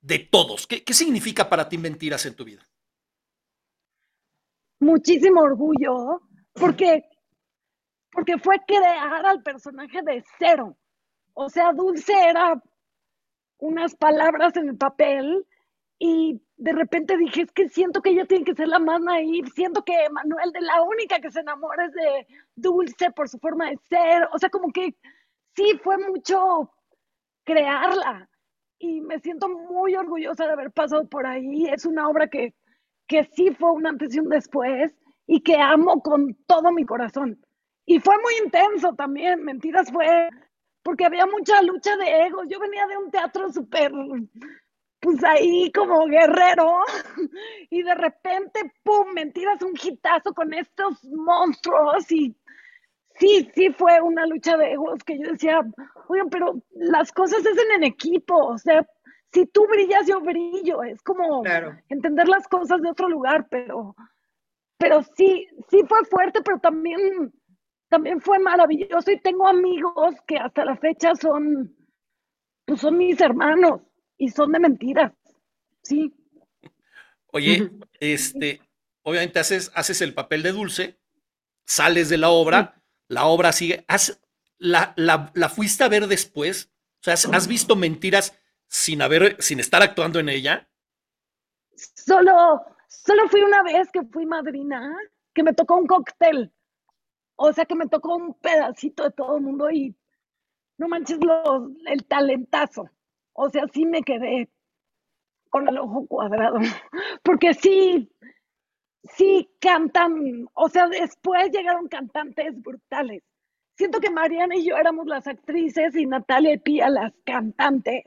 [0.00, 0.66] de todos.
[0.66, 2.68] ¿Qué, significa para ti Mentiras en tu vida?
[4.84, 6.20] Muchísimo orgullo,
[6.52, 7.04] porque,
[8.12, 10.76] porque fue crear al personaje de cero.
[11.32, 12.62] O sea, Dulce era
[13.60, 15.46] unas palabras en el papel
[15.98, 19.48] y de repente dije, es que siento que ella tiene que ser la más naive,
[19.54, 23.70] siento que Manuel de la única que se enamora es de Dulce por su forma
[23.70, 24.94] de ser, o sea, como que
[25.56, 26.70] sí, fue mucho
[27.44, 28.28] crearla
[28.78, 32.54] y me siento muy orgullosa de haber pasado por ahí, es una obra que,
[33.06, 34.94] que sí fue una antes y un después
[35.26, 37.40] y que amo con todo mi corazón.
[37.86, 40.28] Y fue muy intenso también, mentiras fue
[40.82, 42.46] porque había mucha lucha de egos.
[42.48, 43.90] Yo venía de un teatro súper,
[45.00, 46.78] pues ahí como guerrero,
[47.70, 52.36] y de repente, ¡pum!, mentiras, un hitazo con estos monstruos y
[53.18, 55.60] sí, sí fue una lucha de egos que yo decía,
[56.08, 58.86] oigan, pero las cosas hacen en equipo, o sea,
[59.34, 61.42] si tú brillas, yo brillo, es como
[61.88, 63.96] entender las cosas de otro lugar, pero,
[64.78, 67.32] pero sí, sí fue fuerte, pero también
[67.88, 69.10] también fue maravilloso.
[69.10, 71.76] Y tengo amigos que hasta la fecha son,
[72.64, 73.82] pues son mis hermanos
[74.16, 75.12] y son de mentiras,
[75.82, 76.14] sí.
[77.26, 78.60] Oye, este,
[79.02, 80.98] obviamente haces, haces el papel de Dulce,
[81.66, 83.84] sales de la obra, la obra sigue,
[84.58, 86.70] la, la, fuiste a ver después,
[87.00, 88.38] o sea, ¿has, visto mentiras
[88.68, 90.68] sin haber, sin estar actuando en ella?
[91.76, 94.96] Solo, solo fui una vez que fui madrina,
[95.32, 96.52] que me tocó un cóctel
[97.36, 99.94] o sea que me tocó un pedacito de todo el mundo y
[100.78, 101.18] no manches
[101.86, 102.88] el talentazo.
[103.32, 104.48] O sea, sí me quedé
[105.50, 106.58] con el ojo cuadrado.
[107.22, 108.10] Porque sí,
[109.02, 113.22] sí cantan, o sea, después llegaron cantantes brutales.
[113.76, 118.04] Siento que Mariana y yo éramos las actrices y Natalia y Pía las cantantes.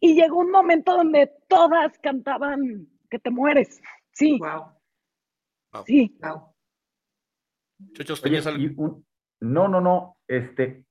[0.00, 3.80] Y llegó un momento donde todas cantaban que te mueres.
[4.12, 4.38] Sí.
[4.38, 5.84] Wow.
[5.86, 6.16] Sí.
[6.20, 6.54] Wow
[9.40, 10.16] no, no, no.
[10.26, 10.84] Este,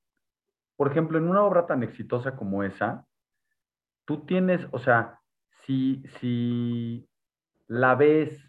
[0.75, 3.05] por ejemplo, en una obra tan exitosa como esa,
[4.05, 5.19] tú tienes, o sea,
[5.65, 7.07] si, si
[7.67, 8.39] la ves,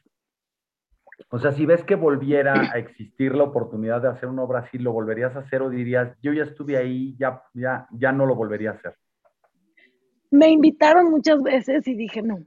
[1.31, 4.79] o sea, si ves que volviera a existir la oportunidad de hacer una obra así,
[4.79, 8.37] ¿lo volverías a hacer o dirías, yo ya estuve ahí, ya, ya, ya no lo
[8.37, 8.97] volvería a hacer?
[10.31, 12.45] Me invitaron muchas veces y dije no,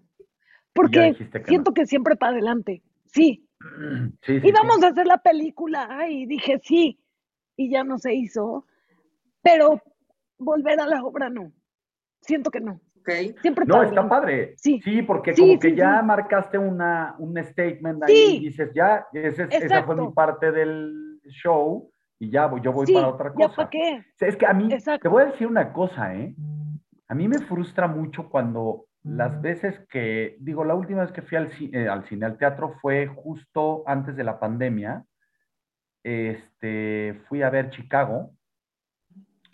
[0.73, 1.15] porque
[1.45, 2.81] siento que siempre para adelante.
[3.05, 3.47] Sí,
[4.21, 6.99] Sí, Íbamos a hacer la película y dije sí,
[7.55, 8.65] y ya no se hizo,
[9.41, 9.81] pero
[10.37, 11.51] volver a la obra no.
[12.21, 12.79] Siento que no.
[13.01, 13.35] Okay.
[13.41, 14.53] Siempre no, está padre.
[14.57, 19.83] Sí, sí porque como que ya marcaste una, un statement ahí y dices, ya, esa
[19.83, 23.49] fue mi parte del show y ya yo voy para otra cosa.
[23.49, 24.05] ¿Ya para qué?
[24.19, 24.69] es que a mí,
[25.01, 26.35] te voy a decir una cosa, ¿eh?
[27.11, 31.37] A mí me frustra mucho cuando las veces que, digo, la última vez que fui
[31.37, 35.03] al, eh, al cine, al teatro, fue justo antes de la pandemia.
[36.01, 38.31] Este, fui a ver Chicago,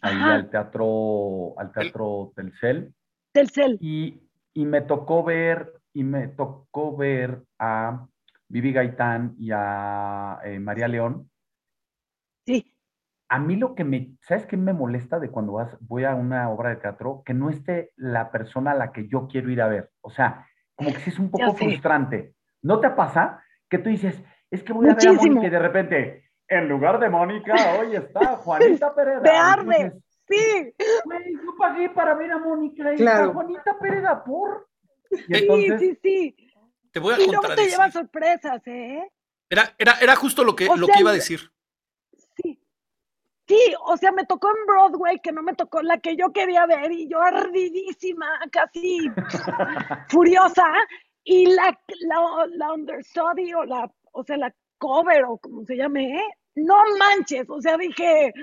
[0.03, 2.93] ahí al teatro, al teatro Telcel.
[3.32, 3.80] Telcel.
[3.82, 4.22] Y,
[4.53, 8.05] y me tocó ver, y me tocó ver a
[8.49, 11.28] Vivi Gaitán y a eh, María León.
[13.30, 16.15] Sí a mí lo que me, ¿sabes qué me molesta de cuando vas, voy a
[16.15, 17.23] una obra de teatro?
[17.25, 19.91] Que no esté la persona a la que yo quiero ir a ver.
[20.01, 22.34] O sea, como que sí es un poco frustrante.
[22.61, 25.59] ¿No te pasa que tú dices, es que voy a ver a Mónica y de
[25.59, 29.21] repente, en lugar de Mónica, hoy está Juanita Pereira.
[29.23, 29.93] Te arde.
[30.30, 30.73] Sí.
[31.05, 33.32] Güey, yo pagué para ver a Mónica y Claro.
[33.32, 34.67] a Juanita Pérez por.
[35.11, 36.36] Y Sí, entonces, sí, sí.
[36.91, 37.71] Te voy a Y luego te contradecir.
[37.71, 39.09] lleva sorpresas, ¿eh?
[39.49, 41.39] Era, era, era justo lo que, O lo sea, que iba a decir.
[43.48, 43.60] Sí.
[43.86, 46.91] O sea, me tocó en Broadway, que no me tocó la que yo quería ver,
[46.91, 49.00] y yo ardidísima, casi
[50.10, 50.66] furiosa,
[51.24, 56.16] y la, la, la understudy, o la, o sea, la cover, o como se llame,
[56.18, 56.24] ¿eh?
[56.56, 58.34] no manches, o sea, dije,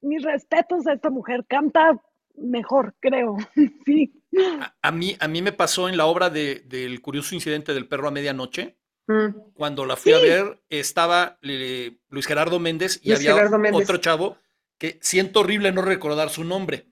[0.00, 2.00] mis respetos a esta mujer, canta
[2.36, 3.36] mejor, creo,
[3.84, 4.12] sí.
[4.60, 7.88] A, a mí, a mí me pasó en la obra de- del curioso incidente del
[7.88, 8.79] perro a medianoche.
[9.10, 9.34] Mm.
[9.54, 13.82] Cuando la fui a ver, estaba eh, Luis Gerardo Méndez y Luis había Méndez.
[13.82, 14.36] otro chavo
[14.78, 16.86] que siento horrible no recordar su nombre.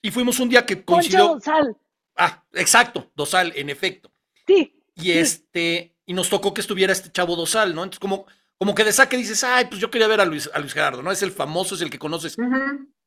[0.00, 1.34] Y fuimos un día que coincidió.
[1.34, 1.76] Dosal,
[2.16, 4.10] Ah, exacto, Dosal, en efecto.
[4.46, 4.74] sí.
[4.96, 5.12] Y Sí.
[5.12, 7.82] este, y nos tocó que estuviera este chavo Dosal, ¿no?
[7.84, 10.58] Entonces, como, como que de saque dices, ay, pues yo quería ver a Luis, a
[10.58, 11.12] Luis Gerardo, ¿no?
[11.12, 12.36] Es el famoso, es el que conoces.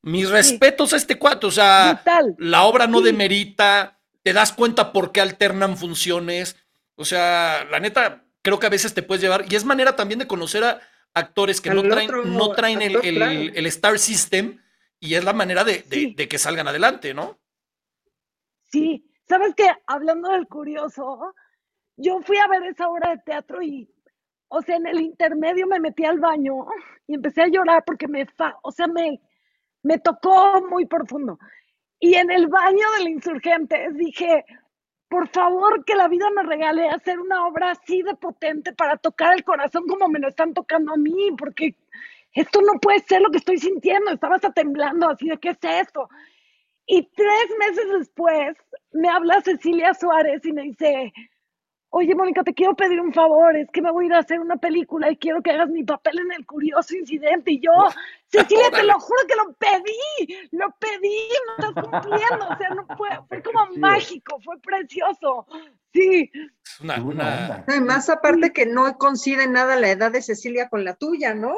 [0.01, 2.01] Mis respetos a este cuate, o sea,
[2.37, 3.05] la obra no Sí.
[3.05, 6.55] demerita, te das cuenta por qué alternan funciones.
[6.95, 9.45] O sea, la neta, creo que a veces te puedes llevar.
[9.49, 10.81] Y es manera también de conocer a
[11.13, 13.31] actores que no traen, otro no traen el, el- claro.
[13.31, 14.59] el Star System.
[14.99, 16.13] Y es la manera de, de- Sí.
[16.15, 17.39] de que salgan adelante, ¿no?
[18.71, 21.33] Sí, sabes que hablando del curioso,
[21.97, 23.89] yo fui a ver esa obra de teatro y,
[24.47, 26.67] o sea, en el intermedio me metí al baño
[27.07, 29.19] y empecé a llorar porque me, fa- o sea, me,
[29.83, 31.37] me tocó muy profundo.
[31.99, 34.45] Y en el baño del Insurgentes dije,
[35.11, 39.35] por favor, que la vida me regale hacer una obra así de potente para tocar
[39.35, 41.75] el corazón como me lo están tocando a mí, porque
[42.31, 44.09] esto no puede ser lo que estoy sintiendo.
[44.09, 46.07] Estaba hasta temblando así de, ¿qué es esto?
[46.85, 48.55] Y tres meses después
[48.93, 51.11] me habla Cecilia Suárez y me dice,
[51.93, 54.39] oye Mónica, te quiero pedir un favor, es que me voy a ir a hacer
[54.39, 57.51] una película y quiero que hagas mi papel en el curioso incidente.
[57.51, 57.71] Y yo,
[58.27, 62.47] Cecilia, te lo juro que lo pedí, lo pedí, no estás cumpliendo.
[62.49, 65.45] O sea, no fue, fue como mágico, fue precioso.
[65.93, 67.05] Sí, Es una, una-
[67.41, 67.65] onda.
[67.67, 71.33] No, y más aparte que no coincide nada la edad de Cecilia con la tuya,
[71.33, 71.53] ¿no?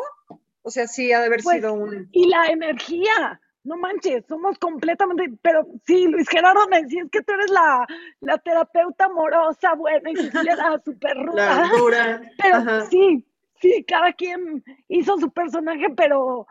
[0.63, 2.09] O sea, sí ha de haber Pues, sido un...
[2.11, 3.39] y la energía.
[3.64, 7.86] No manches, somos completamente, pero sí, Luis Gerardo me decía, es que tú eres la,
[8.20, 11.61] la terapeuta amorosa, buena, y Cecilia era súper ruda.
[11.61, 12.22] La dura.
[12.41, 12.82] Pero Ajá.
[12.88, 13.26] sí,
[13.61, 16.45] sí, cada quien hizo su personaje, pero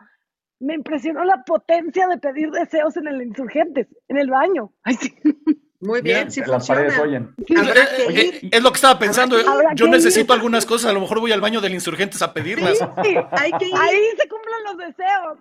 [0.59, 4.71] me impresionó la potencia de pedir deseos en el Insurgentes, en el baño.
[4.83, 5.13] Ay, sí.
[5.85, 7.33] Muy bien, sí las paredes funciona.
[7.35, 7.59] oyen.
[7.69, 8.35] Habrá que Eh, ir.
[8.45, 9.39] eh, es lo que estaba pensando.
[9.39, 9.43] eh,
[9.75, 9.91] Yo ir.
[9.91, 10.89] necesito algunas cosas.
[10.91, 12.77] A lo mejor voy al baño del Insurgentes a pedirlas.
[12.77, 13.75] sí, Hay que ir.
[13.75, 15.37] ahí se cumplen los deseos.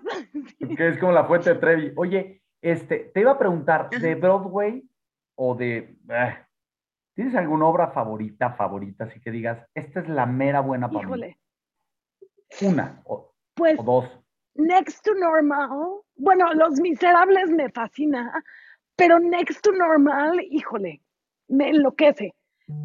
[0.76, 1.92] Que es como la fuente de Trevi.
[1.96, 4.82] Oye, este, te iba a preguntar, ¿de Broadway
[5.36, 5.96] o de...
[6.08, 6.36] eh,
[7.14, 9.04] ¿Tienes alguna obra favorita, favorita?
[9.04, 11.36] Así que digas, esta es la mera buena para mí.
[12.62, 14.04] Una o, pues o dos.
[14.54, 15.70] Next to Normal,
[16.16, 18.32] bueno, Los Miserables me fascina,
[18.96, 21.02] pero Next to Normal, híjole,
[21.48, 22.34] me enloquece,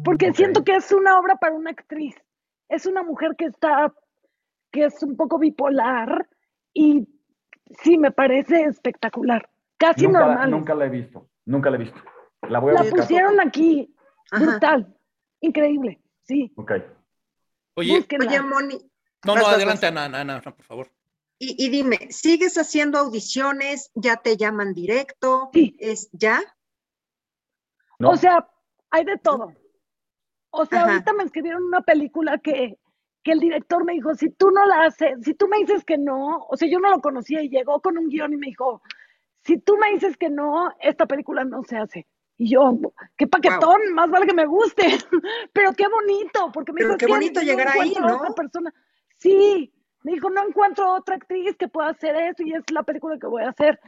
[0.04, 2.16] porque siento que es una obra para una actriz.
[2.68, 3.92] Es una mujer que está,
[4.70, 6.28] que es un poco bipolar
[6.74, 7.08] y
[7.82, 9.48] sí, me parece espectacular.
[9.78, 10.50] Casi Nunca, normal.
[10.50, 11.28] nunca la he visto.
[11.46, 11.98] Nunca la he visto.
[12.48, 13.00] La voy a La buscar.
[13.00, 13.94] pusieron aquí,
[14.30, 14.44] Ajá.
[14.44, 14.96] brutal,
[15.40, 16.52] increíble, sí.
[16.56, 16.72] Ok.
[17.74, 18.28] Oye, búsquenla.
[18.28, 18.90] Oye, Moni,
[19.24, 19.86] no, no, adelante.
[19.86, 20.90] Ana, Ana, Ana, por favor.
[21.38, 23.90] Y, y dime, ¿sigues haciendo audiciones?
[23.94, 25.50] ¿Ya te llaman directo?
[25.52, 25.76] Sí.
[25.78, 26.40] ¿Es ya?
[27.98, 28.10] ¿No?
[28.10, 28.48] O sea,
[28.90, 29.52] hay de todo.
[30.50, 30.92] O sea, Ajá.
[30.92, 32.78] ahorita me escribieron una película que,
[33.22, 35.98] que el director me dijo, si tú no la haces, si tú me dices que
[35.98, 38.82] no, o sea, yo no lo conocía y llegó con un guion y me dijo,
[39.44, 42.06] si tú me dices que no, esta película no se hace.
[42.36, 42.78] Y yo,
[43.16, 44.84] qué paquetón, más vale que me guste,
[45.52, 48.16] pero qué bonito, porque me Pero dijo, qué "Es que bonito llegar ahí, ¿no?
[48.16, 48.72] otra persona.
[49.16, 49.72] Sí,
[50.02, 53.26] me dijo, no encuentro otra actriz que pueda hacer eso y es la película que
[53.26, 53.80] voy a hacer.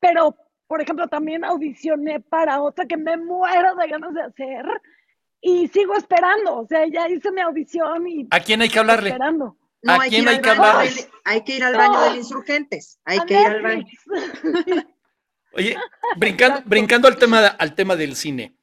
[0.00, 0.36] Pero,
[0.66, 4.64] por ejemplo, también audicioné para otra que me muero de ganas de hacer
[5.40, 6.56] y sigo esperando.
[6.58, 9.10] O sea, ya hice mi audición y ¿A quién hay que hablarle?
[9.10, 9.56] esperando.
[9.82, 10.90] No, ¿A hay que, quién ir hay al que baño hablarle?
[10.94, 12.04] del, hay que ir al baño No.
[12.04, 12.98] del Insurgentes.
[13.04, 13.86] Hay A que ir al baño.
[15.52, 15.76] Oye,
[16.16, 18.56] brincando, brincando al tema, al tema del cine,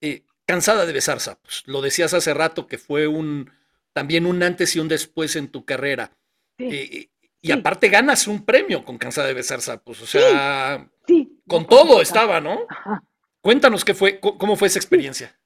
[0.00, 1.64] eh, cansada de besar sapos.
[1.66, 3.50] Lo decías hace rato que fue un
[3.92, 6.12] también un antes y un después en tu carrera.
[6.58, 7.10] Sí, Eh,
[7.40, 7.52] y Sí.
[7.52, 10.02] aparte ganas un premio con Cansada de besar sapos.
[10.02, 11.40] O sea, sí.
[11.46, 12.58] con todo estaba, ¿no?
[12.68, 13.02] Ajá.
[13.40, 15.38] Cuéntanos qué fue, cómo fue esa experiencia.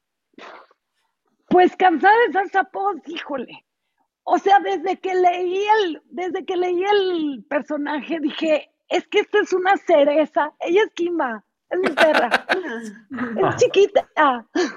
[1.49, 3.66] Pues cansada de ser sapos, híjole.
[4.24, 9.40] O sea, desde que leí el, desde que leí el personaje, dije, es que esta
[9.40, 10.53] es una cereza.
[10.61, 12.47] Ella es Kimba, es mi perra.
[13.51, 14.09] es chiquita.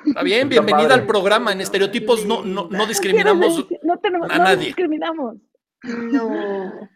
[0.05, 1.51] Está bien, bienvenida al programa.
[1.51, 3.67] En estereotipos no, no, no No discriminamos.
[3.83, 4.65] no tenemos, a no nadie.
[4.67, 5.35] discriminamos.
[5.83, 6.89] No.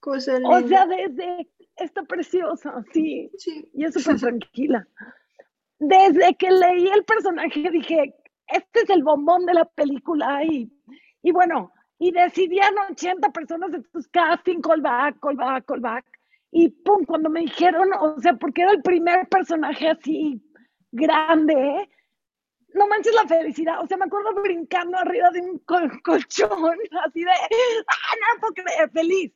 [0.00, 3.68] Cosa O sea, desde, está preciosa, sí, Sí.
[3.74, 4.86] y es súper tranquila.
[5.80, 8.14] Desde que leí el personaje dije,
[8.46, 10.70] este es el bombón de la película y,
[11.22, 16.04] y bueno, y decidían 80 personas de tus casting, callback, callback, callback.
[16.50, 20.42] Y pum, cuando me dijeron, o sea, porque era el primer personaje así
[20.92, 21.88] grande,
[22.74, 23.82] no manches la felicidad.
[23.82, 26.50] O sea, me acuerdo brincando arriba de un col- colchón,
[27.06, 28.90] así de, ¡ah, no puedo creer!
[28.90, 29.32] Feliz.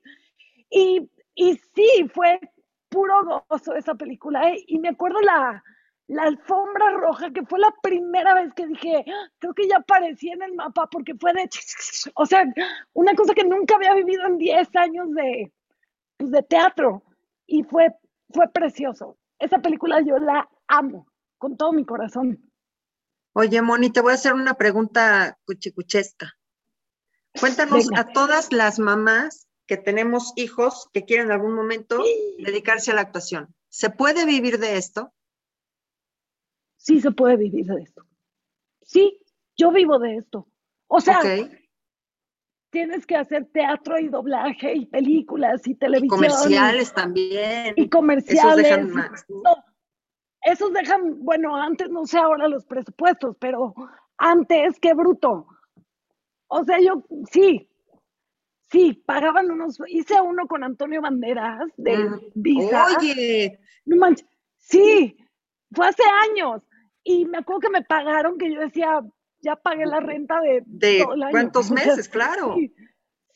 [0.71, 2.41] Y, y sí, fue
[2.89, 4.51] puro gozo esa película.
[4.51, 4.65] ¿eh?
[4.67, 5.63] Y me acuerdo la,
[6.09, 10.31] la alfombra roja, que fue la primera vez que dije, "Ah, creo que ya aparecí
[10.31, 11.49] en el mapa, porque fue de,
[12.15, 12.45] o sea,
[12.95, 15.53] una cosa que nunca había vivido en 10 años de,
[16.23, 17.03] pues, de teatro.
[17.47, 17.95] Y fue,
[18.31, 19.19] fue precioso.
[19.39, 21.07] Esa película yo la amo
[21.39, 22.51] con todo mi corazón.
[23.35, 26.35] Oye, Moni, te voy a hacer una pregunta cuchicuchesca.
[27.39, 28.03] Cuéntanos Venga.
[28.03, 32.03] a todas las mamás que tenemos hijos que quieren en algún momento
[32.39, 33.55] dedicarse a la actuación.
[33.69, 35.13] ¿Se puede vivir de esto?
[36.77, 38.07] Sí se puede vivir de esto.
[38.83, 39.19] Sí,
[39.57, 40.49] yo vivo de esto.
[40.89, 41.21] O sea.
[42.73, 46.09] Tienes que hacer teatro y doblaje y películas y Y televisión.
[46.19, 47.75] comerciales también.
[47.77, 48.65] y comerciales.
[48.65, 49.25] dejan y- más.
[49.29, 49.65] no,
[50.43, 53.75] esos dejan, bueno, antes no sé ahora los presupuestos, pero
[54.17, 55.47] antes, qué bruto.
[56.49, 57.69] O sea, yo sí,
[58.71, 62.21] sí, pagaban unos, hice uno con Antonio Banderas de Mm.
[62.35, 62.87] Visa.
[62.99, 64.27] Oye, No manches,
[64.59, 65.17] sí,
[65.73, 66.67] fue hace años.
[67.05, 69.01] Y me acuerdo que me pagaron, que yo decía,
[69.43, 71.31] ya pagué la renta de, ¿de todo el año.
[71.33, 72.09] cuántos O sea, meses?
[72.09, 72.55] Claro.
[72.57, 72.73] Sí,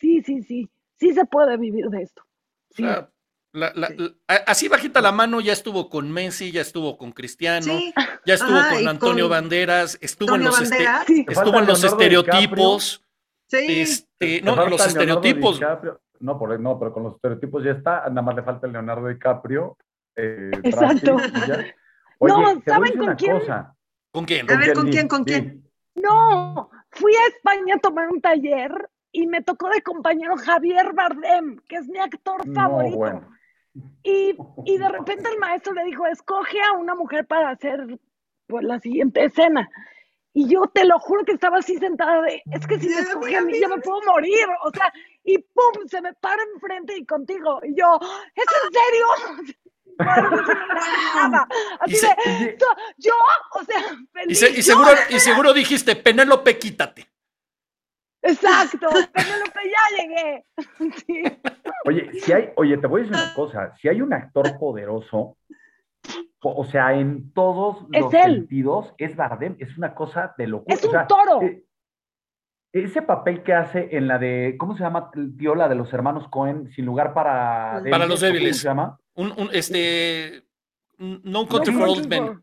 [0.01, 2.23] sí, sí, sí, sí se puede vivir de esto.
[2.23, 2.83] O Sí.
[2.83, 3.11] sea,
[3.53, 3.95] la- la- Sí.
[3.99, 7.93] la- a- así bajita la mano ya estuvo con Messi, ya estuvo con Cristiano, Sí,
[8.25, 11.07] ya estuvo Ajá, con Antonio con Banderas, estuvo Antonio en los, este- Banderas.
[11.07, 11.25] Sí.
[11.25, 13.05] Te estuvo falta en los estereotipos,
[13.49, 13.81] Sí.
[13.81, 15.61] este, Te no, los Leonardo estereotipos.
[16.19, 18.09] No, por, no, pero con los estereotipos ya está.
[18.09, 19.77] Nada más le falta el Leonardo DiCaprio.
[20.19, 21.17] eh, Exacto.
[22.19, 23.39] Oye, No, ¿saben con quién?
[23.39, 23.75] cosa.
[24.11, 24.51] ¿Con quién?
[24.51, 25.66] A ver, ¿con quién, con quién?
[25.97, 31.59] No, fui a España a tomar un taller y me tocó de compañero Javier Bardem,
[31.68, 32.97] que es mi actor No, favorito.
[32.97, 33.30] bueno.
[34.03, 37.99] Y, y de repente el maestro le dijo, escoge a una mujer para hacer
[38.47, 39.68] pues, la siguiente escena.
[40.32, 43.36] Y yo te lo juro que estaba así sentada de, es que si me escoge
[43.36, 44.47] a mí ya me puedo morir.
[44.64, 44.92] O sea,
[45.24, 47.59] y pum, se me para enfrente y contigo.
[47.64, 47.99] Y yo,
[48.34, 49.57] ¿es en serio?
[51.80, 53.12] Así Y se- de, Oye, "So- yo,
[53.55, 54.38] o sea, Y, feliz.
[54.38, 57.07] se- y yo, seguro, y seguro dijiste, Penélope, quítate.
[58.22, 60.44] Exacto, Penélope, ya llegué.
[61.07, 61.22] Sí.
[61.84, 65.36] Oye, si hay, oye, te voy a decir una cosa, si hay un actor poderoso,
[66.40, 68.20] po- o sea, en todos Es los él.
[68.34, 70.74] sentidos, es Bardem, es una cosa de locura.
[70.74, 71.42] Es o un sea, toro.
[71.42, 71.62] eh,
[72.72, 76.26] ese papel que hace en la de, ¿cómo se llama, tío, la de los hermanos
[76.28, 78.51] Cohen, sin lugar para Para los ¿o débiles.
[78.57, 78.99] ¿Cómo se llama?
[79.17, 80.45] Un, un, este,
[80.99, 81.81] No No Country Men.
[81.81, 82.43] for old men.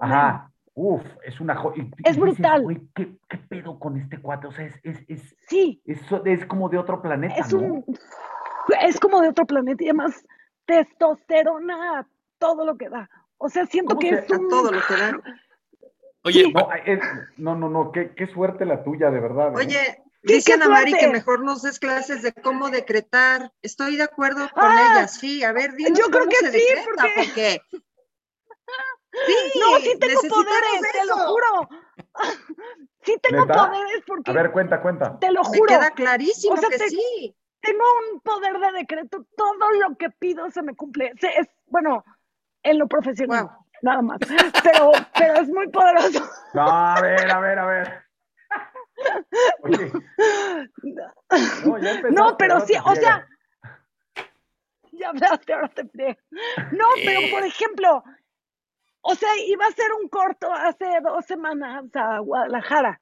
[0.00, 2.62] Ajá, uf, es una y Es dices, brutal.
[2.62, 4.46] "Güey, ¿qué, qué pedo con este cuate?
[4.48, 7.60] O sea, es, es, es, Sí, es, es como de otro planeta, es ¿no?
[7.60, 7.84] un
[8.82, 10.22] es como de otro planeta y además
[10.66, 12.06] testosterona a
[12.38, 13.08] todo lo que da.
[13.38, 15.20] O sea, siento ¿Cómo que se- es un todo lo que da.
[16.24, 16.52] Oye, Sí.
[16.52, 17.00] No, es-
[17.38, 19.52] no, no, no, qué, qué suerte la tuya, de verdad.
[19.52, 19.56] ¿eh?
[19.56, 23.52] Oye, dice Ana Mari que mejor nos des clases de cómo decretar.
[23.62, 25.42] Estoy de acuerdo con Ah, ella, sí.
[25.44, 27.62] A ver, dinos yo creo cómo que se sí, decreta, porque- porque...
[29.26, 31.68] Sí, No, sí tengo poderes, te lo juro.
[33.04, 33.70] Sí tengo ¿Neta?
[33.70, 35.18] poderes porque A ver, cuenta, cuenta.
[35.18, 35.66] te lo Me juro.
[35.66, 37.34] queda clarísimo O sea, que te- sí.
[37.60, 41.12] Tengo un poder de decreto, todo lo que pido se me cumple.
[41.18, 42.04] Se- es, bueno,
[42.62, 43.64] en lo profesional, Wow.
[43.82, 44.18] nada más.
[44.62, 46.28] Pero, pero es muy poderoso.
[46.54, 48.02] No, a ver, a ver, a ver.
[49.62, 49.92] Oye,
[51.64, 53.26] no, ya empezaste, No, pero sí, o sea,
[54.92, 56.18] ya hablaste, ahora te friego.
[56.72, 58.02] No, pero por ejemplo,
[59.02, 63.00] o sea, iba a ser un corto hace dos semanas a Guadalajara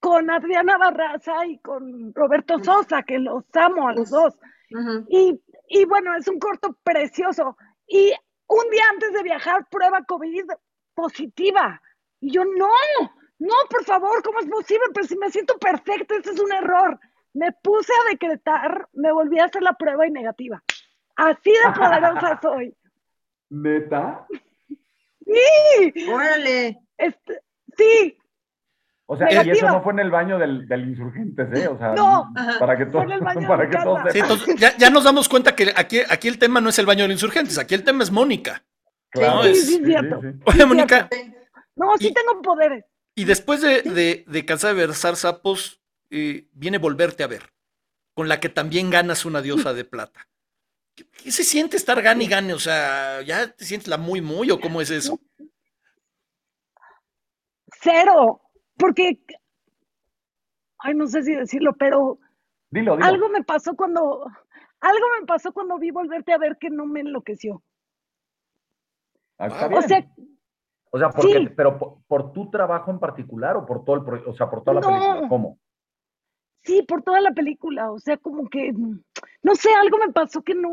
[0.00, 4.38] con Adriana Barraza y con Roberto Sosa, que los amo a los dos.
[5.08, 7.56] Y, y bueno, es un corto precioso.
[7.86, 8.12] Y
[8.46, 10.44] un día antes de viajar, prueba COVID
[10.94, 11.80] positiva.
[12.20, 12.68] Y yo, no,
[13.46, 14.84] no, por favor, ¿cómo es posible?
[14.94, 16.98] Pero si me siento perfecto, este es un error.
[17.32, 20.62] Me puse a decretar, me volví a hacer la prueba y negativa.
[21.16, 22.74] Así de poderosa soy.
[23.50, 24.26] ¿Neta?
[25.26, 26.78] Sí, Órale.
[26.98, 27.40] este,
[27.76, 28.18] sí,
[29.06, 31.68] O sea, y eso no fue en el baño del, del Insurgentes, ¿eh?
[31.68, 32.30] O sea, No.
[32.58, 34.30] para que todos, en el baño de para que todos sí, sepan.
[34.30, 37.02] entonces, ya, ya nos damos cuenta que aquí, aquí el tema no es el baño
[37.02, 38.62] de los insurgentes, aquí el tema es Mónica.
[39.10, 40.18] Claro, Sí, sí, es cierto.
[40.18, 41.08] Oye, Sí, Mónica,
[41.76, 42.84] no, sí Y- tengo poderes.
[43.14, 47.52] Y después de, de, de Versar Sapos, eh, viene Volverte a Ver,
[48.14, 50.28] con la que también ganas una diosa de plata.
[50.94, 52.54] ¿Qué, qué se siente estar gane y gane?
[52.54, 55.20] O sea, ¿ya te sientes la muy muy o cómo es eso?
[57.80, 58.40] Cero,
[58.76, 59.20] porque,
[60.78, 62.18] ay, no sé si decirlo, pero
[62.70, 63.08] Dilo, dilo.
[63.08, 64.24] algo me pasó cuando,
[64.80, 67.62] algo me pasó cuando vi volverte a ver que no me enloqueció.
[69.38, 69.78] Ah, está O bien.
[69.84, 70.06] O sea,
[70.94, 71.48] O sea, porque, sí.
[71.56, 74.74] pero por, por tu trabajo en particular o por todo el o sea, por toda
[74.74, 74.86] la No.
[74.86, 75.58] película, ¿cómo?
[76.62, 78.72] sí, por toda la película, o sea, como que,
[79.42, 80.70] no sé, algo me pasó que no,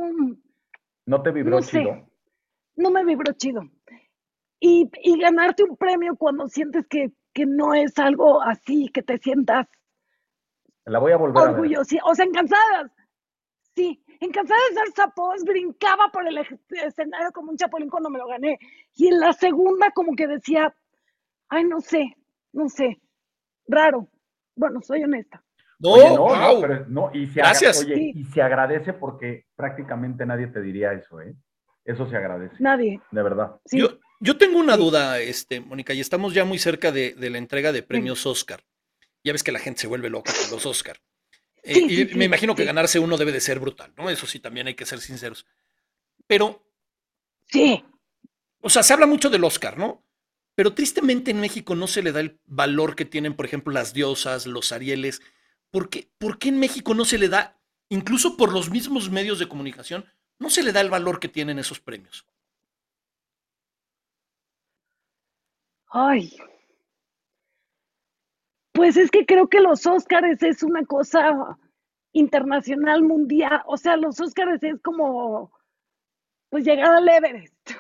[1.07, 2.07] ¿No te vibró no sé, chido?
[2.76, 3.63] no me vibró chido.
[4.59, 9.17] Y, y ganarte un premio cuando sientes que, que no es algo así, que te
[9.17, 9.67] sientas
[10.86, 11.51] La voy a volver a ver.
[11.55, 12.91] orgullosa, o sea, en cansadas.
[13.76, 18.09] Sí, en cansadas de ser sapos, brincaba por el ej- escenario como un chapulín cuando
[18.09, 18.57] me lo gané.
[18.95, 20.74] Y en la segunda como que decía,
[21.49, 22.15] ay, no sé,
[22.53, 23.01] no sé,
[23.67, 24.07] raro.
[24.55, 25.43] Bueno, soy honesta.
[25.80, 26.61] No, Oye, no, no, wow.
[26.61, 27.84] pero no, y se Gracias.
[27.84, 28.11] oye, Sí.
[28.15, 31.34] y se agradece porque prácticamente nadie te diría eso, ¿eh?
[31.84, 33.01] Eso se agradece, Nadie.
[33.09, 33.59] de verdad.
[33.65, 33.80] Sí.
[33.80, 34.80] Yo, yo tengo una Sí.
[34.80, 38.61] duda, este, Mónica, y estamos ya muy cerca de, de la entrega de premios Oscar.
[39.24, 40.97] Ya ves que la gente se vuelve loca con los Oscar.
[41.64, 44.09] Eh, Sí, y sí, me imagino que ganarse uno debe de ser brutal, ¿no?
[44.09, 45.45] Eso sí, también hay que ser sinceros.
[46.28, 46.64] Pero,
[47.47, 47.84] Sí.
[48.62, 50.05] o sea, se habla mucho del Oscar, ¿no?
[50.55, 53.93] Pero tristemente en México no se le da el valor que tienen, por ejemplo, las
[53.93, 55.22] diosas, los Arieles.
[55.72, 57.59] ¿Por qué, por qué en México no se le da,
[57.89, 60.05] incluso por los mismos medios de comunicación,
[60.39, 62.26] no se le da el valor que tienen esos premios?
[65.93, 66.32] Ay.
[68.82, 71.55] Pues es que creo que los Óscares es una cosa
[72.13, 73.61] internacional, mundial.
[73.67, 75.51] O sea, los Óscares es como,
[76.49, 77.73] pues, llegar al Everest.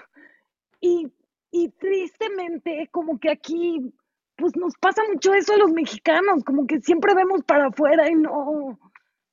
[0.79, 1.11] Y,
[1.49, 3.91] y tristemente, como que aquí,
[4.35, 8.13] pues nos pasa mucho eso a los mexicanos, como que siempre vemos para afuera y
[8.13, 8.77] no,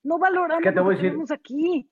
[0.04, 1.10] no valoramos ¿Qué te lo voy que decir?
[1.10, 1.90] tenemos aquí.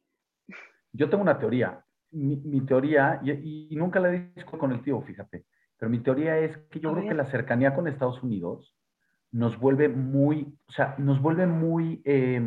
[0.92, 1.84] Yo tengo una teoría.
[2.12, 5.44] Mi, mi teoría, y, y nunca la discuto con el tío, fíjate,
[5.76, 8.74] pero mi teoría es que yo A creo que la cercanía con Estados Unidos
[9.36, 12.40] nos vuelve muy, o sea, nos vuelve muy, eh,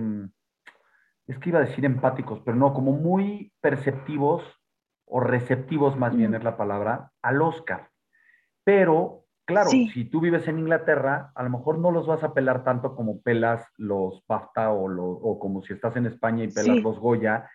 [1.27, 4.41] es que iba a decir empáticos, pero no, como muy perceptivos
[5.05, 7.89] o receptivos más bien es la palabra, al Oscar.
[8.63, 9.89] Pero, claro, Sí.
[9.89, 13.21] si tú vives en Inglaterra, a lo mejor no los vas a pelar tanto como
[13.21, 16.81] pelas los BAFTA o, lo- o como si estás en España y pelas Sí.
[16.81, 17.47] los Goya.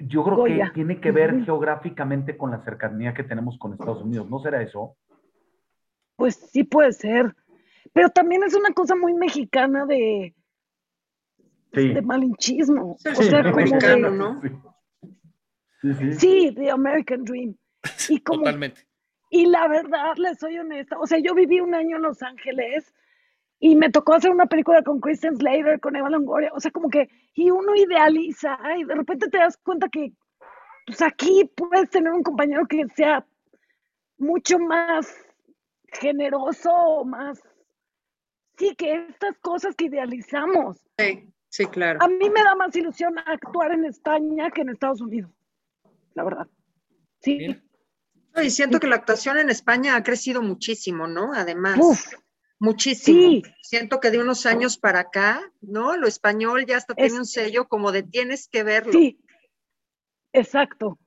[0.00, 0.66] Yo creo Goya.
[0.66, 4.28] que tiene que ver geográficamente con la cercanía que tenemos con Estados Unidos.
[4.28, 4.96] ¿No será eso?
[6.16, 7.34] Pues sí puede ser.
[7.92, 10.34] Pero también es una cosa muy mexicana de,
[11.74, 11.88] Sí.
[11.88, 12.92] de malinchismo.
[12.92, 14.40] O sea, como de, ¿no?
[15.80, 16.12] Sí, sí.
[16.12, 17.56] sí, The American Dream.
[18.10, 18.86] Y como, Totalmente.
[19.30, 22.94] y la verdad, les soy honesta, o sea, yo viví un año en Los Ángeles
[23.58, 26.88] y me tocó hacer una película con Kristen Slater, con Eva Longoria, o sea, como
[26.90, 30.12] que, y uno idealiza, y de repente te das cuenta que,
[30.86, 33.26] pues aquí puedes tener un compañero que sea
[34.18, 35.12] mucho más
[35.92, 37.42] generoso, más,
[38.68, 40.78] sí, que estas cosas que idealizamos.
[40.98, 41.98] Sí, sí, claro.
[42.02, 45.30] A mí me da más ilusión actuar en España que en Estados Unidos,
[46.14, 46.46] la verdad.
[47.20, 47.56] Sí.
[48.42, 51.32] Y siento que la actuación en España ha crecido muchísimo, ¿no?
[51.34, 52.14] Además, Uf,
[52.58, 53.18] muchísimo.
[53.20, 53.42] sí.
[53.62, 55.96] Siento que de unos años para acá, ¿no?
[55.96, 58.92] Lo español ya hasta Es- tiene un sello como de tienes que verlo.
[58.92, 59.18] sí.
[60.32, 60.98] Exacto.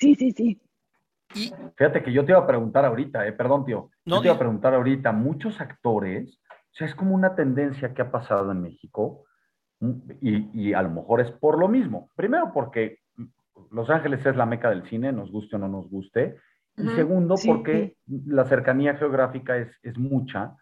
[0.00, 0.60] Sí, sí, sí.
[1.34, 3.90] Y Fíjate que yo te iba a preguntar ahorita, eh, perdón, tío.
[4.08, 7.94] No, yo te iba a preguntar ahorita, muchos actores, o sea, es como una tendencia
[7.94, 9.24] que ha pasado en México,
[9.80, 12.10] mm, y, y a lo mejor es por lo mismo.
[12.16, 12.98] Primero, porque
[13.70, 16.36] Los Ángeles es la meca del cine, nos guste o no nos guste.
[16.76, 17.48] Y segundo, sí.
[17.48, 20.54] porque la cercanía geográfica es, es mucha.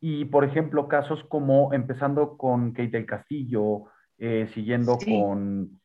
[0.00, 3.84] Y, por ejemplo, casos como empezando con Kate del Castillo,
[4.16, 5.20] eh, siguiendo Sí.
[5.20, 5.78] con,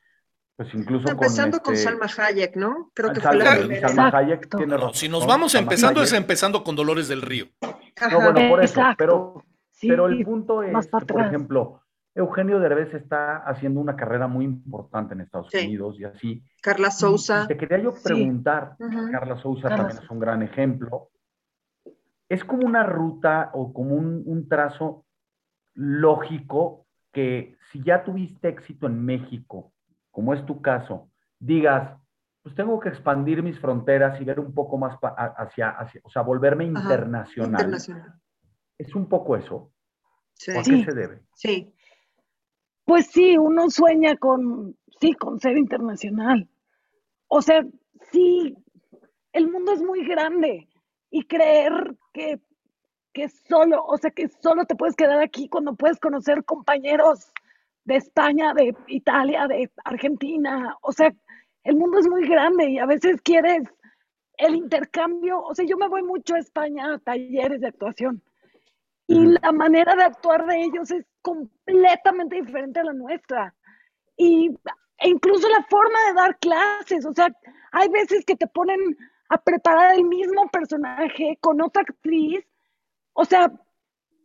[0.55, 2.91] pues incluso Empezando con, este, Salma Hayek, ¿no?
[2.93, 3.87] Creo que fue Salma, la Salma- primera.
[3.89, 4.93] Salma Hayek tiene no, razón.
[4.93, 7.45] si nos vamos empezando es empezando con Dolores del Río.
[7.61, 8.09] Ajá.
[8.11, 8.95] No, bueno, por eso, Exacto.
[8.97, 11.81] pero, Sí, pero el punto es que, por ejemplo,
[12.15, 15.65] Eugenio Derbez está haciendo una carrera muy importante en Estados Sí.
[15.65, 16.43] Unidos y así.
[16.61, 17.47] Carla Sousa.
[17.47, 18.03] Te quería yo Sí.
[18.03, 18.75] preguntar.
[19.11, 21.09] Carla Sousa Carla también es un gran ejemplo.
[22.29, 25.05] Es como una ruta o como un, un trazo
[25.73, 29.72] lógico que si ya tuviste éxito en México,
[30.13, 31.09] como es tu caso,
[31.39, 31.97] digas,
[32.43, 35.99] pues tengo que expandir mis fronteras y ver un poco más pa- a- hacia, hacia,
[36.03, 37.61] o sea, volverme Ajá, internacional.
[37.61, 38.13] Internacional.
[38.77, 39.71] Es un poco eso.
[40.35, 40.53] Sí.
[40.53, 40.71] ¿Por Sí.
[40.85, 41.21] qué se debe?
[41.33, 41.73] Sí.
[42.85, 46.47] Pues sí, uno sueña con, sí, con ser internacional.
[47.27, 47.65] O sea,
[48.11, 48.55] sí,
[49.31, 50.67] el mundo es muy grande
[51.09, 52.39] y creer que,
[53.13, 57.31] que solo, o sea, que solo te puedes quedar aquí cuando puedes conocer compañeros
[57.85, 60.77] de España, de Italia, de Argentina.
[60.81, 61.13] O sea,
[61.63, 63.63] el mundo es muy grande y a veces quieres
[64.37, 68.23] el intercambio, o sea, yo me voy mucho a España a talleres de actuación
[69.07, 73.53] y la manera de actuar de ellos es completamente diferente a la nuestra.
[74.15, 74.51] Y
[74.99, 77.27] e incluso la forma de dar clases, o sea,
[77.71, 78.79] hay veces que te ponen
[79.29, 82.45] a preparar el mismo personaje con otra actriz,
[83.13, 83.51] o sea,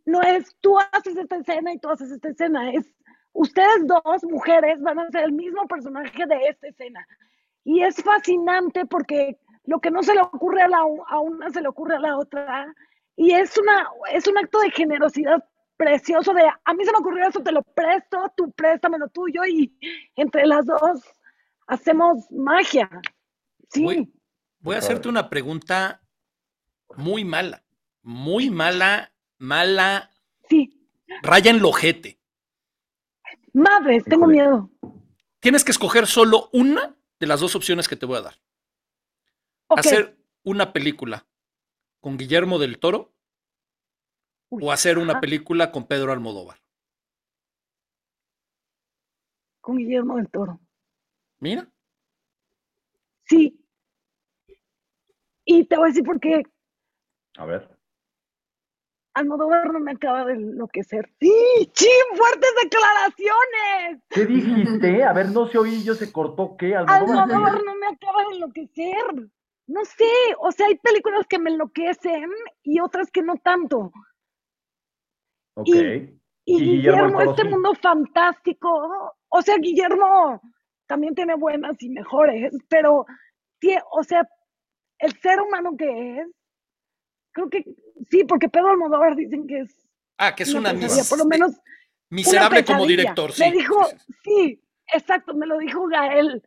[0.05, 2.85] no es tú haces esta escena y tú haces esta escena, es
[3.33, 7.05] ustedes dos mujeres van a hacer el mismo personaje de esta escena.
[7.63, 11.61] Y es fascinante porque lo que no se le ocurre a, la, a una se
[11.61, 12.73] le ocurre a la otra.
[13.15, 15.43] Y es, una, es un acto de generosidad
[15.79, 19.45] precioso de, a mí se me ocurrió eso, te lo presto, tú préstame lo tuyo
[19.45, 19.73] y
[20.17, 21.01] entre las dos
[21.67, 22.89] hacemos magia.
[23.69, 23.83] Sí.
[23.83, 24.13] Voy,
[24.59, 26.01] voy a hacerte una pregunta
[26.97, 27.63] muy mala,
[28.01, 30.11] muy mala, mala.
[30.49, 30.85] Sí.
[31.21, 32.18] Raya en lojete.
[33.53, 34.69] Madres, tengo miedo.
[35.39, 38.35] Tienes que escoger solo una de las dos opciones que te voy a dar.
[39.69, 41.27] Hacer una película
[41.99, 43.13] con Guillermo del Toro
[44.49, 46.59] o hacer una película con Pedro Almodóvar.
[49.61, 50.59] Con Guillermo del Toro.
[51.39, 51.71] Mira.
[53.25, 53.63] Sí.
[55.45, 56.43] Y te voy a decir por qué.
[57.37, 57.78] A ver.
[59.13, 61.09] Almodóvar no me acaba de enloquecer.
[61.19, 61.31] ¡Sí!
[61.73, 61.89] ¡Chin!
[62.15, 64.03] ¡Fuertes declaraciones!
[64.09, 65.03] ¿Qué dijiste?
[65.03, 66.55] A ver, no se oí, yo se cortó.
[66.57, 66.75] ¿Qué?
[66.75, 69.29] Almodóvar, Almodóvar no me acaba de enloquecer.
[69.67, 70.05] No sé,
[70.39, 72.29] o sea, hay películas que me enloquecen
[72.63, 73.91] y otras que no tanto.
[75.55, 75.67] Ok.
[75.67, 80.41] Y, y, Guillermo, este mundo fantástico, o sea, Guillermo
[80.87, 83.05] también tiene buenas y mejores, pero,
[83.91, 84.27] o sea,
[84.97, 86.27] el ser humano que es,
[87.31, 87.65] creo que
[88.09, 89.87] sí, porque Pedro Almodóvar dicen que es.
[90.17, 91.59] Ah, que es una, una por lo menos.
[92.09, 93.43] Miserable como director, sí.
[93.43, 93.85] Me dijo,
[94.23, 94.61] sí,
[94.93, 96.41] exacto, me lo dijo Gael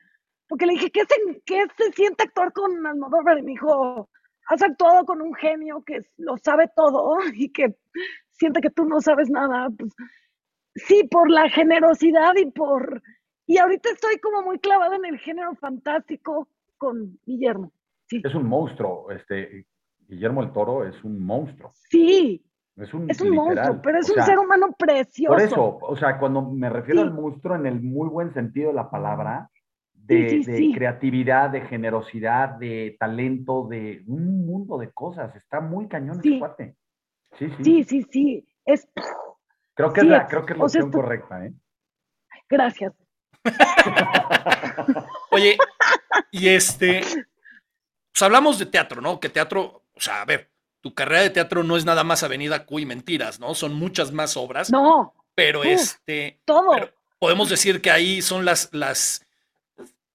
[0.52, 3.38] porque le dije, ¿qué se, qué se siente actuar con Almodóvar?
[3.38, 4.10] Y me dijo,
[4.48, 7.74] has actuado con un genio que lo sabe todo y que
[8.32, 9.70] siente que tú no sabes nada.
[9.70, 9.94] Pues,
[10.74, 13.02] sí, por la generosidad y por...
[13.46, 17.72] Y ahorita estoy como muy clavada en el género fantástico con Guillermo.
[18.10, 18.20] Sí.
[18.22, 19.64] Es un monstruo, este,
[20.08, 21.70] Guillermo el Toro es un monstruo.
[21.88, 22.44] Sí.
[22.76, 25.34] Es un, es un monstruo, pero es un ser humano precioso.
[25.34, 28.74] Por eso, o sea, cuando me refiero al monstruo en el muy buen sentido de
[28.74, 29.50] la palabra,
[29.92, 35.34] de, creatividad, de generosidad, de talento, de un mundo de cosas.
[35.36, 36.76] Está muy cañón ese cuate.
[37.38, 37.64] Sí, sí.
[37.64, 38.48] Sí, sí, sí.
[38.64, 38.88] Es...
[39.74, 41.52] Creo que es la, creo que es la opción correcta, ¿eh?
[42.48, 42.92] Gracias.
[45.30, 45.56] Oye,
[46.30, 49.18] y este, pues hablamos de teatro, ¿no?
[49.18, 52.66] Que teatro, o sea, a ver, tu carrera de teatro no es nada más Avenida
[52.66, 53.54] Q y mentiras, ¿no?
[53.54, 54.70] Son muchas más obras.
[54.70, 55.14] No.
[55.34, 56.40] Pero este.
[56.44, 56.72] Todo.
[57.18, 59.24] podemos decir que ahí son las, las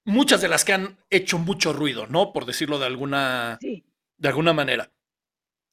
[0.04, 2.32] muchas de las que han hecho mucho ruido, ¿no?
[2.32, 4.90] Por decirlo de alguna, de alguna manera.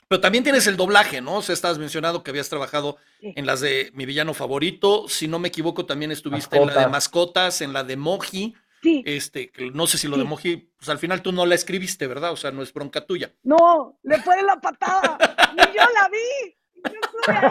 [0.07, 1.37] Pero también tienes el doblaje, ¿no?
[1.37, 5.07] O sea, estabas mencionando que habías trabajado en las de Mi Villano Favorito.
[5.09, 8.55] Si no me equivoco, también estuviste en la de Mascotas, en la de Moji.
[8.85, 9.03] Sí.
[9.03, 12.31] Este, no sé si lo de Moji, pues al final tú no la escribiste, ¿verdad?
[12.31, 13.31] O sea, no es bronca tuya.
[13.41, 15.17] No, le fue la patada.
[15.53, 16.55] y yo la vi.
[16.83, 17.49] Yo estuve ahí.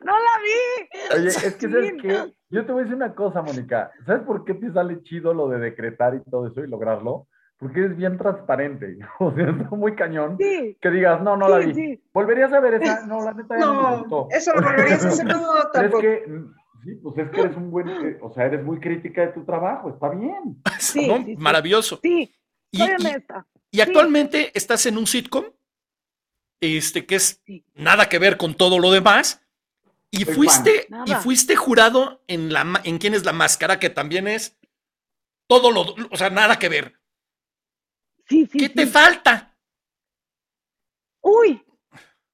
[0.00, 1.16] no la vi.
[1.16, 2.34] Oye, es que, ¿sabes qué?
[2.48, 3.92] Yo te voy a decir una cosa, Mónica.
[4.04, 7.28] ¿Sabes por qué te sale chido lo de decretar y todo eso y lograrlo?
[7.56, 8.98] Porque es bien transparente.
[9.20, 10.36] O sea, es muy cañón.
[10.38, 12.02] Que digas, no, no la vi.
[12.12, 13.06] ¿Volverías a ver esa?
[13.06, 14.28] No, la neta no, no me gustó.
[14.32, 16.02] Eso lo volverías a hacer no, tampoco.
[16.02, 16.44] Es que,
[16.84, 19.44] sí, pues es que eres un buen, eh, o sea, eres muy crítica de tu
[19.44, 20.62] trabajo, está bien.
[20.78, 22.00] Sí, Maravilloso.
[22.02, 22.34] Sí,
[22.70, 22.82] y,
[23.72, 25.44] y, actualmente estás en un sitcom,
[26.60, 27.42] este, que es
[27.74, 29.44] nada que ver con todo lo demás,
[30.10, 34.58] y fuiste, y fuiste jurado en, la, en quién es la máscara, que también es
[35.48, 37.00] todo lo, o sea, nada que ver.
[38.28, 39.56] Sí, sí, ¿Qué te falta?
[41.20, 41.62] Uy,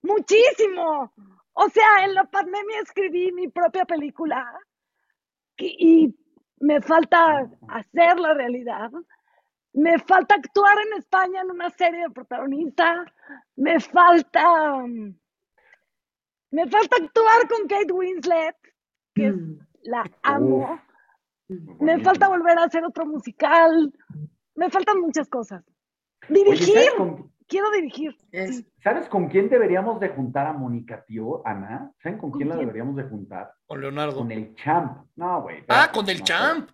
[0.03, 1.13] muchísimo.
[1.59, 4.47] O sea, en la pandemia escribí mi propia película
[5.59, 6.15] y
[6.61, 8.91] me falta hacer la realidad.
[9.73, 13.09] Me falta actuar en España en una serie de protagonistas.
[13.57, 14.45] Me falta
[16.51, 18.57] me falta actuar con Kate Winslet,
[19.15, 19.59] que mm.
[19.85, 20.81] la amo.
[21.81, 23.93] Me falta volver a hacer otro musical.
[24.55, 25.65] Me faltan muchas cosas.
[26.29, 26.91] Dirigir.
[27.49, 28.17] Quiero dirigir.
[28.83, 31.93] ¿Sabes con quién deberíamos de juntar a Mónica, tío, Ana?
[32.03, 33.53] ¿Saben con, quién, la deberíamos de juntar?
[33.67, 34.19] Con Leonardo.
[34.19, 35.07] Con el Champ.
[35.15, 35.65] No, güey.
[35.69, 36.71] Ah, con el Champ.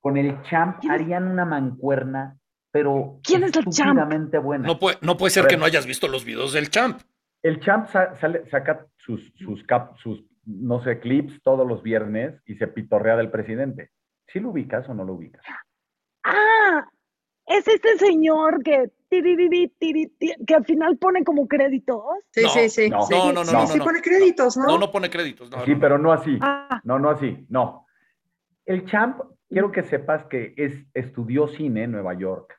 [0.00, 2.36] Con el Champ harían una mancuerna,
[2.70, 3.98] pero ¿Quién es el Champ?
[4.42, 4.66] buena.
[4.66, 7.00] No puede, no puede ser que no hayas visto los videos del Champ
[7.44, 9.64] el champ saca sus, sus,
[10.02, 13.90] sus, no sé, clips todos los viernes y se pitorrea del presidente.
[14.26, 15.44] ¿Sí lo ubicas o no lo ubicas?
[16.24, 16.88] Ah,
[17.46, 18.90] es este señor que
[20.46, 22.02] que al final pone como créditos.
[22.32, 22.90] Sí, No, sí, sí.
[22.90, 24.66] no, sí, no, no, sí, no, sí pone créditos, ¿no?
[24.66, 25.50] No, no pone créditos.
[25.50, 25.80] no, Sí, no, no.
[25.80, 26.38] pero no así.
[26.40, 27.86] Ah, No, no así, no.
[28.64, 32.58] El champ, quiero que sepas que es, estudió cine en Nueva York.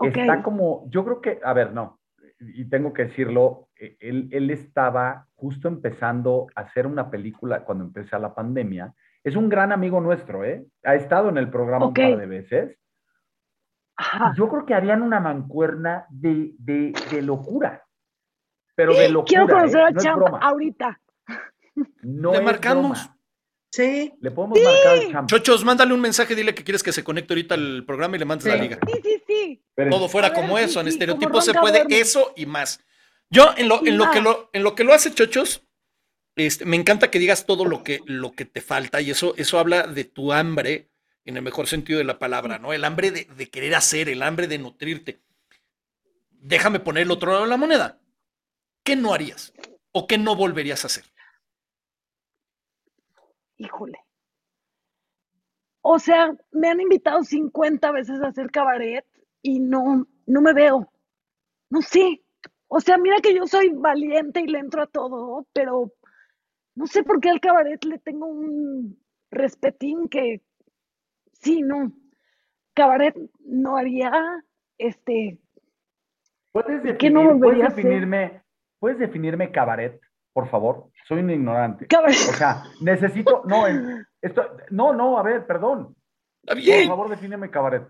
[0.00, 2.00] Está como, yo creo que, a ver, no,
[2.40, 7.84] y tengo que decirlo, eh, él, él estaba justo empezando a hacer una película cuando
[7.84, 8.92] empezó la pandemia.
[9.22, 10.66] Es un gran amigo nuestro, ¿eh?
[10.82, 12.76] Ha estado en el programa un par de veces.
[13.96, 14.34] Ajá.
[14.36, 17.84] Yo creo que harían una mancuerna de, de, de locura.
[18.74, 19.92] Pero de locura, Quiero conocer ¿eh?
[19.92, 21.00] No es champ ahorita.
[22.02, 22.98] No Le marcamos.
[23.04, 23.18] broma.
[23.72, 24.12] Sí.
[24.20, 25.28] Le podemos marcar al champ.
[25.28, 28.24] Chochos, mándale un mensaje, dile que quieres que se conecte ahorita al programa y le
[28.24, 28.78] mandes la liga.
[28.86, 29.62] Sí, sí, sí.
[29.68, 29.98] Espérense.
[29.98, 32.46] Todo fuera A ver, como sí, eso, en sí, estereotipo como se puede eso y
[32.46, 32.80] más.
[33.30, 35.66] Yo, en lo, en lo que lo, en lo que lo hace Chochos,
[36.36, 39.58] este, me encanta que digas todo lo que, lo que te falta, y eso, eso
[39.58, 40.90] habla de tu hambre,
[41.24, 42.72] en el mejor sentido de la palabra, ¿no?
[42.72, 45.22] El hambre de, querer hacer, el hambre de nutrirte.
[46.30, 48.00] Déjame poner el otro lado de la moneda.
[48.82, 49.52] ¿Qué no harías?
[49.92, 51.04] ¿O qué no volverías a hacer?
[53.56, 53.98] Híjole.
[55.80, 59.06] O sea, me han invitado 50 veces a hacer cabaret
[59.40, 60.92] y no, no me veo.
[61.70, 62.22] No sé.
[62.68, 65.92] O sea, mira que yo soy valiente y le entro a todo, pero
[66.74, 70.42] no sé por qué al cabaret le tengo un respetín que
[71.44, 71.92] sí, no.
[72.74, 73.14] Cabaret
[73.44, 74.10] no haría,
[74.78, 75.38] este,
[76.52, 78.42] ¿Puedes ¿Y qué no definir- volvería a ¿puedes definirme,
[78.80, 80.00] ¿Puedes definirme cabaret,
[80.32, 80.90] por favor?
[81.06, 81.86] Soy un ignorante.
[81.86, 82.14] cabaret.
[82.28, 85.94] O sea, necesito, no, en- esto, no, no, a ver, perdón.
[86.42, 86.88] Está Por bien.
[86.88, 87.86] favor, defíneme cabaret.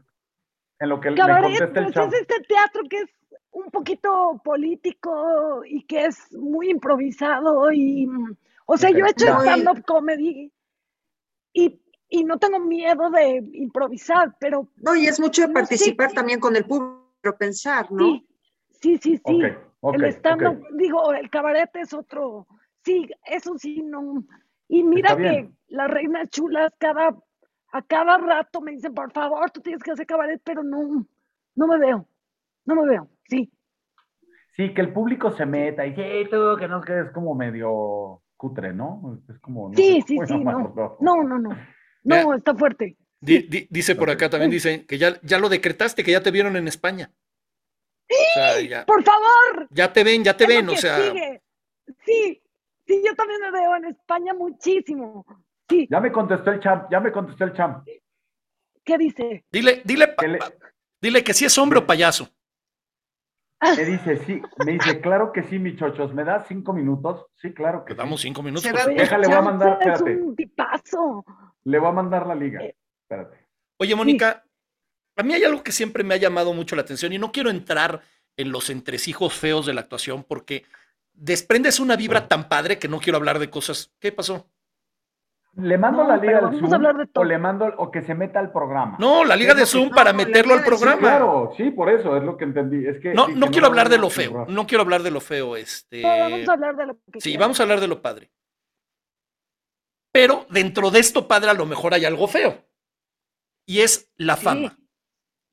[0.78, 3.10] En lo que me Cabaret, conteste el pues es este teatro que es
[3.52, 8.08] un poquito político y que es muy improvisado y,
[8.66, 10.52] o sea, yo he hecho stand-up comedy
[11.52, 11.80] y,
[12.14, 16.14] y no tengo miedo de improvisar, pero No, y es mucho de participar sí.
[16.14, 17.02] también con el público,
[17.36, 18.22] pensar, ¿no?
[18.70, 19.40] sí, sí, sí,
[19.82, 20.68] el stand-up, ok.
[20.76, 22.46] digo, el cabaret es otro,
[22.84, 24.24] sí, eso sí, no.
[24.68, 27.16] Y mira que las reinas chulas cada,
[27.72, 31.04] a cada rato me dicen, por favor, tú tienes que hacer cabaret, pero no,
[31.56, 32.06] no me veo,
[32.64, 33.50] no me veo, sí.
[34.54, 37.34] Sí, que el público se meta y sí, todo que no es que es como
[37.34, 39.20] medio cutre, ¿no?
[39.28, 40.96] Es como, no Sí, sé sí, sí, no.
[41.00, 41.50] No, no, no.
[42.04, 42.96] No, está fuerte.
[43.20, 46.30] Di- di- dice por acá también, dice que ya, ya lo decretaste, que ya te
[46.30, 47.10] vieron en España.
[48.10, 49.66] O sea, ya, Por favor.
[49.70, 51.42] ya te ven, ya te es ven, o sea, sigue.
[52.04, 52.42] Sí,
[52.86, 55.24] sí, yo también me veo en España muchísimo.
[55.68, 57.86] Sí, Ya me contestó el champ, ya me contestó el champ.
[58.84, 59.46] ¿qué dice?
[59.50, 60.52] dile, dile, pa- Que le- pa-
[61.00, 62.28] dile que si es hombre o payaso.
[63.62, 67.24] Me dice, sí, me dice, claro que sí, mi chochos, ¿me das cinco minutos?
[67.36, 68.28] Sí, claro que Te damos sí.
[68.28, 68.70] cinco minutos.
[68.94, 71.24] Déjale, voy a mandar, Es espérate, un tipazo.
[71.64, 72.60] Le voy a mandar la liga.
[72.62, 72.74] Eh.
[73.02, 73.38] Espérate.
[73.78, 74.44] Oye, Mónica,
[75.16, 77.50] a mí hay algo que siempre me ha llamado mucho la atención y no quiero
[77.50, 78.02] entrar
[78.36, 80.64] en los entresijos feos de la actuación porque
[81.12, 83.92] desprendes una vibra tan padre que no quiero hablar de cosas.
[84.00, 84.48] ¿Qué pasó?
[85.56, 87.22] ¿Le mando No, la liga a Zoom hablar de todo.
[87.22, 88.96] o le mando o que se meta al programa?
[88.98, 91.00] No, la liga de Zoom no, para meterlo al Zoom, Sí, programa.
[91.00, 92.84] claro, sí, por eso es lo que entendí.
[92.88, 94.46] Es que No, no quiero hablar de lo feo.
[94.48, 95.56] No quiero hablar de lo feo.
[95.56, 96.02] Este.
[96.02, 98.30] No, vamos a hablar de lo que Sí, vamos a hablar de lo padre.
[100.14, 102.64] Pero dentro de esto padre a lo mejor hay algo feo.
[103.66, 104.44] Y es la Sí.
[104.44, 104.78] fama.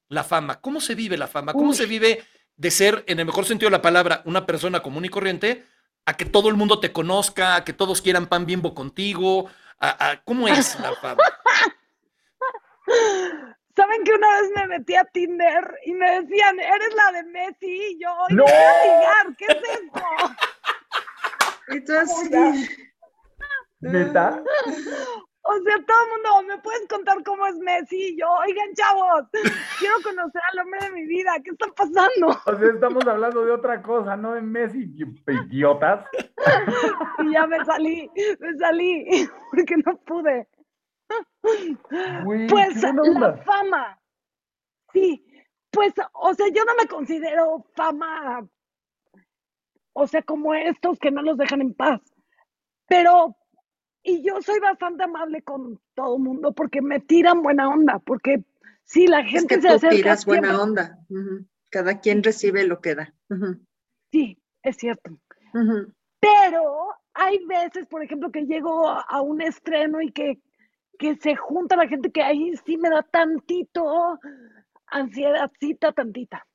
[0.08, 0.62] La fama.
[0.62, 1.52] ¿Cómo se vive la fama?
[1.54, 1.76] ¿Cómo Uy.
[1.76, 2.24] se vive
[2.58, 5.66] de ser, en el mejor sentido de la palabra, una persona común y corriente,
[6.06, 9.50] a que todo el mundo te conozca, a que todos quieran pan bimbo contigo?
[9.80, 11.24] A, a- ¿Cómo es la fama?
[13.76, 17.82] ¿Saben que una vez me metí a Tinder y me decían, eres la de Messi?
[17.96, 18.44] Y yo, "Oye, ¡No!
[18.44, 20.04] voy a ligar, ¿qué es esto?
[21.70, 22.70] Entonces,
[23.82, 24.44] ¿Neta?
[25.44, 27.98] O sea, todo el mundo, ¿me puedes contar cómo es Messi?
[27.98, 29.28] Y yo, oigan, chavos,
[29.80, 32.28] quiero conocer al hombre de mi vida, ¿qué está pasando?
[32.46, 34.94] O sea, estamos hablando de otra cosa, no de Messi,
[35.28, 36.06] idiotas.
[37.20, 38.10] Y ya me salí,
[38.40, 40.48] me salí, porque no pude.
[42.48, 44.00] Pues la fama,
[44.94, 45.26] sí,
[45.72, 48.48] pues, o sea, yo no me considero fama,
[49.94, 52.00] o sea, como estos que no los dejan en paz,
[52.88, 53.36] pero,
[54.04, 58.44] y yo soy bastante amable con todo el mundo porque me tiran buena onda, porque
[58.84, 61.00] sí, la es gente que se tú acerca tiras buena onda.
[61.70, 63.14] Cada quien recibe lo que da.
[64.12, 65.18] Sí, es cierto.
[66.20, 70.40] Pero hay veces, por ejemplo, que llego a, un estreno y que,
[70.98, 74.20] que se junta la gente que ahí sí me da tantito
[74.88, 76.46] ansiedadcita, tantita.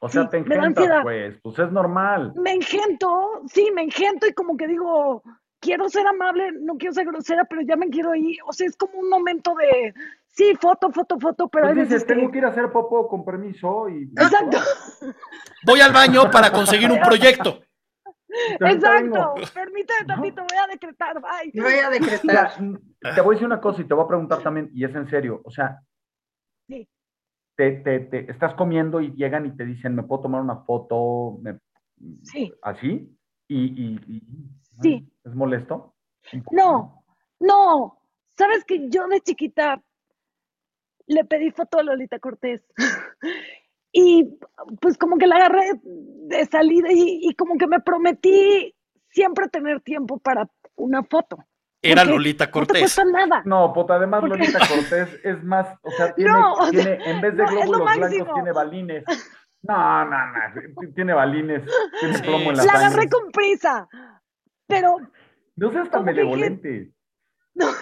[0.00, 1.02] O sea, sí, te engentas, ansiedad.
[1.02, 2.32] pues, pues es normal.
[2.36, 5.22] Me engento, sí, me engento y como que digo,
[5.60, 8.38] quiero ser amable, no quiero ser grosera, pero ya me quiero ir.
[8.46, 9.92] O sea, es como un momento de,
[10.26, 12.70] sí, foto, foto, foto, pero Pues hay dices, veces que- tengo que ir a hacer
[12.70, 14.04] popó con permiso y...
[14.16, 14.58] Exacto,
[15.66, 17.60] Voy al baño para conseguir un proyecto.
[18.60, 19.34] Exacto.
[19.54, 21.50] Permíteme tantito, voy a decretar, bye.
[21.62, 22.52] Voy a decretar.
[22.60, 24.94] Mira, te voy a decir una cosa y te voy a preguntar también, y es
[24.94, 25.80] en serio, o sea,
[26.68, 26.86] Sí.
[27.56, 31.38] te, te, te estás comiendo y llegan y te dicen, ¿me puedo tomar una foto?
[31.42, 31.58] Me-
[32.22, 32.52] Sí.
[32.62, 33.16] ¿Así?
[33.48, 34.22] Y, y- y-
[34.82, 35.10] Sí.
[35.24, 35.94] ¿Es molesto?
[36.52, 37.04] No,
[37.40, 38.00] no.
[38.36, 39.82] Sabes que yo de chiquita
[41.06, 42.62] le pedí foto a Lolita Cortés.
[43.90, 44.38] Y
[44.82, 48.76] pues como que la agarré de salida y, y como que me prometí
[49.08, 50.46] siempre tener tiempo para
[50.76, 51.38] una foto.
[51.80, 52.80] Era Porque Lolita No te Cortés.
[52.80, 53.42] cuesta nada.
[53.46, 57.10] No, puta, además Porque- Lolita Cortés es más, o sea, tiene, No, o sea, tiene
[57.10, 58.34] en vez de no, es lo glóbulos blancos, máximo.
[58.34, 59.04] tiene balines.
[59.62, 61.62] No, no, no, tiene balines,
[61.98, 62.22] tiene Sí.
[62.22, 63.88] plomo en la La agarré con prisa.
[64.68, 64.98] Pero
[65.56, 66.92] No seas tan benevolente.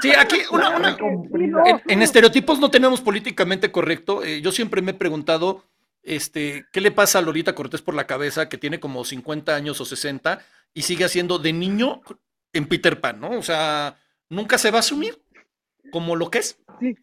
[0.00, 1.66] Sí, aquí una, una- no.
[1.66, 4.24] en, en estereotipos no tenemos políticamente correcto.
[4.24, 5.62] Eh, yo siempre me he preguntado,
[6.02, 9.78] este, ¿qué le pasa a Lolita Cortés por la cabeza que tiene como 50 años
[9.80, 10.40] o 60
[10.72, 12.00] y sigue haciendo de niño
[12.54, 13.30] en Peter Pan, ¿no?
[13.32, 13.96] O sea,
[14.30, 15.22] nunca se va a asumir
[15.92, 16.58] como lo que es.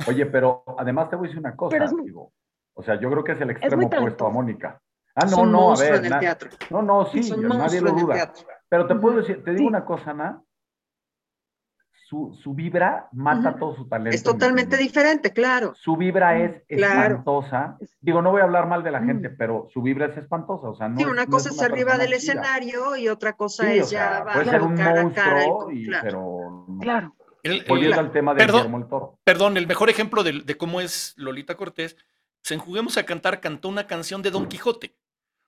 [0.08, 2.34] Oye, pero además te voy a decir una cosa, Pero es muy- digo.
[2.76, 4.32] O sea, yo creo que es el extremo opuesto a.
[4.32, 4.82] Mónica.
[5.16, 5.96] Ah, no, no, a ver.
[5.96, 6.50] en el na- teatro.
[6.72, 8.34] No, no, sí, nadie lo en el duda.
[8.70, 9.68] Pero te puedo decir, te digo Sí.
[9.68, 10.42] una cosa, Ana.
[12.10, 14.14] Su, su vibra mata todo su talento.
[14.16, 15.74] Es totalmente mi- mi- diferente, claro.
[15.74, 17.16] Su vibra es Claro.
[17.16, 17.78] espantosa.
[18.02, 19.06] Digo, no voy a hablar mal de la Mm.
[19.08, 20.70] gente, pero su vibra es espantosa.
[20.70, 23.08] O sea, no Sí, es- una no cosa es es una arriba del escenario y
[23.10, 25.44] otra cosa Sí, o es ya puede abajo, ser un cara a cara.
[25.44, 26.04] y monstruo, y- claro.
[26.04, 26.80] pero no.
[26.82, 27.16] claro.
[27.42, 28.08] El- el- volviendo Claro.
[28.08, 28.56] al tema de Perdón.
[28.62, 29.20] Guillermo el Toro.
[29.24, 31.98] perdón, el mejor ejemplo de, de cómo es Lolita Cortés,
[32.42, 34.96] se en Juguemos a Cantar cantó una canción de Don Quijote.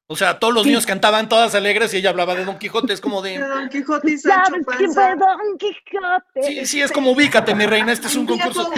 [0.07, 0.69] O sea, todos los Sí.
[0.69, 2.93] niños cantaban todas alegres y ella hablaba de Don Quijote.
[2.93, 3.39] Es como de.
[3.39, 5.25] Don Quijote y Sancho ¿Sabes quién fue Panza.
[5.25, 6.43] Don Quijote?
[6.43, 7.91] Sí, sí, es como ubícate, mi reina.
[7.91, 8.71] Este es un concurso.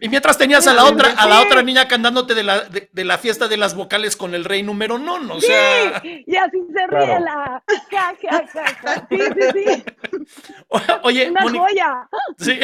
[0.00, 1.46] Y mientras tenías a la Sí, otra, a la sí.
[1.46, 4.62] otra niña cantándote de la, de, de la fiesta de las vocales con el rey
[4.62, 7.24] número non, o sea, Y así se ríe Claro.
[7.26, 7.62] la.
[7.90, 9.06] Ja, ja, ja, ja.
[9.10, 9.84] Sí, sí, sí.
[10.68, 12.08] o- oye, Una Moni, joya.
[12.38, 12.58] sí,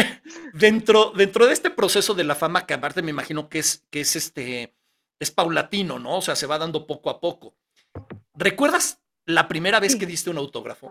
[0.55, 4.01] dentro, dentro de este proceso de la fama, que aparte me imagino que es, que
[4.01, 4.75] es este,
[5.21, 6.17] es paulatino, ¿no?
[6.17, 7.55] O sea, se va dando poco a poco.
[8.35, 9.99] ¿Recuerdas la primera vez Sí.
[9.99, 10.91] que diste un autógrafo?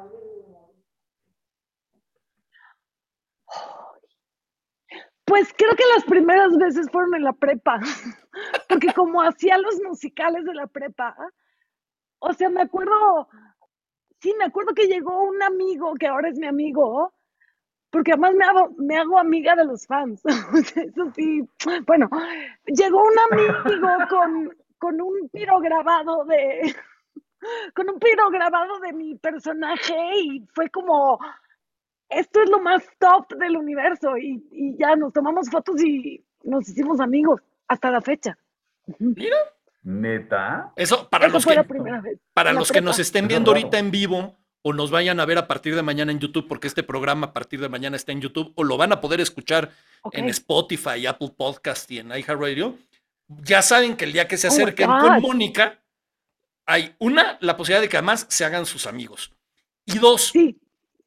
[5.26, 7.80] Pues creo que las primeras veces fueron en la prepa,
[8.70, 11.16] porque como hacía los musicales de la prepa,
[12.20, 13.30] o sea, me acuerdo,
[14.20, 17.14] sí, me acuerdo que llegó un amigo, que ahora es mi amigo,
[17.90, 20.22] porque además me hago, me hago amiga de los fans,
[20.76, 21.42] eso sí,
[21.88, 22.10] bueno,
[22.66, 26.76] llegó un amigo con, con un piro grabado de,
[27.74, 31.20] con un piro grabado de mi personaje y fue como,
[32.10, 36.68] esto es lo más top del universo y, y ya nos tomamos fotos y nos
[36.68, 38.38] hicimos amigos hasta la fecha.
[39.00, 39.38] Mira,
[39.84, 40.72] ¿Neta?
[40.76, 42.20] eso para los fue que, la primera vez.
[42.34, 45.48] para los que nos estén viendo ahorita en vivo o nos vayan a ver a
[45.48, 48.54] partir de mañana en YouTube, porque este programa a partir de mañana está en YouTube,
[48.56, 49.72] o lo van a poder escuchar
[50.14, 52.78] en Spotify, Apple Podcast y en iHeartRadio,
[53.28, 55.83] ya saben que el día que se Oh acerquen con Mónica,
[56.66, 59.34] hay una, la posibilidad de que además se hagan sus amigos.
[59.86, 60.60] Y dos, Sí,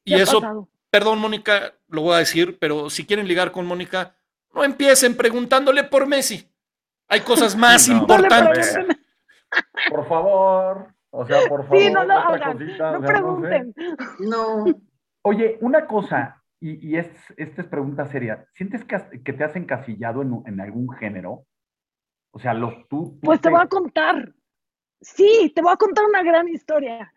[0.03, 0.69] y eso, pasado.
[0.89, 4.15] perdón Mónica, lo voy a decir, pero si quieren ligar con Mónica,
[4.53, 6.47] no empiecen preguntándole por Messi.
[7.07, 8.77] Hay cosas más No, no importantes.
[9.89, 10.93] Por favor.
[11.09, 11.79] O sea, por favor.
[11.79, 12.57] Sí, no lo otra hagan.
[12.57, 13.13] cosita, No o sea, sé.
[13.13, 13.75] pregunten.
[14.19, 14.65] No.
[15.23, 17.07] Oye, una cosa, y, y es,
[17.37, 18.45] esta es pregunta seria.
[18.55, 21.45] ¿Sientes que, que te has encasillado en, en algún género?
[22.31, 23.17] O sea, los tú.
[23.19, 24.33] tú Pues te voy a contar.
[25.01, 27.13] Sí, te voy a contar una gran historia.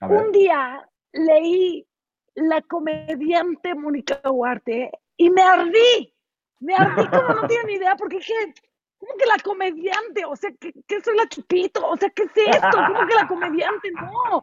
[0.00, 1.86] Un día leí
[2.34, 6.14] La comediante Mónica Huarte y me ardí.
[6.60, 8.54] Me ardí como no tienen idea porque dije,
[8.98, 10.24] ¿cómo que la comediante?
[10.26, 11.86] O sea, ¿qué, qué soy la chupito?
[11.86, 12.68] O sea, ¿qué es esto?
[12.86, 13.90] ¿Cómo que la comediante?
[13.92, 14.42] No.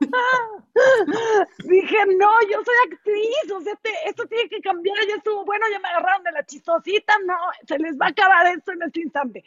[1.64, 5.64] Dije, no, yo soy actriz, o sea, te- esto tiene que cambiar, ya estuvo bueno,
[5.70, 7.34] ya me agarraron de la chistosita, no,
[7.66, 9.44] se les va a acabar esto en este instante.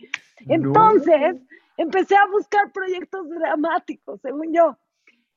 [0.47, 1.35] Entonces,
[1.77, 4.77] empecé a buscar proyectos dramáticos, según yo.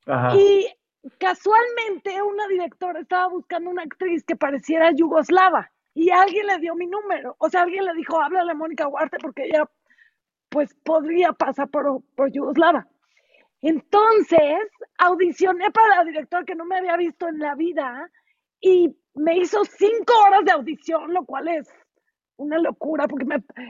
[0.05, 0.35] Ajá.
[0.35, 0.67] Y
[1.17, 6.87] casualmente una directora estaba buscando una actriz que pareciera yugoslava y alguien le dio mi
[6.87, 7.35] número.
[7.39, 9.69] O sea, alguien le dijo, háblale a Mónica Huarte porque ella
[10.49, 12.87] pues podría pasar por, por yugoslava.
[13.61, 14.59] Entonces,
[14.97, 18.09] audicioné para la directora que no me había visto en la vida
[18.59, 21.69] y me hizo cinco horas de audición, lo cual es
[22.35, 23.25] una locura, porque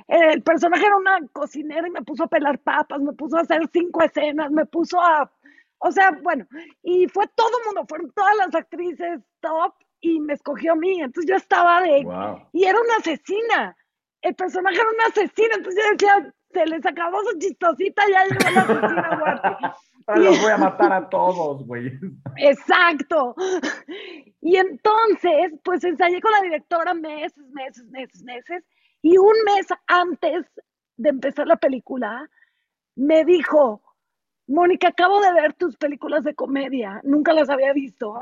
[0.07, 3.61] el personaje era una cocinera y me puso a pelar papas, me puso a hacer
[3.71, 5.31] cinco escenas, me puso a...
[5.79, 6.47] O sea, bueno,
[6.81, 9.73] y fue todo el mundo, fueron todas las actrices top
[10.03, 11.01] y me escogió a mí.
[11.01, 12.03] Entonces yo estaba de...
[12.03, 12.47] Wow.
[12.51, 13.75] Y era una asesina.
[14.21, 15.55] El personaje era una asesina.
[15.55, 19.49] Entonces yo decía, se les acabó su chistosita, ya llegó la asesina muerte.
[20.15, 21.93] Los voy a matar a todos, güey.
[22.35, 23.33] Exacto.
[24.41, 28.63] Y entonces, pues ensayé con la directora meses, meses, meses, meses.
[29.01, 30.45] Y un mes antes
[30.97, 32.29] de empezar la película,
[32.95, 33.81] me dijo,
[34.47, 38.19] Mónica, acabo de ver tus películas de comedia, nunca las había visto,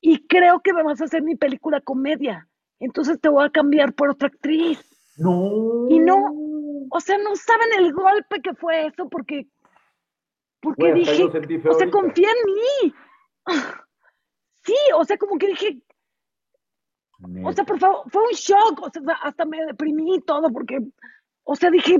[0.00, 2.48] y creo que me vas a hacer mi película comedia.
[2.78, 4.78] Entonces te voy a cambiar por otra actriz.
[5.16, 5.86] No.
[5.88, 6.16] Y no,
[6.90, 9.46] o sea, no saben el golpe que fue eso, porque,
[10.60, 12.94] porque dije, o sea, confía en mí.
[14.66, 15.80] Sí, o sea, como que dije,
[17.44, 20.80] o sea, por favor, fue un shock, o sea, hasta me deprimí y todo, porque,
[21.44, 21.96] o sea, dije,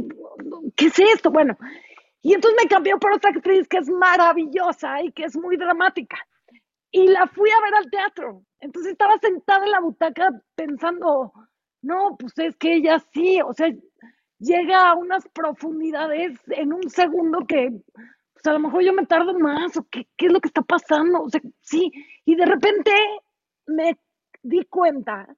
[0.74, 1.30] ¿qué es esto?
[1.30, 1.56] Bueno,
[2.22, 6.16] y entonces me cambió por otra actriz que es maravillosa y que es muy dramática.
[6.96, 8.42] Y la fui a ver al teatro.
[8.60, 11.30] Entonces estaba sentada en la butaca pensando,
[11.82, 13.68] no, pues es que ella sí, o sea,
[14.38, 17.70] llega a unas profundidades en un segundo que,
[18.32, 20.62] pues a lo mejor yo me tardo más, o qué, qué es lo que está
[20.62, 21.90] pasando, o sea, sí.
[22.24, 22.92] Y de repente
[23.66, 23.98] me
[24.42, 25.28] di cuenta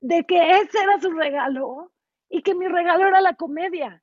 [0.00, 1.92] de que ese era su regalo
[2.28, 4.02] y que mi regalo era la comedia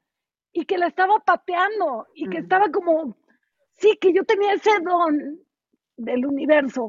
[0.51, 2.43] y que la estaba pateando y que Mm.
[2.43, 3.15] estaba como,
[3.73, 5.39] sí, que yo tenía ese don
[5.97, 6.87] del universo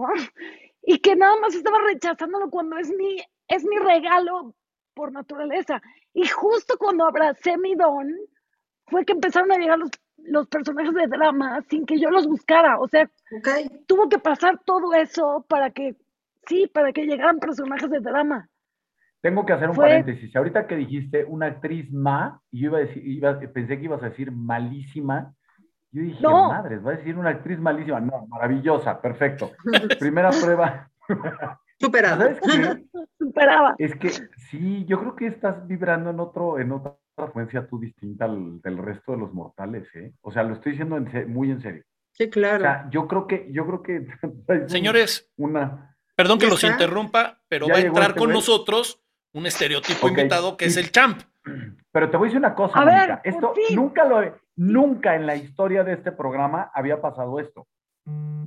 [0.82, 3.16] y que nada más estaba rechazándolo cuando es mi,
[3.48, 4.54] es mi regalo
[4.94, 5.80] por naturaleza.
[6.14, 8.12] Y justo cuando abracé mi don,
[8.86, 12.78] fue que empezaron a llegar los, los personajes de drama sin que yo los buscara.
[12.80, 13.04] O sea,
[13.36, 13.48] Ok.
[13.86, 15.96] tuvo que pasar todo eso para que,
[16.46, 18.48] sí, para que llegaran personajes de drama.
[19.22, 20.34] Tengo que hacer un Fue- paréntesis.
[20.34, 24.02] Ahorita que dijiste una actriz ma, y yo iba a decir, iba- pensé que ibas
[24.02, 25.32] a decir malísima.
[25.92, 26.48] Yo dije, No.
[26.48, 28.00] madres, va a decir una actriz malísima.
[28.00, 29.52] No, maravillosa, perfecto.
[29.98, 30.90] Primera prueba.
[31.80, 32.22] Superado.
[32.22, 32.84] ¿Sabes qué?
[33.18, 33.74] Superaba.
[33.78, 34.10] Es que
[34.50, 38.78] sí, yo creo que estás vibrando en otro, en otra frecuencia tú distinta al- del
[38.78, 40.12] resto de los mortales, ¿eh?
[40.22, 41.82] O sea, lo estoy diciendo en muy en serio.
[42.12, 42.60] Sí, O claro.
[42.60, 44.06] sea, yo creo que, yo creo que
[44.68, 45.96] Señores, una.
[46.14, 49.02] perdón que ¿Ya los interrumpa, pero ¿Ya va a entrar este con nosotros
[49.34, 51.20] un estereotipo invitado que es el champ.
[51.92, 55.26] Pero te voy a decir una cosa, A ver, Esto nunca lo he- nunca en
[55.26, 57.66] la historia de este programa había pasado esto.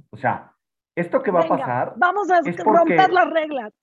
[0.09, 0.53] O sea,
[0.95, 3.73] esto que va Venga, a pasar, Vamos a romper las reglas.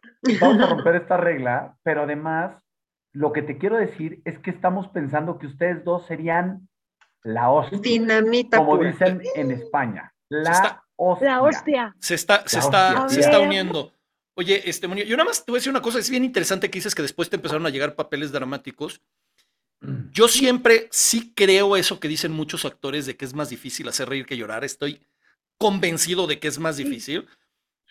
[0.40, 2.62] vamos a romper esta regla, pero además,
[3.15, 6.69] lo que te quiero decir es que estamos pensando que ustedes dos serían
[7.23, 8.90] la hostia, Dinamita como pura.
[8.90, 11.28] dicen en España, la está- hostia.
[11.28, 11.97] La hostia.
[12.01, 13.93] Se está, se está, se está uniendo.
[14.35, 16.70] Oye, este, Moni, yo nada más te voy a decir una cosa, es bien interesante
[16.70, 19.03] que dices que después te empezaron a llegar papeles dramáticos.
[20.12, 24.09] Yo siempre sí creo eso que dicen muchos actores de que es más difícil hacer
[24.09, 24.64] reír que llorar.
[24.64, 25.00] Estoy
[25.59, 27.26] convencido de que es más difícil.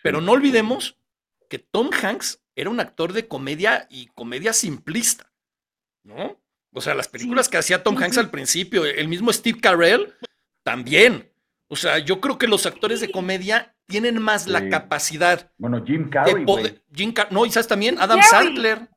[0.02, 0.96] Pero no olvidemos
[1.48, 5.30] que Tom Hanks era un actor de comedia y comedia simplista,
[6.02, 6.40] ¿no?
[6.72, 10.14] O sea, las películas que hacía Tom Hanks al principio, el mismo Steve Carell
[10.62, 11.30] también.
[11.68, 16.08] O sea, yo creo que los actores de comedia tienen más la capacidad Bueno, Jim
[16.08, 16.44] Carrey.
[16.94, 18.20] Jim Car- no, y sabes también Adam.
[18.22, 18.88] Sandler.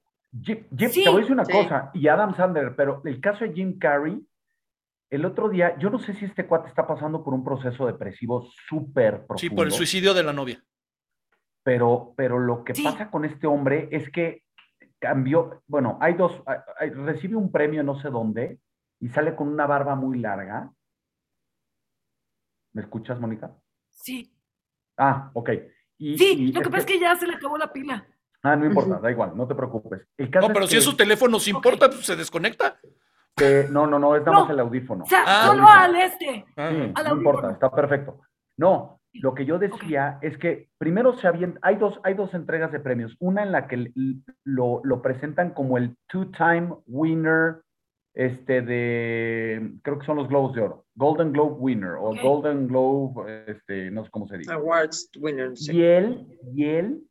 [0.42, 1.04] Jim- Jim- Sí.
[1.04, 1.52] te voy a decir una Sí.
[1.54, 4.20] cosa, y Adam Sandler, pero el caso de Jim Carrey,
[5.12, 8.48] el otro día, yo no sé si este cuate está pasando por un proceso depresivo
[8.68, 9.38] súper profundo.
[9.38, 10.62] Sí, por el suicidio de la novia.
[11.64, 12.84] pero, pero lo que Sí.
[12.84, 14.44] pasa con este hombre es que
[15.00, 18.60] cambió, bueno, hay dos, hay- hay- recibe un premio no sé dónde
[19.00, 20.72] y sale con una barba muy larga.
[22.74, 23.52] ¿Me escuchas, Mónica?
[23.90, 24.32] Sí,
[24.98, 25.50] Ah, ok.
[25.98, 28.08] Y, sí, y lo que pasa es que ya se le acabó la pila.
[28.46, 30.02] Ah, no importa, da igual, no te preocupes.
[30.18, 32.78] El caso No, pero es si es que- su teléfono, si importa, pues se desconecta.
[33.72, 35.04] no, no, no, es nada más el audífono.
[35.04, 35.82] O sea, Ah, solo audífono.
[35.84, 36.26] al este.
[36.26, 37.16] Sí, al no audífono.
[37.18, 38.20] importa, está perfecto.
[38.58, 42.72] No, lo que yo decía es que primero se habían, hay dos, hay dos entregas
[42.72, 43.16] de premios.
[43.20, 43.92] Una en la que
[44.44, 47.62] lo, lo presentan como el two-time winner
[48.14, 52.14] este, de, creo que son los Globos de Oro, Golden Globe winner o.
[52.22, 54.54] Golden Globe, este, no sé cómo se dice.
[54.54, 55.58] Awards winner.
[55.58, 55.76] sí.
[55.76, 57.02] Y él, y él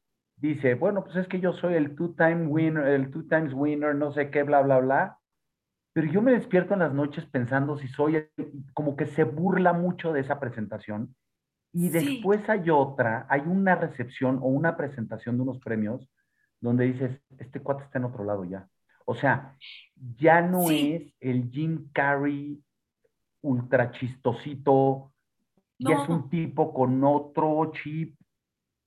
[0.49, 4.13] dice, bueno, pues es que yo soy el two-time winner, el two times winner, no
[4.13, 5.19] sé qué, bla, bla, bla.
[5.93, 8.31] Pero yo me despierto en las noches pensando si soy, el-
[8.75, 11.15] como que se burla mucho de esa presentación.
[11.73, 11.91] Y Sí.
[11.91, 16.09] después hay otra, hay una recepción o una presentación de unos premios
[16.61, 18.69] donde dices, este cuate está en otro lado ya.
[19.07, 19.57] O sea,
[20.17, 20.93] ya no Sí.
[20.95, 22.63] es el Jim Carrey
[23.43, 25.13] ultra chistosito,
[25.79, 26.15] ya es No.
[26.17, 28.17] un tipo con otro chip.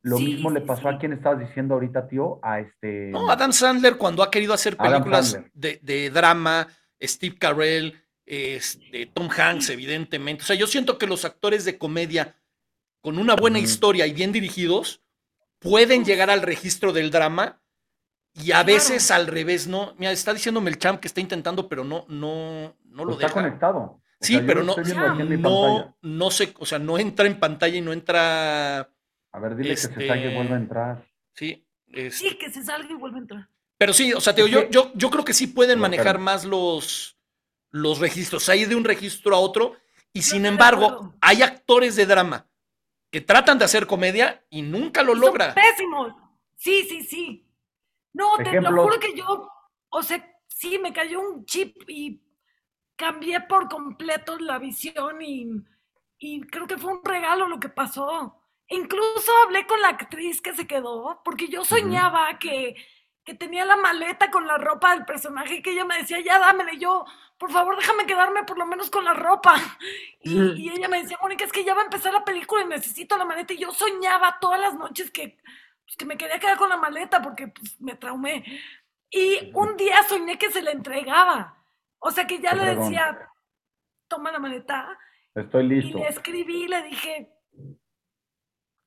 [0.04, 3.10] Lo Sí, mismo le sí, pasó a quien estabas diciendo ahorita, tío, a este...
[3.12, 6.68] No, Adam Sandler cuando ha querido hacer películas de, de drama,
[7.02, 10.44] Steve Carell, este, Tom Hanks, evidentemente.
[10.44, 12.36] O sea, yo siento que los actores de comedia
[13.02, 15.02] con una buena historia y bien dirigidos,
[15.60, 17.62] pueden llegar al registro del drama
[18.34, 18.68] y a Claro.
[18.68, 19.96] veces al revés, ¿no?
[19.98, 23.34] Mira, está diciéndome el champ que está intentando, pero no, no, no lo está deja.
[23.34, 23.78] conectado.
[23.80, 24.76] O Sí, sea, pero no,
[25.38, 28.90] no, no sé, o sea, no entra en pantalla y no entra,
[29.38, 31.06] A ver, dile que este- se salga y vuelva a entrar.
[31.34, 33.50] sí, es- Sí, que se salga y vuelve a entrar.
[33.78, 36.44] pero sí, o sea, te digo, yo, yo, yo creo que sí pueden manejar más
[36.44, 37.20] los,
[37.70, 39.76] los registros, hay de un registro a otro,
[40.12, 41.16] y sin embargo, acuerdo.
[41.22, 42.48] hay actores de drama
[43.12, 45.54] que tratan de hacer comedia y nunca lo Y son logra.
[45.54, 46.14] pésimos.
[46.56, 47.48] Sí, sí, sí.
[48.14, 49.48] No, te lo juro que yo,
[49.90, 52.20] o sea, sí, me cayó un chip y
[52.96, 55.48] cambié por completo la visión y,
[56.18, 58.37] y creo que fue un regalo lo que pasó.
[58.70, 62.76] Incluso hablé con la actriz que se quedó, porque yo soñaba que,
[63.24, 66.38] que tenía la maleta con la ropa del personaje y que ella me decía, ya
[66.40, 66.74] dámela.
[66.74, 67.06] Y yo,
[67.38, 69.56] por favor, déjame quedarme por lo menos con la ropa.
[70.22, 72.68] Y, y ella me decía, Mónica, es que ya va a empezar la película y
[72.68, 73.54] necesito la maleta.
[73.54, 75.38] Y yo soñaba todas las noches que,
[75.86, 78.44] pues, que me quería quedar con la maleta porque pues, me traumé.
[79.10, 81.56] Y un día soñé que se la entregaba.
[82.00, 83.30] O sea que ya le decía,
[84.10, 85.00] toma la maleta.
[85.34, 85.98] Estoy Y listo.
[86.00, 87.32] le escribí, le dije,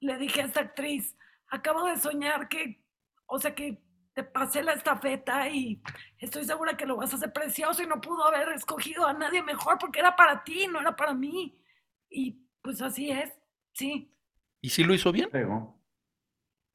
[0.01, 1.17] le dije a esta actriz,
[1.49, 2.83] acabo de soñar que,
[3.27, 3.83] o sea que
[4.15, 5.81] te pasé la estafeta y
[6.19, 9.43] estoy segura que lo vas a hacer precioso y no pudo haber escogido a nadie
[9.43, 11.57] mejor porque era para ti, no era para mí.
[12.09, 12.33] Y
[12.63, 13.33] pues así es,
[13.73, 14.13] sí.
[14.61, 15.31] ¿Y si lo hizo bien?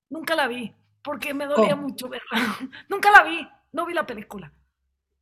[0.09, 0.73] Nunca la vi
[1.03, 1.77] porque me dolía Oh.
[1.77, 2.25] mucho verla.
[2.89, 4.51] Nunca la vi, no vi la película.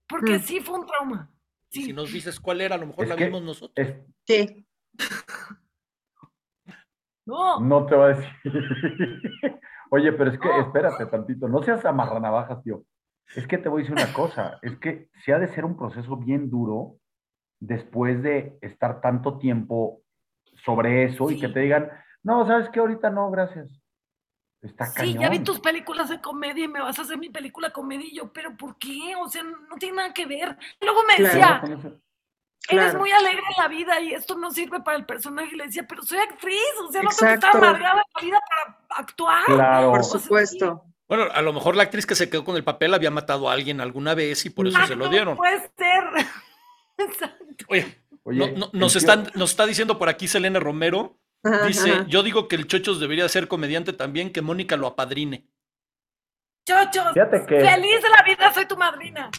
[0.07, 0.41] Porque Mm.
[0.43, 1.29] sí fue un trauma.
[1.69, 1.85] Sí.
[1.85, 3.87] Si nos dices cuál era, a lo mejor Es la que- vimos nosotros.
[3.87, 3.95] Es-
[4.27, 4.67] Sí.
[7.25, 8.29] No, no te va a decir.
[9.91, 10.61] Oye, pero es que No.
[10.61, 11.47] espérate tantito.
[11.47, 12.83] No seas amarranavajas, tío.
[13.35, 14.59] Es que te voy a decir una cosa.
[14.61, 16.97] Es que si ha de ser un proceso bien duro
[17.59, 20.01] después de estar tanto tiempo
[20.65, 21.89] sobre eso y que te digan,
[22.23, 22.79] no, ¿sabes qué?
[22.79, 23.69] Ahorita no, gracias.
[24.61, 25.21] Está Sí, cañón.
[25.23, 28.15] ya vi tus películas de comedia y me vas a hacer mi película comedia y
[28.15, 29.13] yo, pero ¿por qué?
[29.21, 30.57] O sea, no tiene nada que ver.
[30.81, 31.67] Luego me Claro.
[31.67, 31.91] decía,
[32.67, 32.99] Eso- eres Claro.
[32.99, 35.49] muy alegre en la vida y esto no sirve para el personaje.
[35.53, 36.57] Y le decía, pero soy actriz,
[36.87, 39.43] o sea, no tengo que estar amargada en la vida para actuar.
[39.45, 39.91] Claro.
[39.91, 40.83] Por supuesto.
[41.07, 43.53] Bueno, a lo mejor la actriz que se quedó con el papel había matado a
[43.53, 45.35] alguien alguna vez y por eso se lo no dieron.
[45.37, 46.03] Puede ser.
[46.97, 47.65] Exacto.
[47.67, 51.19] Oye, Oye, no- no- el nos, están, nos está diciendo por aquí Selene Romero.
[51.43, 52.05] Ajá, Dice, ajá.
[52.07, 55.45] yo digo que el Chochos debería ser comediante también, que Mónica lo apadrine.
[56.65, 59.29] Chochos, Fíjate que- feliz de la vida, soy tu madrina.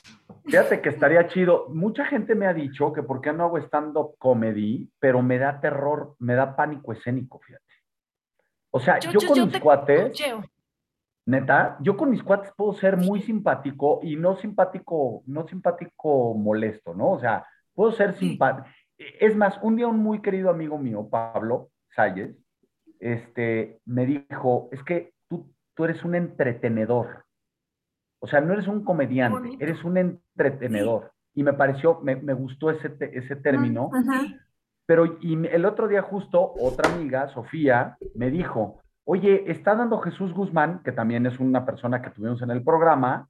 [0.44, 1.68] Fíjate que estaría chido.
[1.70, 5.60] Mucha gente me ha dicho que por qué no hago stand-up comedy, pero me da
[5.60, 7.64] terror, me da pánico escénico, fíjate.
[8.70, 10.20] O sea, yo con yo mis te cuates,
[11.26, 16.92] neta, yo con mis cuates puedo ser muy simpático y no simpático, no simpático molesto,
[16.94, 17.12] ¿no?
[17.12, 18.30] O sea, puedo ser Sí.
[18.30, 18.66] simpático.
[18.98, 22.36] Es más, un día un muy querido amigo mío, Pablo Salles,
[23.00, 27.23] este, me dijo, es que tú, tú eres un entretenedor.
[28.24, 29.62] O sea, no eres un comediante, bonito.
[29.64, 31.12] eres un entretenedor.
[31.34, 33.90] Y me pareció, me, me gustó ese, te- ese término.
[34.86, 40.32] Pero y el otro día justo otra amiga, Sofía, me dijo, oye, está dando Jesús
[40.34, 43.28] Guzmán, que también es una persona que tuvimos en el programa,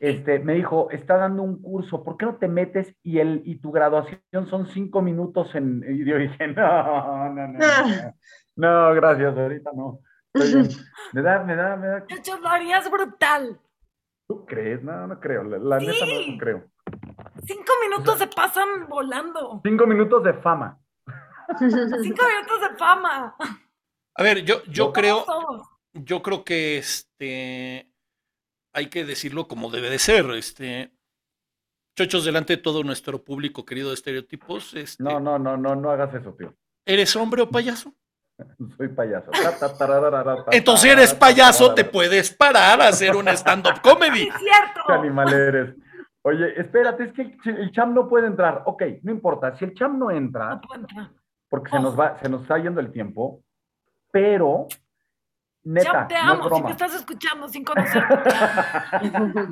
[0.00, 3.56] este, me dijo, está dando un curso, ¿por qué no te metes y, el, y
[3.56, 5.84] tu graduación son cinco minutos en...
[5.88, 8.12] Y yo dije, no, no, no, no, Ah.
[8.56, 9.98] no, no, gracias, ahorita no.
[10.32, 10.68] Estoy bien.
[11.12, 12.04] Me da, me da, me da...
[12.40, 13.58] Lo harías brutal.
[14.30, 14.80] ¿Tú crees?
[14.84, 16.70] No, no creo, la, la neta no, creo.
[17.44, 19.60] Cinco minutos se pasan volando.
[19.64, 20.78] Cinco minutos de fama.
[21.58, 23.34] Cinco minutos de fama.
[24.14, 24.92] A ver, yo, yo No.
[24.92, 25.68] creo, Todos.
[25.94, 27.92] yo creo que este
[28.72, 30.24] hay que decirlo como debe de ser.
[30.30, 30.92] Este,
[31.98, 34.74] chochos delante de todo nuestro público querido de estereotipos.
[34.74, 36.54] Este, No, no, no, no, no hagas eso, tío.
[36.86, 37.92] ¿Eres hombre o payaso?
[38.76, 39.30] Soy payaso.
[40.50, 44.28] Entonces, si eres payaso, te puedes parar a hacer un stand-up comedy.
[44.28, 44.80] Es cierto.
[44.86, 45.74] Qué animal eres.
[46.22, 48.62] Oye, espérate, es que el, cham no puede entrar.
[48.66, 49.56] Ok, no importa.
[49.56, 51.10] Si el cham no entra, No puedo entrar.
[51.48, 53.42] porque se nos va, se nos está yendo el tiempo,
[54.12, 54.66] pero
[55.64, 56.56] neta, Cham, te no es amo.
[56.56, 57.82] si me estás escuchando sin amo.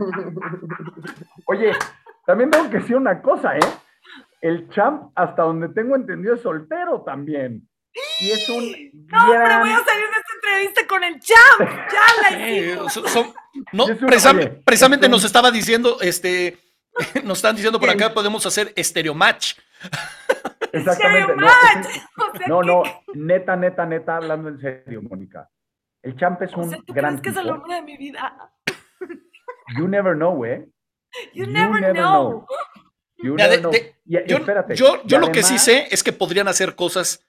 [1.46, 1.72] Oye,
[2.26, 3.60] también tengo que decir una cosa, ¿eh?
[4.40, 7.67] El champ, hasta donde tengo entendido, es soltero también.
[8.20, 8.64] Y es un
[9.08, 11.90] No, hombre, gran- voy a salir de esta entrevista con el champ.
[11.92, 12.92] Ya la hicimos.
[12.92, 13.34] son-
[13.72, 16.58] no, presam- oye, precisamente es un- nos estaba diciendo, este,
[17.24, 19.54] nos están diciendo por acá, podemos hacer estéreo match.
[20.72, 21.34] Exactamente.
[21.36, 21.86] No, Match.
[21.88, 25.48] es O sea, un- no, ¿qué- no, neta, neta, neta, hablando en serio, Mónica.
[26.02, 27.96] El champ es O un sea, ¿tú gran crees que es el hombre de mi
[27.96, 28.52] vida?
[29.76, 30.68] You never know, ¿eh?
[31.34, 32.30] You, You never, never know.
[32.30, 32.46] know.
[33.18, 33.72] You never de- know.
[33.72, 34.74] de- Y- y Yo, espérate.
[34.76, 37.27] yo, lo que sí sé es que podrían hacer cosas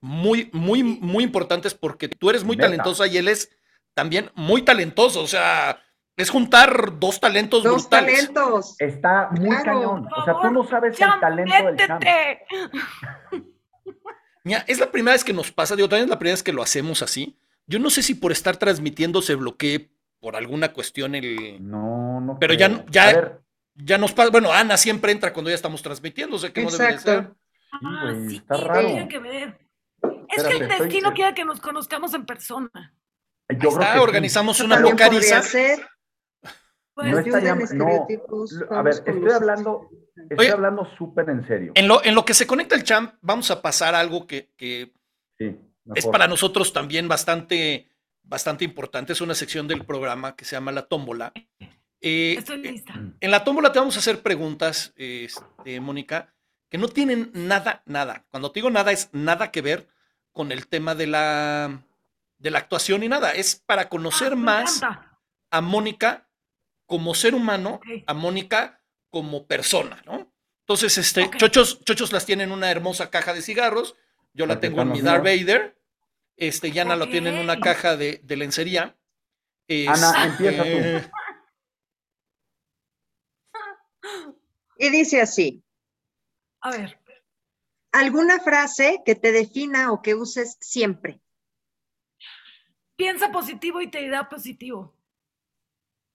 [0.00, 3.50] muy, muy, muy importantes porque tú eres muy talentosa y él es
[3.94, 5.20] también muy talentoso.
[5.22, 5.80] O sea,
[6.16, 8.32] es juntar dos talentos Dos brutales.
[8.32, 8.76] talentos.
[8.80, 9.64] Está muy Claro.
[9.64, 10.08] cañón.
[10.16, 12.40] O sea, tú no sabes el talento del métete.
[14.44, 16.52] Mira, es la primera vez que nos pasa, digo, también es la primera vez que
[16.52, 17.36] lo hacemos así.
[17.66, 21.58] Yo no sé si por estar transmitiendo se bloquee por alguna cuestión el...
[21.60, 22.38] No, no.
[22.38, 22.68] Pero creo.
[22.68, 23.40] ya- ya- A ver,
[23.80, 26.70] Ya nos pasa, bueno, Ana siempre entra cuando ya estamos transmitiendo, o sea que no
[26.70, 27.14] debe de ser.
[27.18, 27.36] Exacto.
[27.72, 29.08] Ah, güey, sí, está tiene raro.
[29.08, 29.58] que ver.
[30.28, 32.94] Es que el destino quiere que nos conozcamos en persona.
[33.48, 35.42] yo creo está, que organizamos una bocariza.
[36.94, 38.06] Pues, No estaría, no,
[38.70, 40.50] a ver, estoy hablando, estoy Oye.
[40.50, 41.72] hablando súper en serio.
[41.76, 44.50] En lo, en lo que se conecta el champ, vamos a pasar a algo que,
[44.56, 44.92] que
[45.38, 45.56] Sí,
[45.94, 47.88] es para nosotros también bastante,
[48.22, 49.12] bastante importante.
[49.12, 51.32] Es una sección del programa que se llama La Tómbola.
[52.00, 52.94] Eh, estoy lista.
[53.20, 56.34] En la tómbola te vamos a hacer preguntas, este, Mónica,
[56.68, 58.24] que no tienen nada, nada.
[58.30, 59.88] Cuando te digo nada, es nada que ver
[60.38, 61.82] con el tema de la,
[62.38, 63.32] de la actuación y nada.
[63.32, 65.18] Es para conocer Ah, más encanta.
[65.50, 66.28] a Mónica
[66.86, 70.32] como ser humano, a Mónica como persona, ¿no?
[70.60, 71.28] Entonces, este.
[71.38, 73.96] Chochos, Chochos las tiene en una hermosa caja de cigarros.
[74.32, 75.24] Yo la tengo en mi Darth.
[75.24, 75.76] Vader.
[76.36, 78.96] Este, Yana lo tiene en una caja de, de lencería.
[79.88, 81.10] Ana, Este, empieza tú.
[84.78, 85.64] Y dice así,
[86.60, 87.00] A ver,
[87.92, 91.20] ¿alguna frase que te defina o que uses siempre?
[92.96, 94.92] piensa positivo y te irá positivo.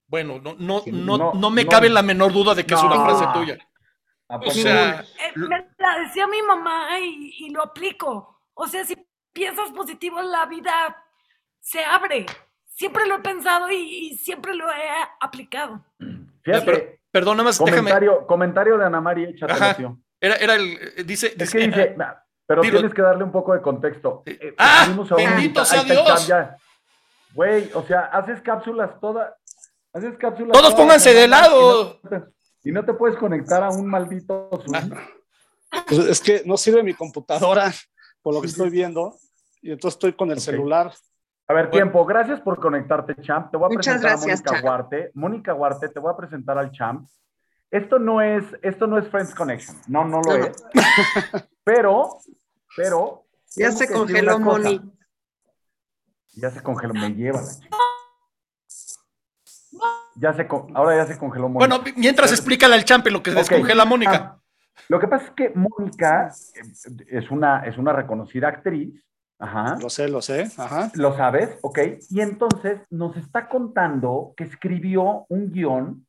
[0.08, 1.70] Bueno, no, no, Sí, no, no, no me no.
[1.70, 3.58] cabe la menor duda de que es una frase tuya.
[4.28, 8.42] ¿A O sea, Eh, me la decía mi mamá y, y lo aplico.
[8.54, 8.96] O sea, si
[9.32, 11.04] piensas positivo, la vida
[11.62, 12.26] se abre.
[12.66, 13.76] Siempre lo he pensado y,
[14.10, 14.90] y siempre lo he
[15.22, 15.86] aplicado.
[16.44, 17.78] Fíjate, pero- perdón, nada más déjame.
[17.78, 19.30] comentario, comentario de Ana María,
[19.78, 19.98] tío.
[20.24, 20.80] Era, era el.
[20.98, 21.34] eh, Dice.
[21.38, 22.14] Es que dice, nah,
[22.48, 22.78] pero Dilo.
[22.80, 24.24] tienes que darle un poco de contexto.
[24.26, 24.86] Eh, ¡Ah!
[24.88, 26.32] ahorita, ¡Bendito sea el Dios!
[27.34, 29.34] Güey, o sea, haces cápsulas todas.
[29.92, 30.54] Haces cápsulas.
[30.58, 32.00] Todos pónganse de lado.
[32.02, 32.24] Y no, te,
[32.64, 34.76] y no te puedes conectar a un maldito Zoom.
[34.76, 35.84] Ah.
[35.88, 37.74] Pues es que no sirve mi computadora
[38.22, 39.16] por lo que estoy viendo
[39.62, 40.94] y entonces estoy con el celular.
[41.50, 42.06] A ver, tiempo.
[42.06, 43.52] Gracias por conectarte, Champ.
[43.52, 44.66] Te voy a Muchas presentar gracias, a Mónica.
[44.66, 45.12] Huarte.
[45.16, 47.10] Mónica Huarte, te voy a presentar al Champ.
[47.74, 49.76] Esto no es, esto no es Friends Connection.
[49.88, 50.46] No, no lo No.
[50.46, 50.64] es.
[51.66, 52.20] Pero,
[52.76, 53.26] pero.
[53.56, 54.38] Ya se congeló.
[54.40, 54.80] Moni.
[56.36, 57.78] Ya se congeló, me lleva la chica.
[60.16, 61.78] Ya se, con- ahora ya se congeló Mónica.
[61.78, 63.42] Bueno, mientras explícale al champ en lo que se Ok.
[63.50, 64.16] descongela Mónica.
[64.38, 64.40] Ah,
[64.90, 68.94] lo que pasa es que Mónica eh, es una, es una reconocida actriz.
[69.40, 69.78] Ajá.
[69.82, 70.52] Lo sé, lo sé.
[70.58, 70.92] Ajá.
[70.96, 71.80] Lo sabes, ok.
[72.10, 76.06] Y entonces nos está contando que escribió un guion.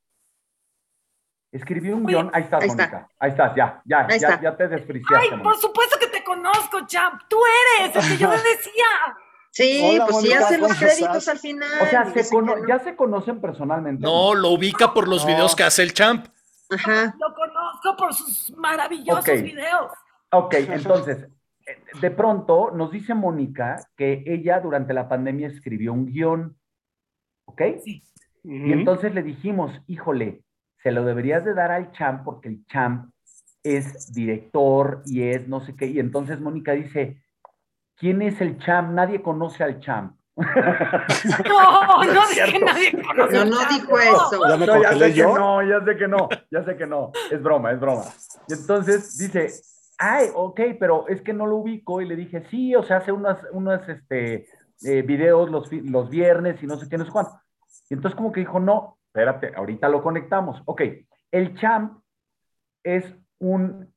[1.54, 2.30] Escribió un Oye, guion.
[2.34, 2.82] Ahí estás, ahí está.
[2.88, 3.08] Mónica.
[3.20, 4.40] Ahí estás, ya, ya, Ahí ya, está.
[4.42, 5.28] ya te Ay, despreciaste.
[5.28, 5.60] por Mónica.
[5.60, 7.22] supuesto que te conozco, champ.
[7.28, 7.36] Tú
[7.80, 8.84] eres el que yo le decía.
[9.50, 11.28] Sí, Hola, pues sí, Mónica, hace los ¿cómo créditos estás?
[11.28, 11.70] al final.
[11.80, 12.66] O sea, dice se que cono- no.
[12.68, 14.02] ya se conocen personalmente.
[14.02, 15.28] No, lo ubica por los No.
[15.32, 16.26] videos que hace el champ.
[16.70, 17.14] Ajá.
[17.20, 19.92] Lo conozco por sus maravillosos videos.
[20.32, 21.28] Ok, entonces,
[22.00, 26.58] de pronto nos dice Mónica que ella durante la pandemia escribió un guion.
[27.46, 27.62] ¿Ok?
[27.84, 28.02] Sí.
[28.42, 30.42] Y entonces le dijimos, híjole,
[30.84, 33.10] se lo deberías de dar al champ porque el champ
[33.62, 35.86] es director y es no sé qué.
[35.86, 37.22] Y entonces Mónica dice,
[37.96, 38.92] ¿quién es el champ?
[38.92, 40.14] Nadie conoce al champ.
[41.48, 44.46] No, no dije nadie conoce No, no dijo eso.
[44.46, 45.38] Ya me No, ya sé que yo.
[45.38, 47.12] no, ya sé que no, ya sé que no.
[47.30, 48.04] Es broma, es broma.
[48.46, 49.52] Y entonces dice,
[49.96, 52.02] ay, ok, pero es que no lo ubico.
[52.02, 54.48] Y le dije, sí, o sea, hace unas, unos este,
[54.82, 57.40] eh, videos los, los viernes y no sé qué, no sé cuánto.
[57.88, 60.60] Y entonces como que dijo, no, espérate, ahorita lo conectamos.
[60.66, 60.82] Ok,
[61.30, 62.00] el champ
[62.82, 63.04] es
[63.38, 63.92] un,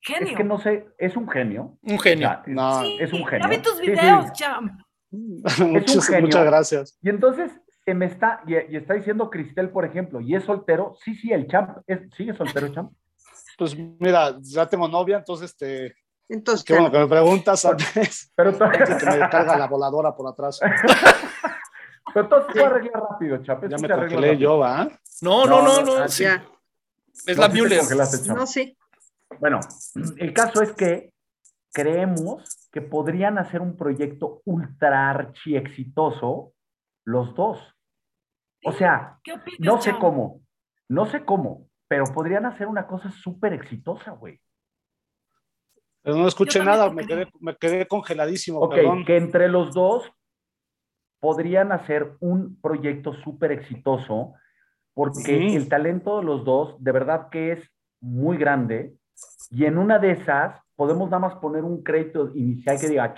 [0.00, 0.28] Genio.
[0.30, 1.78] es que no sé, es un genio.
[1.82, 2.28] Un O genio.
[2.28, 2.80] sea, No.
[2.82, 3.48] Sí, es un genio.
[3.48, 3.90] vi tus Sí, sí.
[3.92, 4.80] videos, champ.
[5.12, 6.22] muchas, genio.
[6.22, 6.98] muchas gracias.
[7.02, 7.52] Y entonces
[7.84, 10.96] se me está, y, y está diciendo Cristel, por ejemplo, y es soltero.
[11.04, 12.92] Sí, sí, el champ, es, ¿sigue soltero, champ?
[13.56, 15.94] Pues mira, ya tengo novia, entonces este,
[16.28, 18.32] Entonces, qué bueno que me preguntas antes.
[18.36, 20.60] Pero Antes que me carga la voladora por atrás.
[22.14, 23.64] pero todo se puede arreglar rápido, champ.
[23.68, 24.88] Ya me congelé yo, ¿va?
[25.22, 25.98] No, no, no, No, no.
[26.00, 26.24] no, sí.
[26.24, 27.82] Es No, la Müller.
[28.28, 28.76] No, sí.
[29.40, 29.60] Bueno,
[30.16, 31.12] el caso es que
[31.72, 36.52] creemos que podrían hacer un proyecto ultra archi exitoso
[37.04, 37.60] los dos.
[38.64, 40.40] O sea, ¿Qué opinas, no sé cómo,
[40.88, 44.40] no sé cómo, pero podrían hacer una cosa súper exitosa, güey.
[46.02, 49.04] Pero no escuché nada, me que quedé, me quedé congeladísimo, Ok, perdón.
[49.04, 50.10] que entre los dos
[51.20, 54.34] podrían hacer un proyecto súper exitoso
[54.94, 55.56] porque Ujú.
[55.56, 57.60] el talento de los dos de verdad que es
[58.00, 58.94] muy grande
[59.50, 63.14] Y en una de esas podemos nada más poner un crédito inicial que diga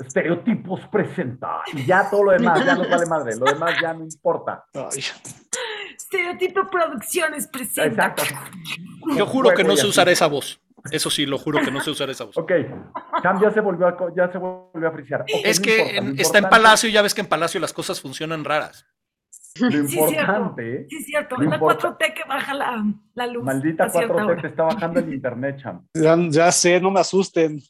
[0.00, 4.04] estereotipos presenta y ya todo lo demás ya nos vale madre, lo demás ya no
[4.04, 4.64] importa.
[4.74, 5.00] Ay,
[5.96, 8.06] Estereotipo Producciones presenta.
[8.06, 8.22] Exacto.
[9.16, 10.60] Yo juro que no sé usar esa voz.
[10.90, 12.36] Eso sí, lo juro que no sé usar esa voz.
[12.36, 12.52] Ok,
[13.22, 15.24] Sam ya se volvió a, ya se volvió a frisear.
[15.44, 17.26] Es no que importa, en- lo está en importante- Palacio y ya ves que en
[17.26, 18.86] Palacio las cosas funcionan raras.
[19.60, 20.10] Lo Sí, cierto.
[20.10, 21.36] importante, Sí, es cierto.
[21.38, 21.96] No la importa.
[21.96, 22.84] 4T que baja la,
[23.14, 23.44] la luz.
[23.44, 24.48] maldita a cierta 4T te hora.
[24.48, 25.86] está bajando el internet, Cham.
[25.94, 27.60] ya, ya sé, no me asusten.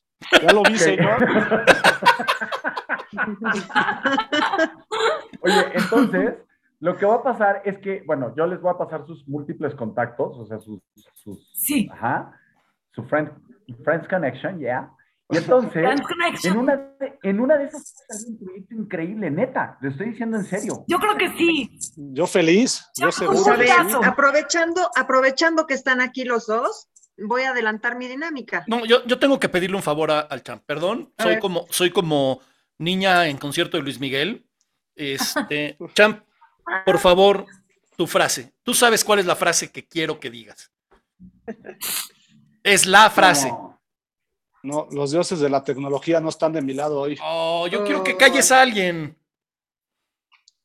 [0.42, 0.76] Ya lo vi, Ok.
[0.78, 1.26] señor.
[5.40, 6.34] Oye, entonces,
[6.80, 9.74] lo que va a pasar es que, bueno, yo les voy a pasar sus múltiples
[9.74, 10.80] contactos, o sea, sus,
[11.12, 11.88] sus Sí.
[11.92, 12.32] ajá,
[12.94, 13.30] su friend,
[13.84, 14.90] Friends Connection, ya.
[15.30, 15.82] Y entonces,
[16.44, 20.36] en una, de- en una de esas salir un proyecto increíble, neta, lo estoy diciendo
[20.36, 20.84] en serio.
[20.86, 21.78] Yo creo que sí.
[21.96, 23.56] Yo feliz, yo Ya, seguro.
[23.56, 23.72] que sí.
[24.04, 28.64] aprovechando, aprovechando que están aquí los dos, voy a adelantar mi dinámica.
[28.66, 30.62] No, yo, yo tengo que pedirle un favor a- al champ.
[30.66, 31.40] Perdón, A soy ver.
[31.40, 32.40] como, soy como
[32.78, 34.46] niña en concierto de Luis Miguel.
[34.94, 36.22] Este, champ,
[36.84, 37.46] por favor,
[37.96, 38.52] tu frase.
[38.62, 40.70] Tú sabes cuál es la frase que quiero que digas.
[42.64, 43.50] Es la frase.
[43.50, 43.64] No.
[44.64, 47.18] No, los dioses de la tecnología no están de mi lado hoy.
[47.22, 49.14] Oh, yo quiero que calles a alguien.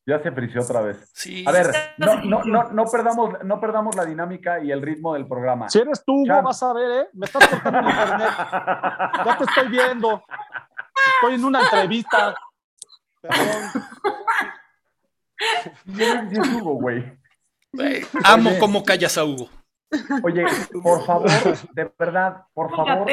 [0.05, 1.11] Ya se frició otra vez.
[1.13, 1.43] Sí.
[1.45, 5.27] A ver, no, no, no, no, perdamos, no perdamos la dinámica y el ritmo del
[5.27, 5.69] programa.
[5.69, 7.09] Si eres tú, Hugo, vas a ver, ¿eh?
[7.11, 8.30] Me estás cortando el internet.
[9.26, 10.23] Ya te estoy viendo.
[11.15, 12.34] Estoy en una entrevista.
[13.21, 13.71] Perdón.
[15.95, 17.19] Sí es Hugo, güey.
[18.23, 19.49] Amo cómo callas a Hugo.
[20.24, 20.45] Oye,
[20.84, 21.30] por favor,
[21.74, 23.07] de verdad, por favor,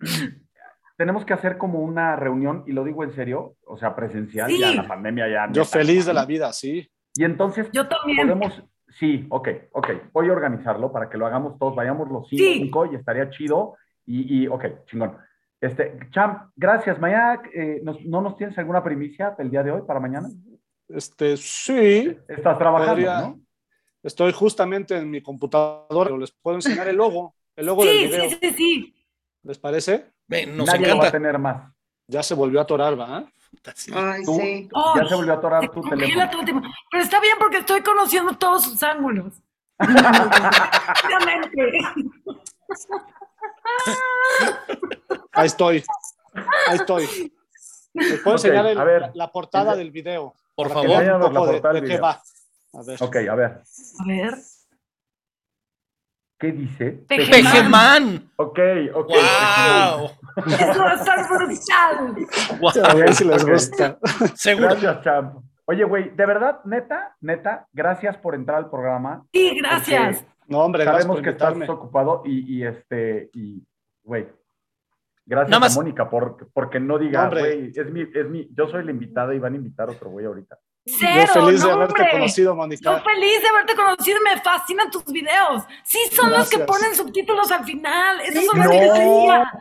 [0.96, 4.60] tenemos que hacer como una reunión, y lo digo en serio, o sea, presencial, Sí.
[4.60, 5.46] ya la pandemia ya.
[5.52, 5.78] Yo neta.
[5.78, 6.90] feliz de la vida, sí.
[7.14, 8.26] Y entonces Yo también.
[8.28, 8.62] podemos,
[8.98, 12.36] sí, ok, ok, voy a organizarlo para que lo hagamos todos, vayamos los Sí.
[12.38, 13.76] cinco y estaría chido.
[14.06, 15.16] Y, y ok, chingón.
[15.60, 16.98] Este, Champ, gracias.
[16.98, 20.28] Mañana, eh, nos- ¿no nos tienes alguna primicia del día de hoy para mañana?
[20.88, 22.16] Este, sí.
[22.26, 23.40] Estás trabajando, Podría- ¿no?
[24.02, 28.06] Estoy justamente en mi computadora, pero les puedo enseñar el logo, el logo del Sí,
[28.06, 28.28] video.
[28.30, 28.94] sí, sí, sí.
[29.42, 30.12] ¿Les parece?
[30.26, 31.70] Ve, Nos Nadie lo va a tener más.
[32.06, 33.24] Ya se volvió a atorar, ¿va?
[33.74, 33.92] Sí.
[33.94, 34.68] Ay, Tú- sí.
[34.72, 36.44] Oh, ya se volvió a atorar Se tu teléfono.
[36.44, 36.68] tiempo.
[36.90, 39.34] Pero está bien porque estoy conociendo todos sus ángulos.
[45.32, 45.84] Ahí estoy.
[46.68, 47.32] Ahí estoy.
[47.94, 49.00] Les puedo enseñar el- a ver.
[49.02, 50.34] la, la portada del video.
[50.54, 50.88] Por que favor.
[50.88, 52.22] vean un Enséñanos la de, portada de del qué va.
[52.72, 53.02] A ver.
[53.02, 53.62] Ok, a ver,
[53.98, 54.34] A ver.
[56.38, 57.04] ¿qué dice?
[57.08, 58.30] Peje- Pejeman.
[58.36, 58.58] Ok,
[58.94, 59.08] ok.
[59.08, 60.10] ¡Wow!
[60.46, 62.84] Eso va a estar brutal.
[62.84, 63.98] A ver si les gusta.
[64.34, 64.68] Seguro.
[64.68, 65.44] Gracias, Champ.
[65.66, 69.24] Oye, güey, de verdad, neta, neta, gracias por entrar al programa.
[69.32, 70.18] Sí, gracias.
[70.22, 73.62] porque No, hombre, gracias Sabemos que estás ocupado y, y este, y,
[74.02, 74.26] güey,
[75.26, 78.48] gracias Nada más- a Mónica por, porque no diga, No, güey, es mi, es mi,
[78.52, 80.58] yo soy la invitada y van a invitar otro güey ahorita.
[80.84, 83.00] Cero, Yo feliz de no, haberte conocido, Yo Mónica.
[83.02, 85.62] feliz de haberte conocido y me fascinan tus videos.
[85.84, 88.20] Sí, son los que ponen subtítulos al final.
[88.22, 88.72] Esos Sí, son los no.
[88.72, 89.52] que yo quería.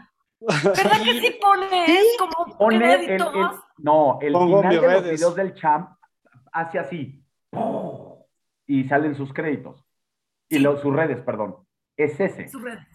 [0.42, 2.16] ¿Verdad que sí pones Sí.
[2.18, 3.36] como Pone el, créditos?
[3.36, 5.90] el- no, el Pongo final de los videos del champ
[6.54, 7.22] hace así
[8.66, 9.84] y salen sus créditos
[10.48, 10.62] y Sí.
[10.62, 11.58] los, sus redes, perdón.
[11.98, 12.48] Es ese.
[12.48, 12.88] Sus redes.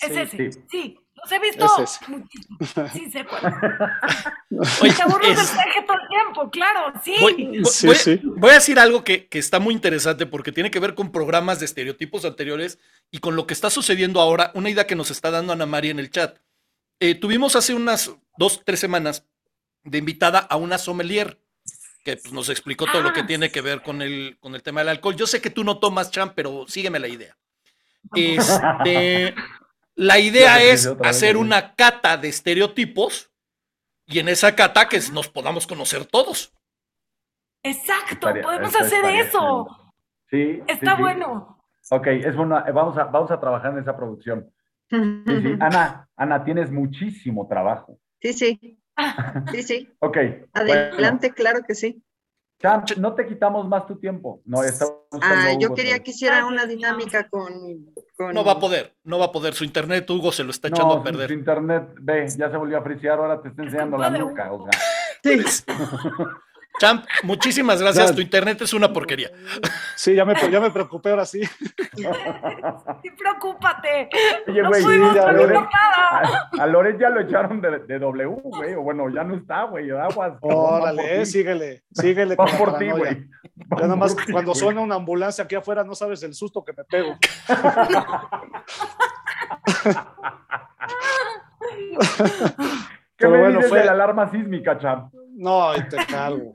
[0.00, 0.52] Es Sí, ese.
[0.68, 0.98] sí.
[1.16, 2.58] Los he visto Es muchísimo.
[2.92, 3.54] Sí, sé cuál.
[4.82, 7.14] Oye, Te aburres es- del peje todo el tiempo, claro, sí.
[7.20, 8.20] Voy, voy- Sí, voy- sí.
[8.24, 11.60] voy a decir algo que, que está muy interesante porque tiene que ver con programas
[11.60, 12.78] de estereotipos anteriores
[13.10, 15.92] y con lo que está sucediendo ahora, una idea que nos está dando Ana María
[15.92, 16.38] en el chat.
[17.00, 19.24] Eh, tuvimos hace unas dos, tres semanas
[19.84, 21.38] de invitada a una sommelier
[22.04, 23.26] que pues, nos explicó todo lo que Ah.
[23.26, 25.16] tiene que ver con el, con el tema del alcohol.
[25.16, 27.36] Yo sé que tú no tomas, Champ, pero sígueme la idea.
[28.14, 29.34] Este,
[29.96, 33.30] la idea es hacer una cata de estereotipos
[34.06, 36.52] y en esa cata que nos podamos conocer todos.
[37.62, 39.94] Exacto, Estaría- podemos hacer estaría eso.
[40.28, 40.62] Sí.
[40.66, 41.02] Está sí.
[41.02, 41.58] bueno.
[41.90, 44.50] Ok, es una, vamos a, vamos a trabajar en esa producción.
[44.90, 44.96] Sí,
[45.26, 45.56] sí.
[45.60, 47.98] Ana, Ana, tienes muchísimo trabajo.
[48.20, 48.78] Sí, sí.
[49.50, 49.92] Sí, sí.
[49.98, 50.18] Ok.
[50.52, 52.02] Adelante, claro que sí.
[52.60, 54.40] Champ, no te quitamos más tu tiempo.
[54.46, 54.60] No,
[55.20, 57.52] Ah, yo Hugo quería que hiciera Ah, una dinámica con,
[58.16, 59.54] con- No va a poder, no va a poder.
[59.54, 61.28] Su internet, Hugo, se lo está echando No, a perder.
[61.28, 64.52] su internet, ve, ya se volvió a frisear, ahora te está enseñando la nuca.
[64.52, 64.80] O sea,
[65.22, 65.42] Sí.
[66.80, 68.10] Champ, muchísimas gracias.
[68.10, 68.14] Ya.
[68.16, 69.30] Tu internet es una porquería.
[69.94, 71.42] Sí, ya me, ya me preocupé ahora sí.
[71.44, 74.08] Sí, preocúpate.
[74.48, 74.82] Oye, no güey,
[75.14, 75.54] ya, poner Loret.
[75.54, 76.48] nada.
[76.58, 78.74] a, a Loret ya lo echaron de, de W, güey.
[78.74, 79.88] O bueno, ya no está, güey.
[79.90, 80.34] Aguas.
[80.40, 83.28] Órale, eh, síguele, síguele Va por ti, güey.
[83.78, 84.60] Ya por ti, cuando güey.
[84.60, 87.16] suena una ambulancia aquí afuera no sabes el susto que me pego.
[93.16, 95.12] ¿Qué Pero me bueno, dices fue- de la alarma sísmica, champ?
[95.36, 96.52] No, te cargo.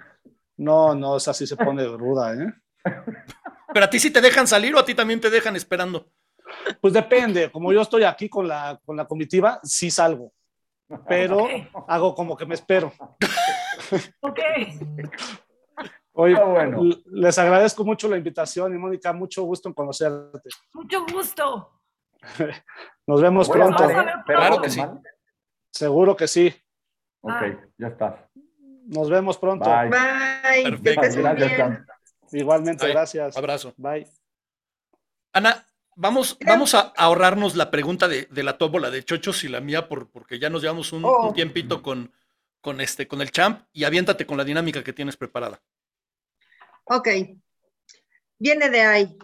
[0.59, 2.53] No, no, esa sí se pone ruda, ¿eh?
[3.73, 6.07] Pero a ti sí te dejan salir o a ti también te dejan esperando.
[6.81, 10.33] Pues depende, como yo estoy aquí con la, con la comitiva, sí salgo,
[11.07, 11.47] pero
[11.87, 12.91] hago como que me espero.
[14.21, 14.39] Ok.
[16.13, 16.81] Oye, Ah, bueno.
[17.05, 20.49] les agradezco mucho la invitación y Mónica, mucho gusto en conocerte.
[20.73, 21.79] Mucho gusto.
[23.07, 23.87] Nos vemos pronto.
[24.27, 24.81] Pero Claro que sí.
[25.71, 26.53] Seguro que sí.
[27.21, 27.57] Ok, Ah.
[27.77, 28.15] ya estás.
[28.89, 29.69] Nos vemos pronto.
[29.69, 29.89] Bye.
[29.89, 30.63] Bye.
[30.71, 31.01] Perfecto.
[31.21, 31.85] Gracias, bien.
[32.31, 32.93] Igualmente, Bye.
[32.93, 33.37] gracias.
[33.37, 33.73] Abrazo.
[33.77, 34.07] Bye.
[35.31, 35.63] Ana,
[35.95, 39.87] vamos, vamos a ahorrarnos la pregunta de, de la tóbola de chochos y la mía,
[39.87, 41.27] por, porque ya nos llevamos un, Oh.
[41.27, 42.11] un tiempito con,
[42.61, 45.61] con, este, con el champ y aviéntate con la dinámica que tienes preparada.
[46.85, 47.07] Ok.
[48.39, 49.17] Viene de ahí.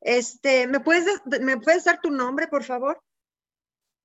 [0.00, 3.02] Este, ¿me puedes, ¿me puedes dar tu nombre, por favor?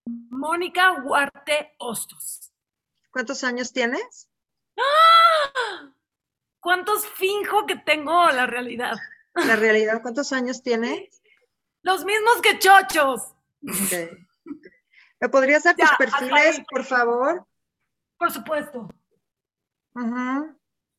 [0.06, 2.52] Mónica Huarte Hostos.
[3.12, 4.30] ¿Cuántos años tienes?
[6.60, 8.96] ¿Cuántos finjo que tengo la realidad?
[9.36, 11.22] La realidad, ¿cuántos años tienes?
[11.84, 13.36] Los mismos que chochos.
[15.20, 17.48] ¿Me podrías dar tus Ya, perfiles, por favor?
[18.18, 18.90] Por supuesto.
[19.94, 20.58] Ujú,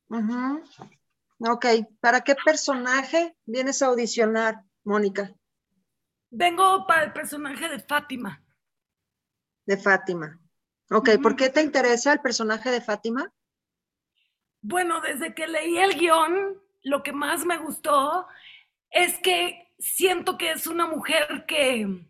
[0.09, 0.62] ujú.
[1.40, 1.66] Ok,
[2.01, 5.35] ¿para qué personaje vienes a audicionar, Mónica?
[6.31, 8.43] Vengo para el personaje de Fátima.
[9.66, 10.40] De Fátima.
[10.90, 13.32] Ok, ¿por qué te interesa el personaje de Fátima?
[14.68, 18.26] Bueno, desde que leí el guion, lo que más me gustó
[18.90, 22.05] es que siento que es una mujer que,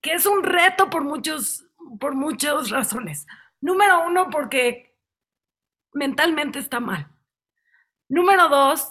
[0.00, 1.66] que es un reto por muchos,
[1.98, 3.26] por muchas razones.
[3.60, 4.96] Número uno, porque
[5.94, 7.08] mentalmente está mal.
[8.08, 8.88] Número dos,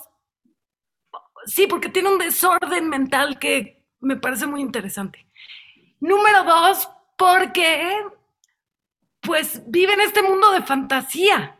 [1.45, 5.26] sí, porque tiene un desorden mental que me parece muy interesante.
[6.02, 8.03] Número dos, porque
[9.22, 11.57] pues vive en este mundo de fantasía.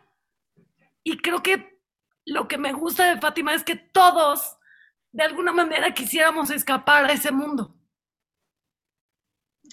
[1.08, 1.80] Y creo que
[2.26, 4.58] lo que me gusta de Fátima es que todos,
[5.12, 7.78] de alguna manera, quisiéramos escapar a ese mundo.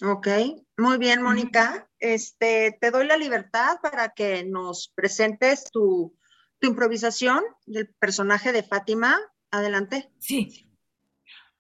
[0.03, 0.29] Ok,
[0.77, 1.89] muy bien, Mónica.
[1.99, 6.19] Este, te doy la libertad para que nos presentes tu,
[6.59, 9.19] tu improvisación del personaje de Fátima.
[9.51, 10.11] Adelante.
[10.19, 10.71] Sí.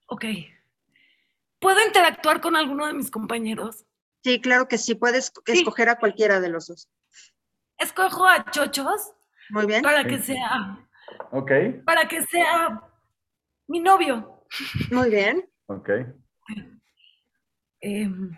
[0.06, 0.24] Ok.
[1.60, 3.86] ¿Puedo interactuar con alguno de mis compañeros?
[4.22, 5.60] Sí, claro que sí, puedes Sí.
[5.60, 6.88] escoger a cualquiera de los dos.
[7.78, 9.12] Escojo a Chochos
[9.52, 10.78] Muy bien, para que sea,
[11.30, 11.50] Ok,
[11.84, 12.82] para que sea
[13.68, 14.46] mi novio.
[14.90, 15.46] muy bien.
[15.66, 15.90] ok.
[17.80, 18.30] Em,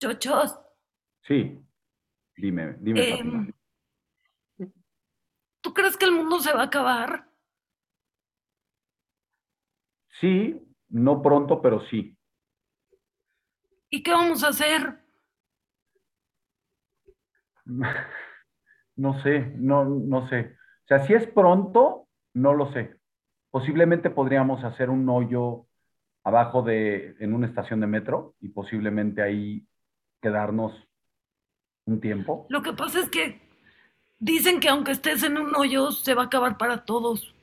[0.00, 0.60] Chochos,
[1.26, 1.60] Sí.
[2.36, 3.52] Dime, dime, em.
[5.60, 7.28] ¿tú crees que el mundo se va a acabar?
[10.20, 10.60] Sí,
[10.90, 12.16] no pronto, pero sí.
[13.90, 15.04] ¿Y qué vamos a hacer?
[18.96, 20.56] No sé, no, no sé.
[20.84, 22.96] O sea, si es pronto, no lo sé.
[23.50, 25.66] Posiblemente podríamos hacer un hoyo
[26.24, 29.66] abajo de, en una estación de metro y posiblemente ahí
[30.20, 30.72] quedarnos
[31.86, 32.46] un tiempo.
[32.48, 33.40] Lo que pasa es que
[34.18, 37.34] dicen que aunque estés en un hoyo, se va a acabar para todos.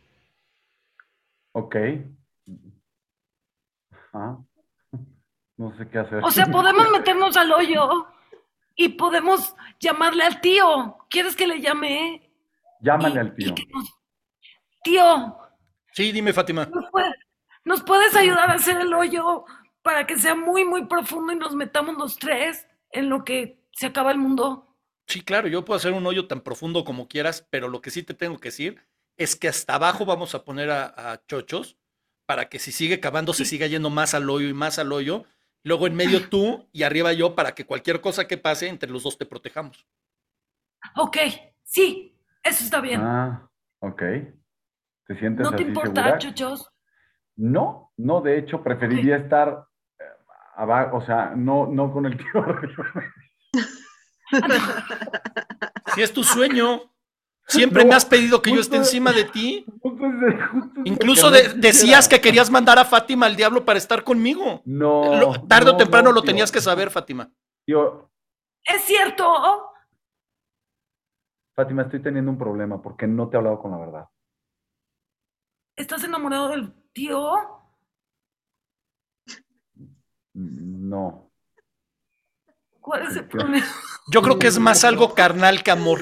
[1.53, 1.75] Ok.
[3.91, 4.37] Ajá.
[5.57, 6.23] No sé qué hacer.
[6.23, 8.07] O sea, podemos meternos al hoyo
[8.83, 10.97] y podemos llamarle al tío.
[11.09, 12.31] ¿Quieres que le llame?
[12.81, 13.55] Llámale Y- al tío.
[13.73, 13.97] nos-
[14.83, 15.37] Tío,
[15.93, 16.65] Sí, dime, Fátima.
[16.65, 17.13] ¿nos, puede-
[17.65, 19.45] nos puedes ayudar a hacer el hoyo
[19.83, 23.87] para que sea muy, muy profundo y nos metamos los tres en lo que se
[23.87, 24.75] acaba el mundo?
[25.07, 28.01] Sí, claro, yo puedo hacer un hoyo tan profundo como quieras, pero lo que sí
[28.03, 28.81] te tengo que decir
[29.17, 31.77] es que hasta abajo vamos a poner a, a chochos
[32.25, 35.25] para que si sigue cavando se siga yendo más al hoyo y más al hoyo.
[35.63, 39.03] Luego en medio tú y arriba yo para que cualquier cosa que pase entre los
[39.03, 39.87] dos te protejamos.
[40.95, 41.17] Ok,
[41.63, 43.01] sí, eso está bien.
[43.01, 43.47] Ah,
[43.79, 44.01] ok.
[45.07, 46.17] ¿Te sientes ¿No te así importa, segura?
[46.17, 46.71] chochos?
[47.35, 49.67] No, no, de hecho preferiría estar
[49.99, 50.03] eh,
[50.55, 52.25] abajo, o sea, no, no con el tío.
[55.93, 56.81] Si es tu sueño,
[57.51, 59.65] siempre No, me has pedido que yo esté encima de ti.
[59.81, 60.05] Justo
[60.51, 64.61] justo Incluso de- decías que querías mandar a Fátima al diablo para estar conmigo.
[64.65, 65.15] No.
[65.19, 66.29] Lo- tarde o no, temprano no, lo tío.
[66.31, 67.29] tenías que saber, Fátima.
[67.65, 68.09] Tío,
[68.63, 69.25] ¿Es cierto?
[71.55, 74.05] Fátima, estoy teniendo un problema porque no te he hablado con la verdad.
[75.75, 77.31] ¿Estás enamorado del tío?
[80.33, 81.31] No.
[82.79, 83.65] ¿Cuál es el problema?
[84.11, 85.99] Yo creo que es más algo carnal que amor.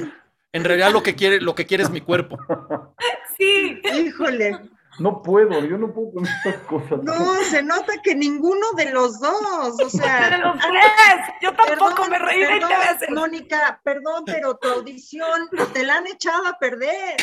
[0.51, 2.37] En realidad lo que quiere, lo que quiere es mi cuerpo.
[3.37, 4.59] Sí, Híjole.
[4.99, 7.01] No puedo, yo no puedo con estas cosas.
[7.03, 10.29] No, se nota que ninguno de los dos, o sea.
[10.29, 11.35] De los tres.
[11.41, 13.09] Yo tampoco perdón, me reí 20 perdón, veces.
[13.11, 17.15] Mónica, perdón, pero tu audición te la han echado a perder.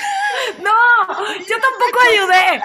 [0.63, 0.73] No,
[1.47, 2.63] yo tampoco ayudé.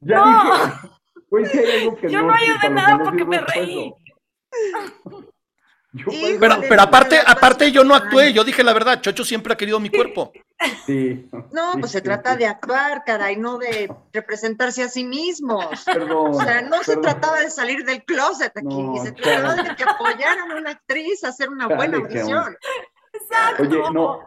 [0.00, 1.38] Ya No.
[1.38, 3.94] dije, si que Yo no ayudé nada porque me reí.
[5.96, 9.56] Híjole, Pero, pero aparte, aparte yo no actué, yo dije la verdad, Chocho siempre ha
[9.56, 10.32] querido mi cuerpo.
[10.86, 11.28] Sí.
[11.52, 12.38] No, sí, pues se sí, trata sí.
[12.40, 15.84] de actuar, caray, no de representarse a sí mismos.
[15.84, 16.32] Perdón.
[16.34, 19.84] O sea, no se trataba de salir del closet aquí, No, se trataba de que
[19.84, 22.56] apoyaran a una actriz a hacer una buena audición.
[23.12, 23.62] Exacto.
[23.62, 24.20] Oye, no.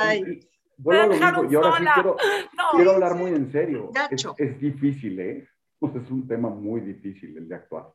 [0.00, 0.22] Ay.
[0.22, 0.48] te-
[0.80, 1.52] Vuelvo a lo dejaron mismo.
[1.60, 1.94] Y ahora sí sola.
[1.94, 2.16] quiero,
[2.56, 2.64] No.
[2.76, 3.90] quiero hablar muy en serio.
[3.94, 4.34] Es, Gacho.
[4.38, 5.48] es difícil, ¿eh?
[5.78, 7.86] Pues es un tema muy difícil el de actuar.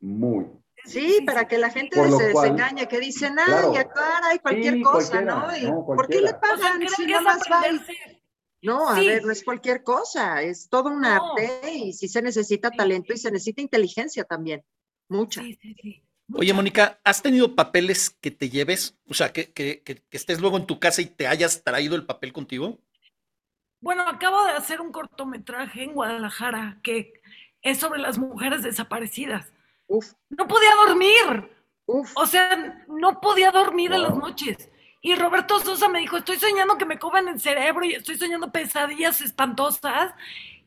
[0.00, 0.46] Muy.
[0.84, 3.76] Sí, para que la gente se desengañe, que dicen, ay, Claro.
[3.76, 5.56] actuar, ay, cualquier Sí, cosa, ¿no?
[5.56, 6.54] Y, no, ¿Por qué le cualquiera.
[6.54, 7.62] O sea, pagan si nada más va?
[8.62, 9.06] No, a Sí.
[9.06, 11.08] ver, no es cualquier cosa, es todo un No.
[11.08, 14.62] arte y sí se necesita talento y se necesita inteligencia también,
[15.08, 15.42] mucha.
[15.42, 16.02] Sí, sí, sí.
[16.34, 18.96] Oye, Mónica, ¿has tenido papeles que te lleves?
[19.08, 21.96] O sea, que, que- que- que estés luego en tu casa y te hayas traído
[21.96, 22.78] el papel contigo.
[23.80, 27.14] Bueno, acabo de hacer un cortometraje en Guadalajara que
[27.62, 29.52] es sobre las mujeres desaparecidas.
[29.92, 31.50] Uf, No podía dormir.
[31.86, 32.12] uf.
[32.14, 34.70] O sea, no podía dormir en las noches.
[35.02, 38.52] Y Roberto Sosa me dijo, estoy soñando que me comen el cerebro y estoy soñando
[38.52, 40.14] pesadillas espantosas.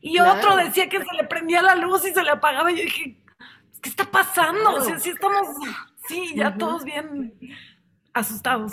[0.02, 0.38] Y Claro.
[0.38, 2.70] otro decía que se le prendía la luz y se le apagaba.
[2.70, 3.16] Y yo dije,
[3.80, 4.70] ¿qué está pasando?
[4.74, 5.00] O sea, Claro.
[5.00, 5.46] sí estamos,
[6.08, 7.32] sí, ya todos bien
[8.12, 8.72] asustados.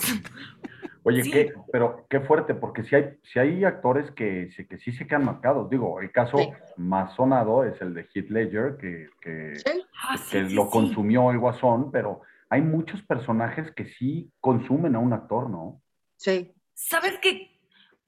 [1.03, 1.32] Oye, Sí.
[1.32, 5.26] qué, pero qué fuerte, porque si hay, si hay actores que, que sí se quedan
[5.26, 5.69] marcados.
[5.69, 6.49] Digo, el caso Sí.
[6.78, 10.65] más sonado es el de Heath Ledger, que, que, Sí, Ah, sí, que sí, lo
[10.65, 10.69] sí.
[10.72, 15.82] consumió el Guasón, pero hay muchos personajes que sí consumen a un actor, ¿no?
[16.18, 16.53] sí.
[16.73, 17.60] ¿Sabes qué?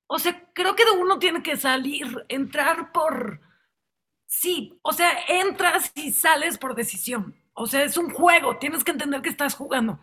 [0.07, 3.39] O sea, creo que de uno tiene que salir, entrar por...
[4.25, 7.35] Sí, o sea, entras y sales por decisión.
[7.53, 9.99] O sea, es un juego, tienes que entender que estás jugando.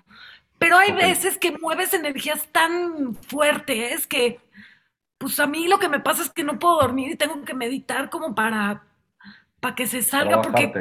[0.61, 4.39] Pero hay veces que mueves energías tan fuertes que,
[5.17, 7.55] pues a mí lo que me pasa es que no puedo dormir y tengo que
[7.55, 8.85] meditar como para,
[9.59, 10.73] para que se salga, porque el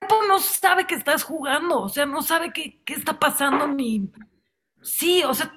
[0.00, 4.10] cuerpo no sabe que estás jugando, o sea, no sabe qué, qué está pasando ni...
[4.82, 5.54] Sí, o sea,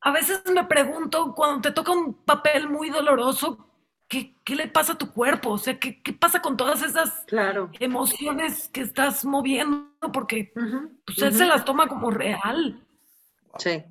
[0.00, 3.69] a veces me pregunto cuando te toca un papel muy doloroso,
[4.10, 5.50] ¿qué, qué le pasa a tu cuerpo?
[5.50, 7.70] O sea, ¿qué, qué pasa con todas esas Claro.
[7.80, 9.88] emociones que estás moviendo?
[10.12, 11.38] Porque Ujú, pues, él ujú.
[11.38, 12.86] se las toma como real.
[13.58, 13.82] Sí.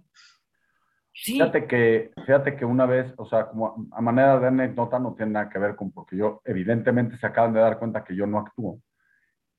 [1.14, 1.34] Sí.
[1.34, 5.16] Fíjate que, fíjate que una vez, o sea, como a, a manera de anécdota, no
[5.16, 8.26] tiene nada que ver con, porque yo, evidentemente, se acaban de dar cuenta que yo
[8.28, 8.80] no actúo,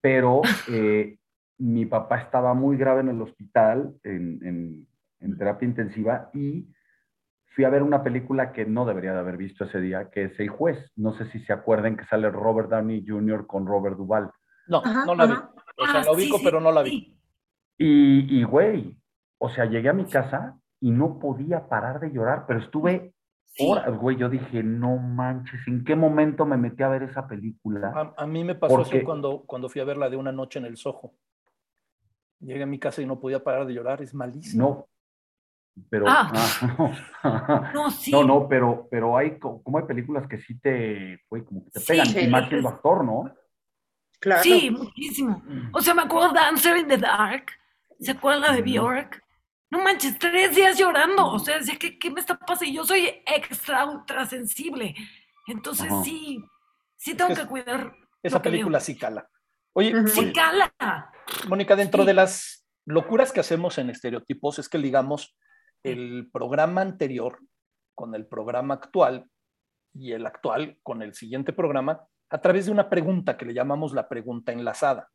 [0.00, 1.18] pero eh,
[1.58, 4.86] mi papá estaba muy grave en el hospital, en, en-
[5.20, 6.66] en terapia intensiva, y
[7.50, 10.40] fui a ver una película que no debería de haber visto ese día, que es
[10.40, 10.78] El Juez.
[10.96, 13.46] No sé si se acuerdan que sale Robert Downey Jr.
[13.46, 14.30] con Robert Duvall.
[14.68, 15.32] No, Ajá, no la vi.
[15.32, 16.90] O sea, Ah, la ubico, sí, pero no la vi.
[16.90, 17.16] sí.
[17.78, 18.96] Y, y, güey,
[19.38, 23.14] o sea, llegué a mi casa y no podía parar de llorar, pero estuve
[23.52, 23.66] Sí.
[23.68, 24.16] horas, güey.
[24.16, 27.92] Yo dije, no manches, ¿en qué momento me metí a ver esa película?
[28.16, 30.58] A, a mí me pasó Porque- eso cuando, cuando fui a verla de una noche
[30.60, 31.14] en el Soho.
[32.38, 34.62] Llegué a mi casa y no podía parar de llorar, es malísimo.
[34.68, 34.86] No,
[35.88, 36.30] pero, Ah.
[37.22, 37.84] ah, no.
[37.84, 38.10] No, sí.
[38.10, 41.70] no, no, pero, pero hay, co- como hay películas que sí te, güey, como que
[41.70, 43.34] te Sí, pegan, sí, y más siendo actor, ¿no?
[44.18, 44.42] Claro.
[44.42, 45.42] Sí, muchísimo.
[45.72, 47.46] O sea, me acuerdo Dancer in the Dark.
[47.98, 48.62] ¿Se acuerdan la de.
[48.62, 49.22] Bjork?
[49.70, 51.26] No manches, tres días llorando.
[51.28, 52.64] O sea, decía, ¿qué, qué me está pasando?
[52.70, 54.94] Y yo soy extra ultra sensible.
[55.46, 56.02] Entonces Ajá.
[56.04, 56.44] sí,
[56.96, 57.94] sí tengo que cuidar.
[58.22, 59.28] Esa película sí cala.
[59.72, 60.06] Oye.
[60.08, 60.72] Sí, cala.
[61.48, 62.06] Mónica, dentro Sí.
[62.08, 65.34] de las locuras que hacemos en estereotipos es que ligamos
[65.82, 67.38] el programa anterior
[67.94, 69.26] con el programa actual
[69.94, 73.92] y el actual con el siguiente programa a través de una pregunta que le llamamos
[73.92, 75.08] la pregunta enlazada.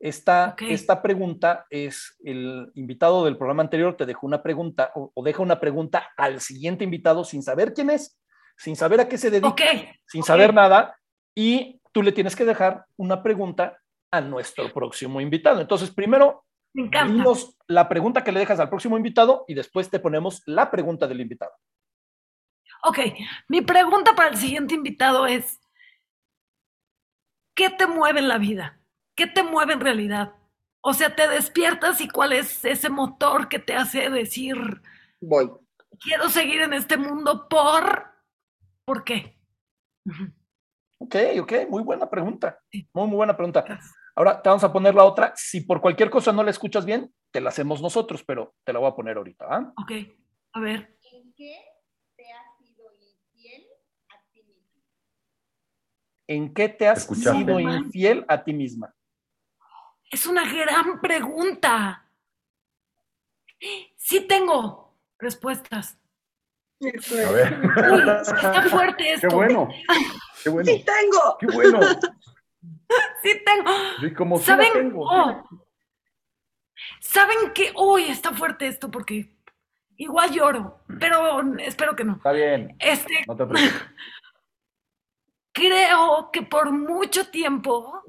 [0.00, 5.22] Esta, esta pregunta es el invitado del programa anterior te dejó una pregunta o, o
[5.22, 8.20] deja una pregunta al siguiente invitado sin saber quién es,
[8.56, 9.64] sin saber a qué se dedica,
[10.06, 10.96] sin saber nada,
[11.34, 13.78] y tú le tienes que dejar una pregunta
[14.10, 15.60] a nuestro próximo invitado.
[15.60, 17.12] Entonces, primero, Me encanta.
[17.12, 21.06] dinos la pregunta que le dejas al próximo invitado y después te ponemos la pregunta
[21.06, 21.52] del invitado.
[22.82, 22.98] Ok,
[23.48, 25.60] mi pregunta para el siguiente invitado es,
[27.54, 28.80] ¿qué te mueve en la vida?
[29.16, 30.34] ¿Qué te mueve en realidad?
[30.82, 34.56] O sea, te despiertas y cuál es ese motor que te hace decir,
[35.20, 35.50] Voy.
[36.00, 38.12] quiero seguir en este mundo por...
[38.84, 39.38] ¿Por qué?
[40.98, 42.58] Ok, ok, muy buena pregunta.
[42.70, 42.86] Sí.
[42.92, 43.64] Muy, muy buena pregunta.
[44.16, 45.32] Ahora te vamos a poner la otra.
[45.36, 48.78] Si por cualquier cosa no la escuchas bien, te la hacemos nosotros, pero te la
[48.78, 49.46] voy a poner ahorita.
[49.48, 49.72] ¿ah?
[49.82, 49.92] Ok,
[50.52, 50.96] a ver.
[51.10, 51.56] ¿En qué
[52.16, 53.66] te has sido infiel
[54.08, 54.82] a ti mismo?
[56.28, 57.38] ¿En qué te has Escuchaste.
[57.38, 58.94] sido infiel a ti misma?
[60.10, 62.08] Es una gran pregunta.
[63.96, 65.98] Sí tengo respuestas.
[66.82, 67.60] A ver.
[67.92, 69.28] Uy, está fuerte esto.
[69.28, 69.68] Qué bueno.
[70.44, 70.70] Qué bueno.
[70.70, 71.36] Sí tengo.
[71.40, 71.80] Qué bueno.
[73.22, 73.70] Sí tengo.
[74.00, 74.72] Sí, como sí ¿Saben?
[74.72, 75.06] tengo.
[75.08, 75.48] Oh.
[77.00, 78.90] ¿Saben que hoy está fuerte esto?
[78.90, 79.34] Porque
[79.96, 82.16] igual lloro, pero espero que no.
[82.16, 82.76] Está bien.
[82.78, 83.82] Este, No te preocupes.
[85.52, 88.02] creo que por mucho tiempo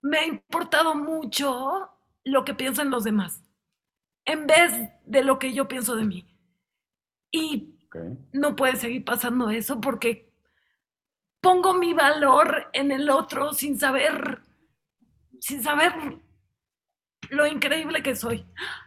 [0.00, 1.90] me ha importado mucho
[2.24, 3.42] lo que piensan los demás,
[4.24, 4.72] en vez
[5.04, 6.38] de lo que yo pienso de mí.
[7.30, 7.78] Y
[8.32, 10.31] no puede seguir pasando eso porque
[11.42, 14.40] pongo mi valor en el otro sin saber,
[15.40, 15.92] sin saber
[17.30, 18.46] lo increíble que soy.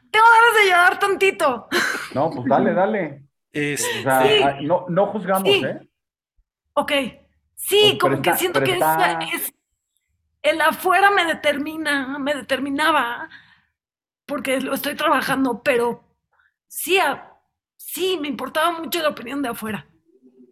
[0.09, 1.67] Tengo ganas de llorar tantito.
[2.15, 3.25] No, pues dale, dale.
[3.51, 4.43] Es- O sea, Sí.
[4.43, 5.63] ah, no, no juzgamos, Sí.
[5.65, 5.79] ¿eh?
[6.73, 6.91] Ok.
[7.55, 8.83] Sí, Pues, como que siento que es,
[9.33, 9.53] es-
[10.41, 13.29] el afuera me determina, me determinaba,
[14.25, 16.03] porque lo estoy trabajando, pero
[16.67, 17.33] sí, a-
[17.75, 19.87] sí, me importaba mucho la opinión de afuera.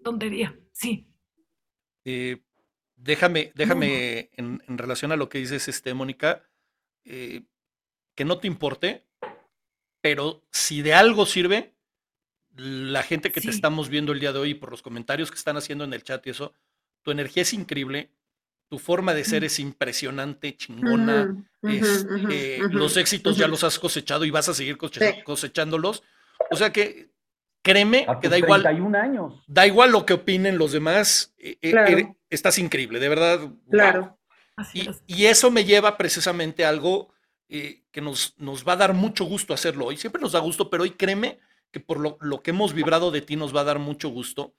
[0.04, 1.08] Tontería, sí.
[2.06, 2.38] Eh,
[2.96, 6.44] déjame, déjame en, en relación a lo que dices, este, Mónica,
[7.06, 7.44] eh,
[8.16, 9.06] que no te importe,
[10.02, 11.74] pero si de algo sirve,
[12.56, 15.38] la gente que te estamos viendo el día de hoy y por los comentarios que
[15.38, 16.54] están haciendo en el chat y eso,
[17.02, 18.12] tu energía es increíble,
[18.70, 21.36] tu forma de ser es impresionante, chingona.
[21.64, 25.24] Este, los éxitos ya los has cosechado y vas a seguir cosecha- Sí.
[25.24, 26.04] cosechándolos.
[26.52, 27.10] O sea que
[27.64, 29.34] créeme A que da igual, 31 años.
[29.48, 31.98] da igual lo que opinen los demás, eh, eh, Claro.
[31.98, 33.40] eh, estás increíble, de verdad.
[33.40, 33.60] wow.
[33.72, 34.20] Claro.
[34.56, 35.04] Así Y, es.
[35.08, 37.12] y eso me lleva precisamente a algo
[37.50, 39.98] eh, que nos, nos va a dar mucho gusto hacerlo hoy.
[39.98, 41.40] Siempre nos da gusto, pero hoy créeme
[41.72, 44.54] que por lo, lo que hemos vibrado de ti nos va a dar mucho gusto.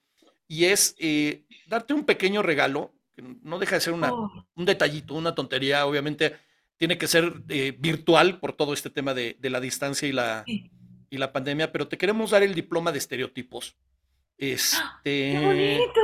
[0.47, 4.65] Y es eh, darte un pequeño regalo, que no deja de ser una, Oh, un
[4.65, 6.35] detallito, una tontería, obviamente
[6.77, 10.43] tiene que ser eh, virtual por todo este tema de, de la distancia y la,
[10.45, 10.69] sí.
[11.09, 13.75] Y la pandemia, pero te queremos dar el diploma de estereotipos.
[14.37, 15.99] ¡Qué Este, bonito!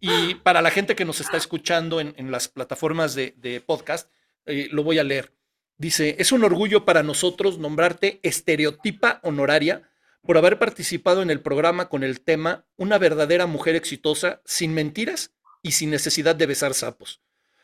[0.00, 4.10] y para la gente que nos está escuchando en, en las plataformas de, de podcast,
[4.44, 5.32] eh, lo voy a leer.
[5.78, 9.90] Dice, es un orgullo para nosotros nombrarte estereotipa honoraria
[10.22, 15.32] por haber participado en el programa con el tema Una verdadera mujer exitosa, sin mentiras
[15.62, 17.20] y sin necesidad de besar sapos,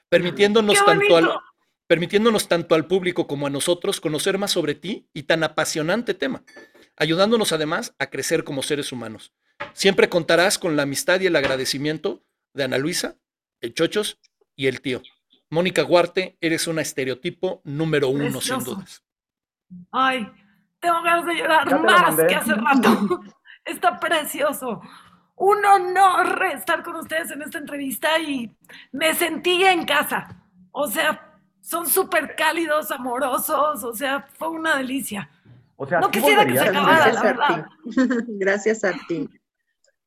[0.08, 1.30] permitiéndonos ¡Qué tanto al!
[1.92, 6.42] Permitiéndonos tanto al público como a nosotros conocer más sobre ti y tan apasionante tema,
[6.96, 9.34] ayudándonos además a crecer como seres humanos.
[9.74, 12.24] Siempre contarás con la amistad y el agradecimiento
[12.54, 13.16] de Ana Luisa,
[13.60, 14.18] el Chochos
[14.56, 15.02] y el tío.
[15.50, 19.04] Mónica Guarte, eres una estereotipo número uno, sin dudas.
[19.90, 20.26] Ay,
[20.80, 23.20] tengo ganas de llorar más que hace rato.
[23.66, 24.80] Está precioso.
[25.36, 28.50] Un honor estar con ustedes en esta entrevista y
[28.92, 30.38] me sentí en casa.
[30.70, 31.31] O sea,
[31.62, 33.82] son súper cálidos, amorosos.
[33.84, 35.30] O sea, fue una delicia.
[35.76, 37.66] O sea, No ¿sí quisiera que se acabara, Gracias la a verdad.
[37.84, 37.90] ti.
[38.38, 39.30] Gracias a ti.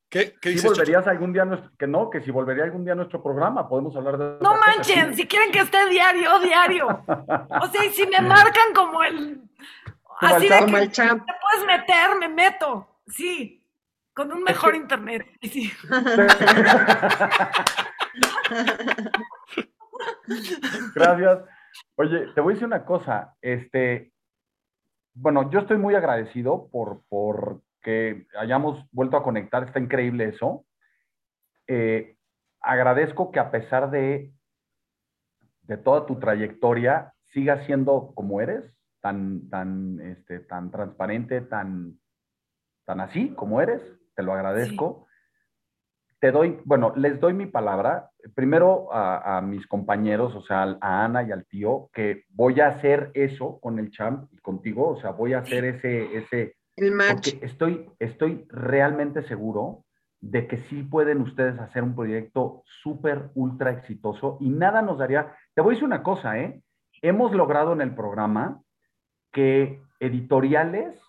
[0.08, 0.76] ¿Qué, qué ¿Sí dices, Chocho?
[0.76, 3.68] volverías algún día a nuestro, que no, que si volvería algún día a nuestro programa,
[3.68, 6.88] podemos hablar de No manchen, si quieren que esté diario, diario.
[7.62, 9.42] O sea, y si me marcan como el...
[10.04, 11.04] Como Así el de que te
[11.42, 12.88] puedes meter, me meto.
[13.08, 13.62] Sí,
[14.14, 15.26] con un mejor que- internet.
[15.42, 15.74] Sí.
[20.96, 21.40] Gracias.
[21.96, 23.36] Oye, te voy a decir una cosa.
[23.42, 24.12] Este,
[25.14, 29.64] bueno, yo estoy muy agradecido por, por que hayamos vuelto a conectar.
[29.64, 30.66] Está increíble eso.
[31.68, 32.18] Eh,
[32.62, 34.32] agradezco que a pesar de,
[35.64, 38.64] de toda tu trayectoria, sigas siendo como eres,
[39.02, 42.00] tan, tan, este, tan transparente, tan,
[42.86, 43.82] tan así como eres.
[44.16, 45.05] Te lo agradezco.
[46.26, 48.10] Te doy, bueno, les doy mi palabra.
[48.34, 52.70] Primero a, a mis compañeros, o sea, a Ana y al tío, que voy a
[52.70, 56.94] hacer eso con el champ y contigo, o sea, voy a hacer ese, ese, El
[56.94, 57.32] match.
[57.36, 59.86] porque estoy, estoy realmente seguro
[60.20, 65.32] de que sí pueden ustedes hacer un proyecto súper, ultra exitoso y nada nos daría.
[65.54, 66.60] Te voy a decir una cosa, ¿eh?
[67.04, 68.64] Hemos logrado en el programa
[69.32, 71.00] que editoriales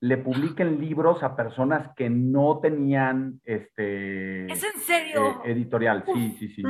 [0.00, 5.42] le publiquen libros a personas que no tenían este ¿Es en serio?
[5.44, 6.04] eh, editorial.
[6.12, 6.62] Sí, sí, sí.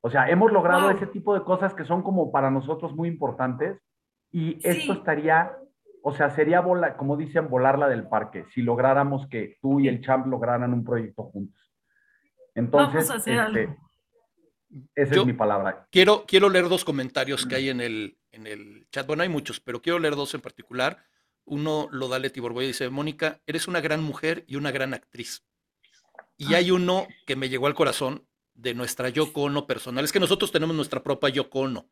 [0.00, 0.96] O sea, hemos logrado Wow.
[0.96, 3.80] ese tipo de cosas que son como para nosotros muy importantes
[4.32, 5.52] y esto estaría,
[6.02, 10.00] o sea, sería volar, como dicen, volarla del parque, si lográramos que tú y el
[10.02, 11.72] champ lograran un proyecto juntos.
[12.54, 13.76] Entonces, Vamos a hacer este, algo.
[14.94, 15.86] esa Yo- es mi palabra.
[15.90, 19.06] Quiero, quiero leer dos comentarios que hay en el, en el chat.
[19.06, 20.98] Bueno, hay muchos, pero quiero leer dos en particular.
[21.46, 24.92] Uno lo da Leti Borboya y dice, Mónica, eres una gran mujer y una gran
[24.92, 25.42] actriz.
[26.36, 30.04] Y hay uno que me llegó al corazón, de nuestra Yoko Ono personal.
[30.04, 31.88] Es que nosotros tenemos nuestra propia Yoko Ono.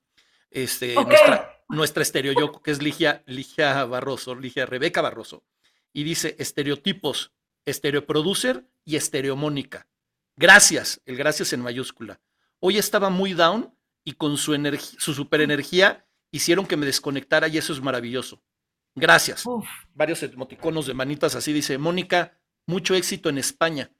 [0.51, 5.45] Este, nuestra, nuestra estereo Yoko, que es Ligia, Ligia Barroso, Ligia Rebeca Barroso.
[5.93, 7.33] Y dice estereotipos,
[7.65, 9.87] estereoproducer y estereomónica.
[10.37, 12.21] Gracias, el gracias en mayúscula.
[12.61, 13.75] Hoy estaba muy down
[14.05, 18.43] y con su, energía, su superenergía hicieron que me desconectara y eso es maravilloso.
[18.95, 19.45] Gracias.
[19.47, 19.67] Uf.
[19.95, 22.33] Varios emoticonos de manitas así dice, Mónica,
[22.67, 23.91] mucho éxito en España.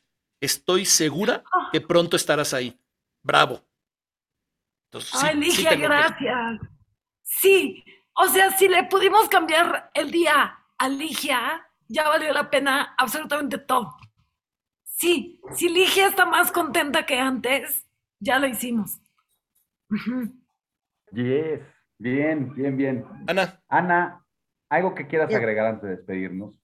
[0.41, 1.43] Estoy segura
[1.73, 2.79] que pronto estarás ahí.
[3.23, 3.61] Bravo.
[4.89, 6.61] Entonces, Ay, sí Ligia, que- gracias.
[7.23, 7.83] Sí,
[8.15, 13.59] o sea, si le pudimos cambiar el día a Ligia, ya valió la pena absolutamente
[13.59, 13.97] todo.
[14.85, 17.87] Sí, si Ligia está más contenta que antes,
[18.21, 19.01] ya lo hicimos.
[21.13, 21.61] Yes.
[21.99, 23.05] Bien, bien, bien.
[23.27, 24.24] Ana, Ana,
[24.75, 26.61] ¿algo que quieras agregar antes de despedirnos?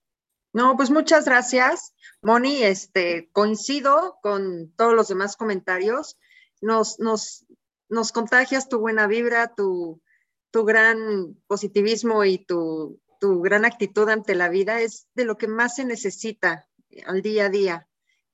[0.53, 2.63] No, pues muchas gracias, Moni.
[2.63, 6.19] Este, coincido con todos los demás comentarios.
[6.61, 7.47] Nos, nos,
[7.89, 10.03] nos contagias tu buena vibra, tu,
[10.51, 14.81] tu gran positivismo y tu, tu gran actitud ante la vida.
[14.81, 16.69] Es de lo que más se necesita
[17.07, 17.89] al día a día.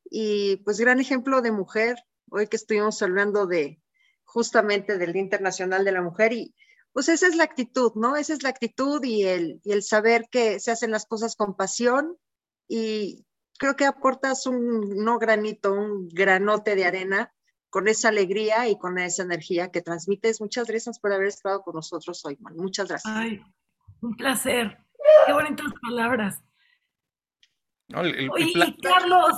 [0.04, 1.96] Y pues gran ejemplo de mujer,
[2.30, 3.80] hoy que estuvimos hablando de
[4.24, 6.54] justamente del Día Internacional de la Mujer y
[6.96, 8.16] pues esa es la actitud, ¿no?
[8.16, 11.54] Esa es la actitud y el, y el saber que se hacen las cosas con
[11.54, 12.16] pasión
[12.68, 13.26] y
[13.58, 17.30] creo que aportas un no granito, un granote de arena
[17.68, 20.40] con esa alegría y con esa energía que transmites.
[20.40, 22.56] Muchas gracias por haber estado con nosotros hoy, Moni.
[22.56, 23.14] Muchas gracias.
[23.14, 23.42] Ay,
[24.00, 24.78] un placer.
[25.26, 26.42] Qué bonitas palabras.
[27.88, 28.00] ¿no?
[28.00, 29.32] El- el- el Oye, y Carlos,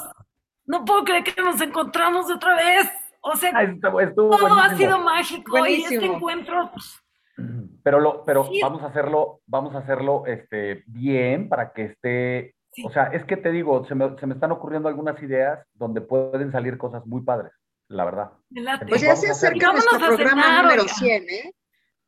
[0.67, 2.89] no puedo creer que nos encontramos otra vez.
[3.21, 4.79] O sea, Ah, estuvo, estuvo todo ha buenísimo.
[4.79, 6.15] sido mágico y este Buenísimo.
[6.17, 7.03] encuentro, pues,
[7.85, 8.61] Pero, lo, pero Sí.
[8.63, 12.85] vamos a hacerlo, vamos a hacerlo este, bien para que esté, Sí.
[12.85, 16.01] o sea, es que te digo, se me, se me están ocurriendo algunas ideas donde
[16.03, 17.53] pueden salir cosas muy padres,
[17.89, 18.31] la verdad.
[18.89, 20.95] Pues ya Vamos se acerca nuestro Vámonos a programa cenar, número oiga.
[20.95, 21.55] 100, ¿eh?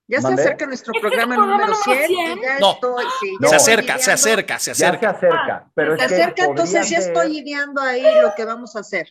[0.08, 2.42] Ya se acerca nuestro ¿Este es el programa programa número número 100 y 100?
[2.42, 2.70] ya No.
[2.72, 3.46] estoy, sí, No.
[3.48, 5.10] se ya acerca, se acerca, se Ya se acerca.
[5.10, 8.80] acerca, pero Se es que acerca, entonces ya estoy ideando ahí lo que vamos a
[8.80, 9.08] hacer.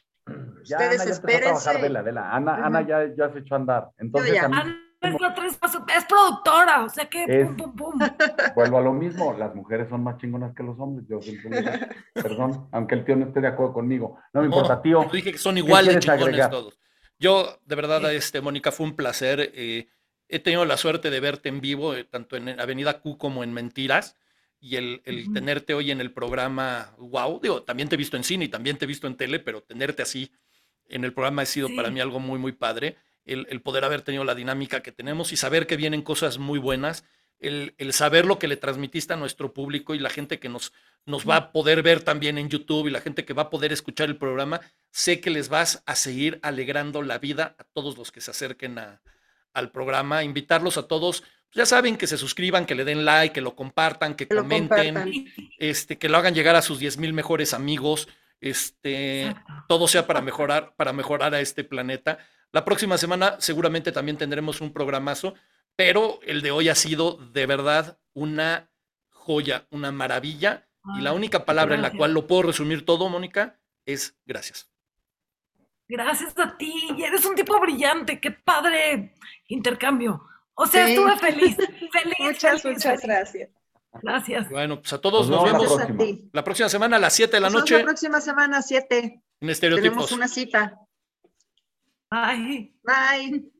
[0.66, 1.46] Ya Ustedes Ana ya espérense.
[1.64, 2.36] trabajar, vela, vela.
[2.36, 2.90] Ana, Ana Ujú.
[2.90, 3.90] ya, ya se echó a andar.
[3.98, 4.44] Entonces ya.
[4.46, 7.76] a mí Ana es la tres pasos- es productora, o sea que Es- pum, pum,
[7.76, 8.00] pum.
[8.56, 11.72] vuelvo a lo mismo, las mujeres son más chingonas que los hombres, yo siempre digo.
[12.14, 14.18] Perdón, aunque el tío no esté de acuerdo conmigo.
[14.34, 15.04] No me importa, No, tío.
[15.06, 16.50] yo dije que son igual de chingones agregar?
[16.52, 16.80] todos.
[17.18, 19.52] Yo, de verdad, este, Mónica, fue un placer.
[19.54, 19.88] eh,
[20.32, 23.52] he tenido la suerte de verte en vivo, eh, tanto en Avenida Q como en
[23.54, 24.16] Mentiras.
[24.62, 25.34] Y el, el Ujú.
[25.34, 28.78] tenerte hoy en el programa, wow, digo, también te he visto en cine y también
[28.78, 30.32] te he visto en tele, pero tenerte así
[30.86, 31.94] en el programa ha sido para Sí.
[31.94, 32.98] mí algo muy, muy padre.
[33.32, 36.60] El, el poder haber tenido la dinámica que tenemos y saber que vienen cosas muy
[36.60, 37.06] buenas.
[37.40, 40.74] El, el saber lo que le transmitiste a nuestro público y la gente que nos,
[41.06, 43.72] nos va a poder ver también en YouTube y la gente que va a poder
[43.72, 44.60] escuchar el programa,
[44.92, 48.78] sé que les vas a seguir alegrando la vida a todos los que se acerquen
[48.78, 49.02] a-
[49.54, 50.24] al programa.
[50.26, 51.24] Invitarlos a todos,
[51.54, 55.26] ya saben, que se suscriban, que le den like, que lo compartan, que comenten, compartan.
[55.60, 58.10] este, que lo hagan llegar a sus 10 mil mejores amigos.
[58.42, 59.54] Este, Exacto.
[59.68, 62.20] todo sea para mejorar, para mejorar a este planeta.
[62.52, 65.36] La próxima semana seguramente también tendremos un programazo,
[65.76, 68.70] pero el de hoy ha sido de verdad una
[69.10, 70.66] joya, una maravilla.
[70.98, 74.72] Y la Ay, única palabra en la cual lo puedo resumir todo, Mónica, es gracias.
[75.88, 79.14] Gracias a ti, y eres un tipo brillante, qué padre
[79.48, 80.24] intercambio.
[80.54, 80.94] O sea, Sí.
[80.94, 81.56] estuve feliz,
[81.92, 82.16] feliz.
[82.20, 83.04] Muchas, feliz, muchas feliz.
[83.04, 83.50] gracias.
[84.02, 84.50] Gracias.
[84.50, 85.98] Bueno, pues a todos Nos vemos la a próxima.
[86.06, 86.30] ti.
[86.32, 88.98] la próxima semana a las 7 de la Nos noche la próxima semana, 7.
[88.98, 90.12] en Tenemos Estereotipos.
[90.12, 90.80] una cita.
[92.12, 92.76] Ay.
[92.84, 93.52] Bye.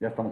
[0.00, 0.22] Ya estamos.